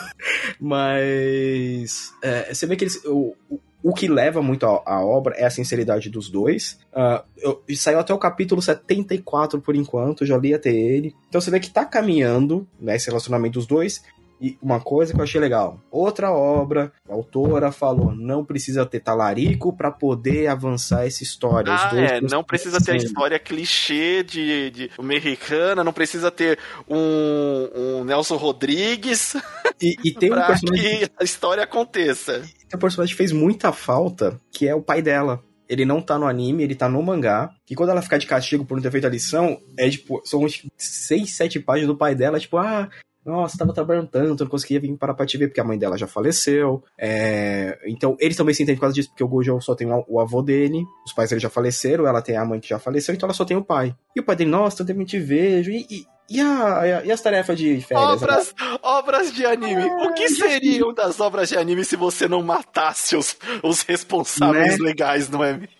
Mas. 0.59 2.13
É, 2.21 2.53
você 2.53 2.65
vê 2.65 2.75
que 2.75 2.83
eles. 2.83 3.01
O, 3.05 3.33
o 3.81 3.93
que 3.93 4.07
leva 4.07 4.41
muito 4.41 4.65
a, 4.65 5.05
obra 5.05 5.35
é 5.35 5.45
a 5.45 5.49
sinceridade 5.49 6.09
dos 6.09 6.29
dois. 6.29 6.77
Uh, 6.91 7.23
eu, 7.37 7.63
saiu 7.77 7.99
até 7.99 8.13
o 8.13 8.17
capítulo 8.17 8.61
74 8.61 9.61
por 9.61 9.75
enquanto, 9.75 10.25
já 10.25 10.37
li 10.37 10.53
até 10.53 10.69
ele. 10.69 11.15
Então 11.29 11.39
você 11.39 11.49
vê 11.49 11.59
que 11.59 11.69
tá 11.69 11.85
caminhando, 11.85 12.67
né, 12.79 12.97
esse 12.97 13.07
relacionamento 13.07 13.53
dos 13.53 13.65
dois. 13.65 14.03
E 14.41 14.57
uma 14.61 14.79
coisa 14.79 15.13
que 15.13 15.19
eu 15.19 15.23
achei 15.23 15.39
legal, 15.39 15.79
outra 15.91 16.31
obra, 16.31 16.91
a 17.07 17.13
autora 17.13 17.71
falou, 17.71 18.15
não 18.15 18.45
precisa 18.45 18.85
ter 18.85 19.01
talarico 19.01 19.75
para 19.75 19.91
poder 19.91 20.47
avançar 20.47 21.05
essa 21.05 21.23
história. 21.23 21.73
Ah, 21.73 21.91
é, 21.93 22.21
não 22.21 22.43
precisa 22.43 22.79
ter 22.79 22.93
a 22.93 22.95
história 22.95 23.37
clichê 23.37 24.23
de, 24.23 24.69
de 24.71 24.91
americana, 24.97 25.83
não 25.83 25.91
precisa 25.91 26.31
ter 26.31 26.57
um, 26.87 27.69
um 27.75 28.03
Nelson 28.03 28.37
Rodrigues 28.37 29.35
e, 29.81 29.95
e 30.05 30.13
tem 30.13 30.31
um 30.33 30.35
personagem 30.35 30.99
que 30.99 31.11
a 31.19 31.23
história 31.23 31.63
aconteça. 31.63 32.39
Tem 32.39 32.77
um 32.77 32.79
personagem 32.79 33.13
que 33.13 33.17
fez 33.17 33.31
muita 33.31 33.73
falta, 33.73 34.39
que 34.51 34.67
é 34.67 34.73
o 34.73 34.81
pai 34.81 35.01
dela 35.01 35.43
ele 35.69 35.85
não 35.85 36.01
tá 36.01 36.17
no 36.17 36.25
anime, 36.25 36.63
ele 36.63 36.73
tá 36.73 36.89
no 36.89 37.01
mangá. 37.03 37.51
E 37.69 37.75
quando 37.75 37.91
ela 37.91 38.01
ficar 38.01 38.17
de 38.17 38.25
castigo 38.25 38.65
por 38.65 38.73
não 38.73 38.81
ter 38.81 38.89
feito 38.89 39.05
a 39.05 39.09
lição, 39.09 39.61
é 39.77 39.87
tipo, 39.87 40.19
são 40.25 40.43
uns 40.43 40.65
6, 40.75 41.31
7 41.31 41.59
páginas 41.59 41.87
do 41.87 41.95
pai 41.95 42.15
dela, 42.15 42.39
tipo, 42.39 42.57
ah, 42.57 42.89
nossa, 43.25 43.57
tava 43.57 43.73
trabalhando 43.73 44.07
tanto, 44.07 44.43
não 44.43 44.49
conseguia 44.49 44.79
vir 44.79 44.95
para 44.97 45.13
pra 45.13 45.25
te 45.25 45.37
ver 45.37 45.47
porque 45.47 45.59
a 45.59 45.63
mãe 45.63 45.77
dela 45.77 45.97
já 45.97 46.07
faleceu. 46.07 46.83
É... 46.97 47.77
Então, 47.85 48.15
eles 48.19 48.37
também 48.37 48.53
se 48.53 48.63
entendem 48.63 48.77
por 48.77 48.81
causa 48.81 48.95
disso, 48.95 49.09
porque 49.09 49.23
o 49.23 49.27
Gojo 49.27 49.59
só 49.61 49.75
tem 49.75 49.87
o 50.07 50.19
avô 50.19 50.41
dele, 50.41 50.85
os 51.05 51.13
pais 51.13 51.29
dele 51.29 51.41
já 51.41 51.49
faleceram, 51.49 52.07
ela 52.07 52.21
tem 52.21 52.37
a 52.37 52.45
mãe 52.45 52.59
que 52.59 52.69
já 52.69 52.79
faleceu, 52.79 53.13
então 53.13 53.27
ela 53.27 53.33
só 53.33 53.45
tem 53.45 53.57
o 53.57 53.63
pai. 53.63 53.95
E 54.15 54.19
o 54.19 54.23
pai 54.23 54.35
dele, 54.35 54.49
nossa, 54.49 54.83
eu 54.83 55.05
te 55.05 55.19
vejo. 55.19 55.71
E, 55.71 55.85
e, 55.89 56.05
e, 56.29 56.41
a, 56.41 57.03
e 57.05 57.11
as 57.11 57.21
tarefas 57.21 57.57
de 57.57 57.81
férias? 57.81 58.21
Obras, 58.21 58.55
obras 58.81 59.33
de 59.33 59.45
anime. 59.45 59.81
Ah, 59.81 60.07
o 60.07 60.13
que 60.13 60.29
seriam 60.29 60.93
das 60.93 61.19
obras 61.19 61.49
de 61.49 61.57
anime 61.57 61.83
se 61.83 61.95
você 61.95 62.27
não 62.27 62.41
matasse 62.43 63.15
os, 63.15 63.35
os 63.63 63.81
responsáveis 63.81 64.77
né? 64.79 64.85
legais, 64.85 65.29
não 65.29 65.43
é 65.43 65.53
mesmo? 65.53 65.79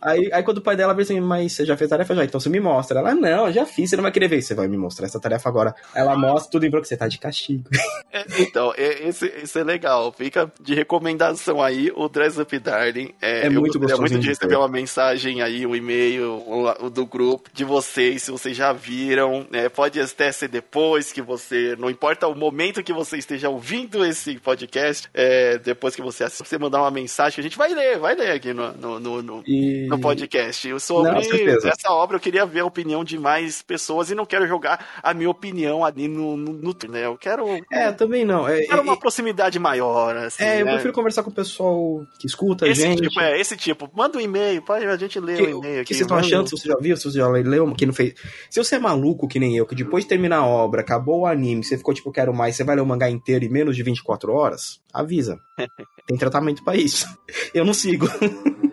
Aí, 0.00 0.30
aí 0.32 0.42
quando 0.42 0.58
o 0.58 0.62
pai 0.62 0.76
dela 0.76 0.94
vê 0.94 1.02
assim, 1.02 1.20
mas 1.20 1.52
você 1.52 1.64
já 1.64 1.76
fez 1.76 1.90
tarefa 1.90 2.14
já? 2.14 2.24
Então 2.24 2.40
você 2.40 2.48
me 2.48 2.60
mostra. 2.60 3.00
Ela, 3.00 3.14
não, 3.14 3.50
já 3.52 3.64
fiz, 3.64 3.90
você 3.90 3.96
não 3.96 4.02
vai 4.02 4.12
querer 4.12 4.28
ver. 4.28 4.42
Você 4.42 4.54
vai 4.54 4.68
me 4.68 4.76
mostrar 4.76 5.06
essa 5.06 5.20
tarefa 5.20 5.48
agora. 5.48 5.74
Ela 5.94 6.16
mostra 6.16 6.50
tudo 6.50 6.66
em 6.66 6.70
branco, 6.70 6.86
você 6.86 6.96
tá 6.96 7.08
de 7.08 7.18
castigo. 7.18 7.64
É, 8.10 8.24
então, 8.40 8.72
é, 8.74 9.06
esse, 9.06 9.26
esse 9.26 9.58
é 9.58 9.62
legal. 9.62 10.10
Fica 10.12 10.50
de 10.58 10.74
recomendação 10.74 11.62
aí, 11.62 11.92
o 11.94 12.08
Dress 12.08 12.40
Up 12.40 12.58
Darling. 12.58 13.12
É, 13.20 13.46
é 13.46 13.50
muito 13.50 13.78
gostoso. 13.78 14.00
muito 14.00 14.18
de 14.18 14.28
receber 14.28 14.56
uma 14.56 14.68
mensagem 14.68 15.42
aí, 15.42 15.66
um 15.66 15.76
e-mail 15.76 16.42
do 16.90 17.04
grupo 17.04 17.50
de 17.52 17.64
vocês, 17.64 18.22
se 18.22 18.30
vocês 18.30 18.56
já 18.56 18.72
viram. 18.72 19.46
É, 19.52 19.68
pode 19.68 20.00
até 20.00 20.32
ser 20.32 20.48
depois 20.48 21.12
que 21.12 21.20
você. 21.20 21.76
Não 21.78 21.90
importa 21.90 22.26
o 22.26 22.34
momento 22.34 22.82
que 22.82 22.94
você 22.94 23.18
esteja 23.18 23.50
ouvindo 23.50 24.04
esse 24.04 24.38
podcast, 24.38 25.08
é, 25.12 25.58
depois 25.58 25.94
que 25.94 26.02
você 26.02 26.24
assiste, 26.24 26.48
você 26.48 26.58
mandar 26.58 26.80
uma 26.80 26.90
mensagem 26.90 27.34
que 27.34 27.40
a 27.40 27.44
gente 27.44 27.58
vai 27.58 27.74
ler, 27.74 27.98
vai 27.98 28.14
ler 28.14 28.30
aqui 28.30 28.52
no, 28.52 28.72
no, 28.72 29.00
no, 29.00 29.22
no, 29.22 29.42
e... 29.46 29.87
no 29.88 30.00
podcast. 30.00 30.80
Sobre 30.80 31.10
não, 31.12 31.18
essa 31.18 31.90
obra, 31.90 32.16
eu 32.16 32.20
queria 32.20 32.44
ver 32.46 32.60
a 32.60 32.66
opinião 32.66 33.02
de 33.02 33.18
mais 33.18 33.62
pessoas 33.62 34.10
e 34.10 34.14
não 34.14 34.26
quero 34.26 34.46
jogar 34.46 35.00
a 35.02 35.14
minha 35.14 35.30
opinião 35.30 35.84
ali 35.84 36.08
no, 36.08 36.36
no, 36.36 36.52
no 36.52 36.76
né? 36.88 37.06
Eu 37.06 37.16
quero. 37.16 37.46
É, 37.72 37.90
também 37.92 38.24
não. 38.24 38.48
É, 38.48 38.62
quero 38.62 38.82
uma 38.82 38.96
proximidade 38.96 39.58
maior, 39.58 40.16
assim. 40.16 40.42
É, 40.42 40.60
eu 40.60 40.66
né? 40.66 40.72
prefiro 40.72 40.92
conversar 40.92 41.22
com 41.22 41.30
o 41.30 41.34
pessoal 41.34 42.06
que 42.18 42.26
escuta 42.26 42.66
a 42.66 42.68
esse 42.68 42.82
gente. 42.82 43.02
Tipo, 43.02 43.20
é, 43.20 43.40
esse 43.40 43.56
tipo. 43.56 43.90
Manda 43.94 44.18
um 44.18 44.20
e-mail, 44.20 44.62
pode 44.62 44.84
a 44.86 44.96
gente 44.96 45.18
ler 45.18 45.40
o 45.40 45.58
e-mail 45.58 45.80
aqui. 45.80 45.80
O 45.80 45.84
que 45.84 45.94
vocês 45.94 46.00
estão 46.02 46.16
achando? 46.16 46.48
Se 46.48 46.56
você 46.56 46.68
já 46.68 46.76
viu, 46.80 46.96
se 46.96 47.04
você 47.04 47.18
já 47.18 47.28
leu, 47.28 47.72
que 47.74 47.86
não 47.86 47.92
fez. 47.92 48.14
Se 48.50 48.62
você 48.62 48.76
é 48.76 48.78
maluco 48.78 49.28
que 49.28 49.38
nem 49.38 49.56
eu, 49.56 49.66
que 49.66 49.74
depois 49.74 50.04
de 50.04 50.08
terminar 50.08 50.38
a 50.38 50.46
obra, 50.46 50.80
acabou 50.80 51.20
o 51.20 51.26
anime, 51.26 51.64
você 51.64 51.76
ficou 51.76 51.94
tipo, 51.94 52.12
quero 52.12 52.34
mais, 52.34 52.56
você 52.56 52.64
vai 52.64 52.76
ler 52.76 52.82
o 52.82 52.86
mangá 52.86 53.10
inteiro 53.10 53.44
em 53.44 53.48
menos 53.48 53.76
de 53.76 53.82
24 53.82 54.32
horas, 54.32 54.80
avisa. 54.92 55.38
Tem 56.06 56.16
tratamento 56.16 56.64
para 56.64 56.76
isso. 56.76 57.06
Eu 57.52 57.64
não 57.64 57.74
sigo. 57.74 58.08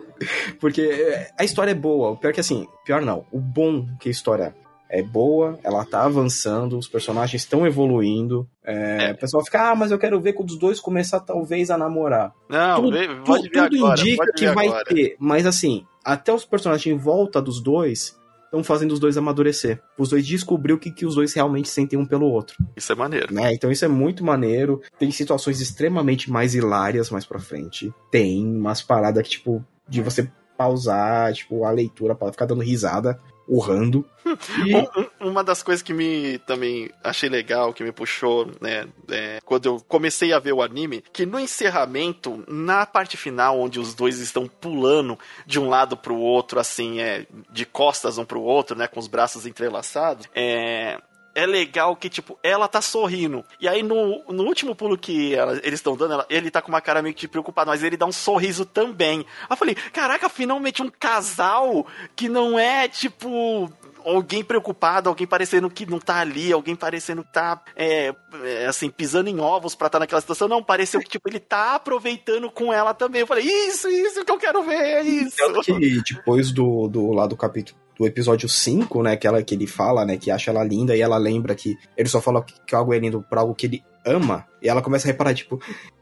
Porque 0.60 0.82
é, 0.82 1.30
a 1.38 1.44
história 1.44 1.70
é 1.70 1.74
boa. 1.74 2.10
O 2.10 2.16
pior 2.16 2.32
que 2.32 2.40
assim, 2.40 2.66
pior 2.84 3.02
não. 3.02 3.24
O 3.30 3.38
bom 3.38 3.86
que 4.00 4.08
a 4.08 4.12
história 4.12 4.54
é 4.88 5.02
boa, 5.02 5.58
ela 5.62 5.84
tá 5.84 6.04
avançando, 6.04 6.78
os 6.78 6.88
personagens 6.88 7.42
estão 7.42 7.66
evoluindo. 7.66 8.48
É, 8.64 9.10
é. 9.10 9.12
O 9.12 9.18
pessoal 9.18 9.44
fica, 9.44 9.70
ah, 9.70 9.74
mas 9.74 9.90
eu 9.90 9.98
quero 9.98 10.20
ver 10.20 10.32
quando 10.32 10.50
os 10.50 10.58
dois 10.58 10.80
começar 10.80 11.20
talvez 11.20 11.70
a 11.70 11.78
namorar. 11.78 12.32
Não, 12.48 12.82
tudo, 12.82 12.96
vê, 12.96 13.08
pode 13.24 13.50
tudo, 13.50 13.70
tudo 13.70 13.84
agora, 13.84 14.00
indica 14.00 14.32
que 14.32 14.48
vai 14.50 14.66
agora. 14.68 14.84
ter, 14.84 15.16
mas 15.18 15.46
assim, 15.46 15.84
até 16.04 16.32
os 16.32 16.44
personagens 16.44 16.94
em 16.94 16.98
volta 16.98 17.42
dos 17.42 17.60
dois 17.60 18.16
estão 18.44 18.62
fazendo 18.62 18.92
os 18.92 19.00
dois 19.00 19.16
amadurecer. 19.16 19.80
Os 19.98 20.08
dois 20.08 20.26
descobrir 20.26 20.72
o 20.72 20.78
que, 20.78 20.90
que 20.90 21.04
os 21.04 21.16
dois 21.16 21.34
realmente 21.34 21.68
sentem 21.68 21.98
um 21.98 22.06
pelo 22.06 22.26
outro. 22.26 22.56
Isso 22.76 22.92
é 22.92 22.94
maneiro. 22.94 23.34
Né? 23.34 23.52
Então 23.52 23.70
isso 23.70 23.84
é 23.84 23.88
muito 23.88 24.24
maneiro. 24.24 24.80
Tem 24.98 25.10
situações 25.10 25.60
extremamente 25.60 26.30
mais 26.30 26.54
hilárias 26.54 27.10
mais 27.10 27.26
pra 27.26 27.40
frente. 27.40 27.92
Tem 28.10 28.46
umas 28.46 28.82
paradas 28.82 29.22
que, 29.24 29.30
tipo, 29.30 29.64
de 29.88 30.02
você 30.02 30.30
pausar, 30.56 31.32
tipo, 31.32 31.64
a 31.64 31.70
leitura 31.70 32.14
para 32.14 32.32
ficar 32.32 32.46
dando 32.46 32.62
risada, 32.62 33.20
urrando. 33.48 34.04
E... 34.66 35.24
Uma 35.24 35.44
das 35.44 35.62
coisas 35.62 35.82
que 35.82 35.94
me 35.94 36.38
também 36.40 36.90
achei 37.02 37.28
legal, 37.28 37.72
que 37.72 37.84
me 37.84 37.92
puxou, 37.92 38.50
né, 38.60 38.86
é, 39.08 39.38
quando 39.44 39.66
eu 39.66 39.80
comecei 39.86 40.32
a 40.32 40.38
ver 40.38 40.52
o 40.52 40.62
anime, 40.62 41.02
que 41.12 41.24
no 41.24 41.38
encerramento, 41.38 42.44
na 42.48 42.84
parte 42.84 43.16
final, 43.16 43.60
onde 43.60 43.78
os 43.78 43.94
dois 43.94 44.18
estão 44.18 44.48
pulando 44.48 45.16
de 45.46 45.60
um 45.60 45.68
lado 45.68 45.96
pro 45.96 46.16
outro, 46.16 46.58
assim, 46.58 47.00
é, 47.00 47.26
de 47.52 47.64
costas 47.64 48.18
um 48.18 48.24
pro 48.24 48.42
outro, 48.42 48.76
né, 48.76 48.88
com 48.88 48.98
os 48.98 49.06
braços 49.06 49.46
entrelaçados, 49.46 50.28
é, 50.34 51.00
é 51.36 51.44
legal 51.44 51.94
que, 51.94 52.08
tipo, 52.08 52.38
ela 52.42 52.66
tá 52.66 52.80
sorrindo. 52.80 53.44
E 53.60 53.68
aí, 53.68 53.82
no, 53.82 54.24
no 54.26 54.44
último 54.44 54.74
pulo 54.74 54.96
que 54.96 55.34
ela, 55.34 55.52
eles 55.62 55.80
estão 55.80 55.94
dando, 55.94 56.14
ela, 56.14 56.26
ele 56.30 56.50
tá 56.50 56.62
com 56.62 56.70
uma 56.70 56.80
cara 56.80 57.02
meio 57.02 57.14
que 57.14 57.28
preocupado, 57.28 57.70
mas 57.70 57.82
ele 57.82 57.94
dá 57.94 58.06
um 58.06 58.12
sorriso 58.12 58.64
também. 58.64 59.18
Aí 59.18 59.46
eu 59.50 59.56
falei, 59.56 59.74
caraca, 59.74 60.30
finalmente 60.30 60.80
um 60.82 60.88
casal 60.88 61.86
que 62.16 62.26
não 62.26 62.58
é, 62.58 62.88
tipo, 62.88 63.70
alguém 64.02 64.42
preocupado, 64.42 65.10
alguém 65.10 65.26
parecendo 65.26 65.68
que 65.68 65.84
não 65.84 65.98
tá 65.98 66.20
ali, 66.20 66.50
alguém 66.50 66.74
parecendo 66.74 67.22
que 67.22 67.34
tá, 67.34 67.62
é, 67.76 68.14
é, 68.42 68.64
assim, 68.64 68.88
pisando 68.88 69.28
em 69.28 69.38
ovos 69.38 69.74
pra 69.74 69.88
estar 69.88 69.98
tá 69.98 70.04
naquela 70.04 70.22
situação. 70.22 70.48
Não, 70.48 70.62
pareceu 70.62 71.00
que, 71.00 71.10
tipo, 71.10 71.28
ele 71.28 71.38
tá 71.38 71.74
aproveitando 71.74 72.50
com 72.50 72.72
ela 72.72 72.94
também. 72.94 73.20
Eu 73.20 73.26
falei, 73.26 73.44
isso, 73.44 73.90
isso 73.90 74.24
que 74.24 74.32
eu 74.32 74.38
quero 74.38 74.62
ver, 74.62 74.80
é 74.80 75.02
isso. 75.02 75.36
Tanto 75.36 75.60
que 75.60 76.02
depois 76.14 76.50
do, 76.50 76.88
do 76.88 77.12
lá 77.12 77.26
do 77.26 77.36
capítulo 77.36 77.78
do 77.98 78.06
episódio 78.06 78.48
5, 78.48 79.02
né, 79.02 79.12
aquela 79.12 79.42
que 79.42 79.54
ele 79.54 79.66
fala, 79.66 80.04
né, 80.04 80.16
que 80.16 80.30
acha 80.30 80.50
ela 80.50 80.62
linda 80.62 80.96
e 80.96 81.00
ela 81.00 81.16
lembra 81.16 81.54
que 81.54 81.76
ele 81.96 82.08
só 82.08 82.20
fala 82.20 82.44
que 82.44 82.74
algo 82.74 82.92
é 82.92 82.98
lindo 82.98 83.24
pra 83.28 83.40
algo 83.40 83.54
que 83.54 83.66
ele 83.66 83.84
ama, 84.04 84.46
e 84.62 84.68
ela 84.68 84.82
começa 84.82 85.06
a 85.06 85.10
reparar, 85.10 85.34
tipo, 85.34 85.60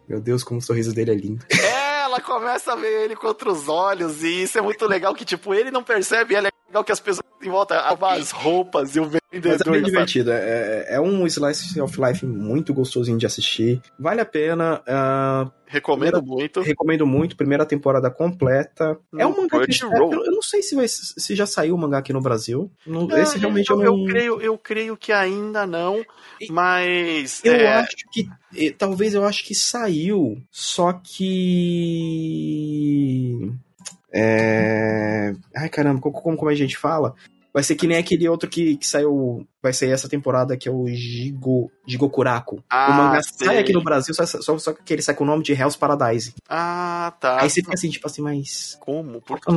meu 0.08 0.20
Deus, 0.20 0.44
como 0.44 0.58
o 0.58 0.62
sorriso 0.62 0.94
dele 0.94 1.12
é 1.12 1.14
lindo. 1.14 1.46
É, 1.50 2.02
ela 2.02 2.20
começa 2.20 2.72
a 2.72 2.76
ver 2.76 3.04
ele 3.04 3.16
contra 3.16 3.50
os 3.50 3.68
olhos, 3.68 4.22
e 4.22 4.42
isso 4.42 4.58
é 4.58 4.60
muito 4.60 4.86
legal, 4.86 5.14
que, 5.14 5.24
tipo, 5.24 5.54
ele 5.54 5.70
não 5.70 5.82
percebe, 5.82 6.34
ela 6.34 6.48
é 6.48 6.53
legal 6.74 6.84
que 6.84 6.92
as 6.92 6.98
pessoas 6.98 7.24
em 7.40 7.50
volta 7.50 7.78
as 7.78 8.30
roupas 8.30 8.96
e 8.96 9.00
o 9.00 9.04
vendedor. 9.04 9.52
Mas 9.52 9.60
é 9.60 9.70
bem 9.70 9.82
divertido. 9.82 10.32
É, 10.32 10.94
é 10.94 11.00
um 11.00 11.26
slice 11.26 11.80
of 11.80 12.00
life 12.00 12.24
muito 12.24 12.72
gostosinho 12.72 13.18
de 13.18 13.26
assistir. 13.26 13.82
Vale 13.98 14.22
a 14.22 14.24
pena. 14.24 14.80
Uh, 14.80 15.50
recomendo 15.66 16.12
primeira, 16.12 16.22
muito. 16.22 16.60
Recomendo 16.62 17.06
muito. 17.06 17.36
Primeira 17.36 17.66
temporada 17.66 18.10
completa. 18.10 18.98
No 19.12 19.20
é 19.20 19.26
um 19.26 19.36
mangá 19.36 19.66
que, 19.66 19.84
eu, 19.84 20.10
eu 20.10 20.32
não 20.32 20.40
sei 20.40 20.62
se, 20.62 20.74
vai, 20.74 20.88
se 20.88 21.36
já 21.36 21.44
saiu 21.44 21.74
o 21.74 21.78
mangá 21.78 21.98
aqui 21.98 22.14
no 22.14 22.22
Brasil. 22.22 22.72
Não, 22.86 23.10
é, 23.10 23.20
esse 23.22 23.36
realmente 23.38 23.68
eu, 23.70 23.82
eu, 23.82 23.92
não... 23.92 23.98
eu 24.00 24.06
creio 24.06 24.40
Eu 24.40 24.56
creio 24.56 24.96
que 24.96 25.12
ainda 25.12 25.66
não, 25.66 26.02
mas... 26.50 27.42
Eu 27.44 27.52
é... 27.54 27.74
acho 27.74 27.96
que... 28.10 28.26
Talvez 28.78 29.12
eu 29.14 29.24
acho 29.24 29.44
que 29.44 29.54
saiu, 29.54 30.40
só 30.50 30.92
que... 30.92 31.34
É... 34.14 35.34
Ai, 35.56 35.68
caramba, 35.68 36.00
como, 36.00 36.36
como 36.36 36.48
a 36.48 36.54
gente 36.54 36.76
fala? 36.76 37.14
Vai 37.54 37.62
ser 37.62 37.76
que 37.76 37.86
nem 37.86 37.98
aquele 37.98 38.28
outro 38.28 38.50
que, 38.50 38.76
que 38.76 38.86
saiu. 38.86 39.46
Vai 39.62 39.72
sair 39.72 39.92
essa 39.92 40.08
temporada, 40.08 40.56
que 40.56 40.68
é 40.68 40.72
o 40.72 40.88
Jigo, 40.88 41.70
Jigokuraku. 41.86 42.62
Ah, 42.68 42.90
o 42.90 42.94
mangá 42.94 43.22
sei. 43.22 43.46
sai 43.46 43.58
aqui 43.58 43.72
no 43.72 43.82
Brasil, 43.82 44.12
só, 44.12 44.26
só, 44.26 44.58
só 44.58 44.72
que 44.72 44.92
ele 44.92 45.02
sai 45.02 45.14
com 45.14 45.22
o 45.22 45.26
nome 45.26 45.44
de 45.44 45.52
Hell's 45.52 45.76
Paradise. 45.76 46.34
Ah, 46.48 47.14
tá. 47.20 47.40
Aí 47.40 47.48
você 47.48 47.60
fica 47.60 47.74
assim, 47.74 47.90
tipo 47.90 48.08
assim, 48.08 48.22
mas. 48.22 48.76
Como? 48.80 49.20
Por 49.20 49.40
quê? 49.40 49.52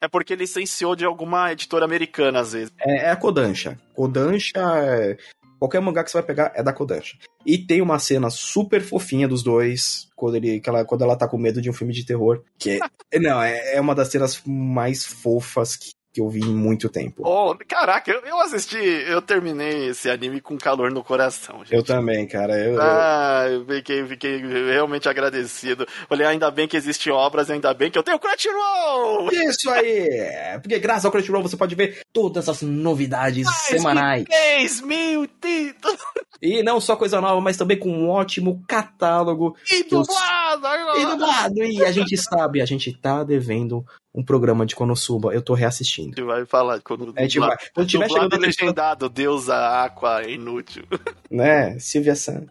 É 0.00 0.08
porque 0.08 0.32
ele 0.32 0.42
licenciou 0.42 0.96
de 0.96 1.04
alguma 1.04 1.52
editora 1.52 1.84
americana, 1.84 2.40
às 2.40 2.52
vezes. 2.52 2.72
É, 2.80 3.04
é 3.04 3.10
a 3.10 3.16
Kodansha. 3.16 3.78
Kodansha 3.94 4.58
é... 4.58 5.18
Qualquer 5.58 5.80
mangá 5.80 6.04
que 6.04 6.10
você 6.10 6.18
vai 6.18 6.26
pegar 6.26 6.52
é 6.54 6.62
da 6.62 6.72
Kodansha. 6.72 7.16
E 7.44 7.58
tem 7.58 7.80
uma 7.80 7.98
cena 7.98 8.28
super 8.30 8.82
fofinha 8.82 9.26
dos 9.26 9.42
dois, 9.42 10.08
quando, 10.14 10.36
ele, 10.36 10.60
ela, 10.64 10.84
quando 10.84 11.02
ela 11.02 11.16
tá 11.16 11.26
com 11.26 11.38
medo 11.38 11.60
de 11.60 11.70
um 11.70 11.72
filme 11.72 11.92
de 11.92 12.04
terror. 12.04 12.42
Que 12.58 12.78
é, 13.12 13.18
não, 13.18 13.42
é, 13.42 13.74
é 13.74 13.80
uma 13.80 13.94
das 13.94 14.08
cenas 14.08 14.42
mais 14.44 15.04
fofas 15.04 15.76
que 15.76 15.90
que 16.16 16.20
eu 16.22 16.30
vi 16.30 16.40
em 16.40 16.54
muito 16.54 16.88
tempo. 16.88 17.22
Oh, 17.26 17.54
caraca, 17.68 18.10
eu, 18.10 18.22
eu 18.22 18.40
assisti, 18.40 18.78
eu 18.78 19.20
terminei 19.20 19.88
esse 19.88 20.08
anime 20.08 20.40
com 20.40 20.56
calor 20.56 20.90
no 20.90 21.04
coração, 21.04 21.58
gente. 21.58 21.74
Eu 21.74 21.82
também, 21.82 22.26
cara. 22.26 22.58
Eu, 22.58 22.80
ah, 22.80 23.44
eu 23.50 23.66
fiquei, 23.66 24.06
fiquei 24.06 24.38
realmente 24.38 25.10
agradecido. 25.10 25.86
Falei, 26.08 26.26
ainda 26.26 26.50
bem 26.50 26.66
que 26.66 26.74
existem 26.74 27.12
obras, 27.12 27.50
ainda 27.50 27.74
bem 27.74 27.90
que 27.90 27.98
eu 27.98 28.02
tenho 28.02 28.18
Crunchyroll! 28.18 29.30
Isso 29.30 29.68
aí! 29.68 30.58
Porque 30.62 30.78
graças 30.78 31.04
ao 31.04 31.12
Crunchyroll 31.12 31.42
você 31.42 31.56
pode 31.56 31.74
ver 31.74 32.00
todas 32.14 32.48
as 32.48 32.62
novidades 32.62 33.44
Mais 33.44 33.56
semanais. 33.56 34.24
10 34.24 34.80
mil 34.80 35.26
títulos! 35.26 35.98
E 36.40 36.62
não 36.62 36.80
só 36.80 36.96
coisa 36.96 37.20
nova, 37.20 37.42
mas 37.42 37.58
também 37.58 37.78
com 37.78 37.90
um 37.90 38.08
ótimo 38.08 38.64
catálogo. 38.66 39.54
E 39.70 39.82
dublado! 39.84 40.66
Eu... 40.66 41.00
E 41.00 41.06
dublado! 41.06 41.62
E 41.62 41.84
a 41.84 41.92
gente 41.92 42.16
sabe, 42.16 42.62
a 42.62 42.66
gente 42.66 42.90
tá 42.94 43.22
devendo 43.22 43.84
um 44.16 44.22
programa 44.24 44.64
de 44.64 44.74
Konosuba. 44.74 45.34
Eu 45.34 45.42
tô 45.42 45.52
reassistindo. 45.52 46.08
A 46.08 46.16
gente 46.16 46.22
vai 46.22 46.46
falar 46.46 46.80
quando, 46.80 47.12
é, 47.14 47.28
tipo, 47.28 47.46
quando 47.74 47.86
tiver 47.86 48.08
chegando 48.08 48.38
legendado, 48.38 49.08
Deusa 49.10 49.54
Aqua 49.84 50.22
é 50.22 50.30
inútil. 50.32 50.84
Né? 51.28 51.76
Silvia 51.80 52.14
San. 52.14 52.46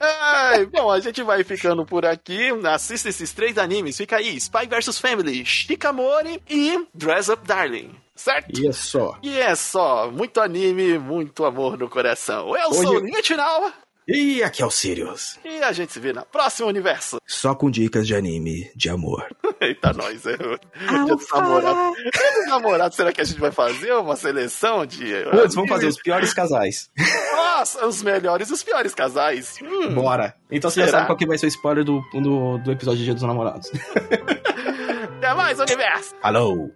É, 0.00 0.64
bom, 0.64 0.90
a 0.90 0.98
gente 0.98 1.22
vai 1.22 1.44
ficando 1.44 1.86
por 1.86 2.04
aqui. 2.04 2.48
Assista 2.66 3.08
esses 3.08 3.32
três 3.32 3.56
animes. 3.56 3.96
Fica 3.96 4.16
aí: 4.16 4.36
Spy 4.36 4.66
vs 4.66 4.98
Family, 4.98 5.46
Shikamori 5.46 6.42
e 6.50 6.86
Dress 6.92 7.30
Up 7.30 7.46
Darling. 7.46 7.92
Certo? 8.16 8.60
E 8.60 8.66
é 8.66 8.72
só. 8.72 9.16
E 9.22 9.38
é 9.38 9.54
só. 9.54 10.10
Muito 10.10 10.40
anime, 10.40 10.98
muito 10.98 11.44
amor 11.44 11.78
no 11.78 11.88
coração. 11.88 12.54
Eu 12.56 12.70
Hoje... 12.70 12.82
sou 12.82 12.96
o 12.96 13.00
Nitinal. 13.00 13.72
E 14.12 14.42
aqui 14.42 14.60
é 14.60 14.66
o 14.66 14.70
Sirius. 14.70 15.38
E 15.44 15.62
a 15.62 15.70
gente 15.70 15.92
se 15.92 16.00
vê 16.00 16.12
na 16.12 16.24
próxima 16.24 16.66
universo. 16.66 17.18
Só 17.24 17.54
com 17.54 17.70
dicas 17.70 18.08
de 18.08 18.14
anime 18.16 18.68
de 18.74 18.90
amor. 18.90 19.24
Eita, 19.60 19.92
nós, 19.92 20.26
é. 20.26 20.36
Dia 20.36 21.04
dos 21.06 21.28
namorados. 21.30 21.96
Dia 21.96 22.32
dos 22.34 22.46
namorados, 22.48 22.96
será 22.96 23.12
que 23.12 23.20
a 23.20 23.24
gente 23.24 23.38
vai 23.38 23.52
fazer 23.52 23.92
uma 23.92 24.16
seleção 24.16 24.84
de. 24.84 25.22
Putz, 25.30 25.54
vamos 25.54 25.70
fazer 25.70 25.86
os 25.86 25.96
piores 26.02 26.34
casais. 26.34 26.90
Nossa, 27.32 27.86
os 27.86 28.02
melhores 28.02 28.50
e 28.50 28.52
os 28.52 28.64
piores 28.64 28.94
casais. 28.96 29.58
Hum, 29.62 29.94
Bora. 29.94 30.34
Então 30.50 30.68
você 30.68 30.80
será? 30.80 30.86
já 30.86 30.92
sabe 30.92 31.06
qual 31.06 31.16
que 31.16 31.26
vai 31.26 31.38
ser 31.38 31.46
o 31.46 31.48
spoiler 31.48 31.84
do, 31.84 32.00
do, 32.12 32.58
do 32.58 32.72
episódio 32.72 32.98
de 32.98 33.04
Dia 33.04 33.14
dos 33.14 33.22
Namorados. 33.22 33.70
Até 35.18 35.34
mais, 35.34 35.60
universo! 35.60 36.16
Alô! 36.20 36.70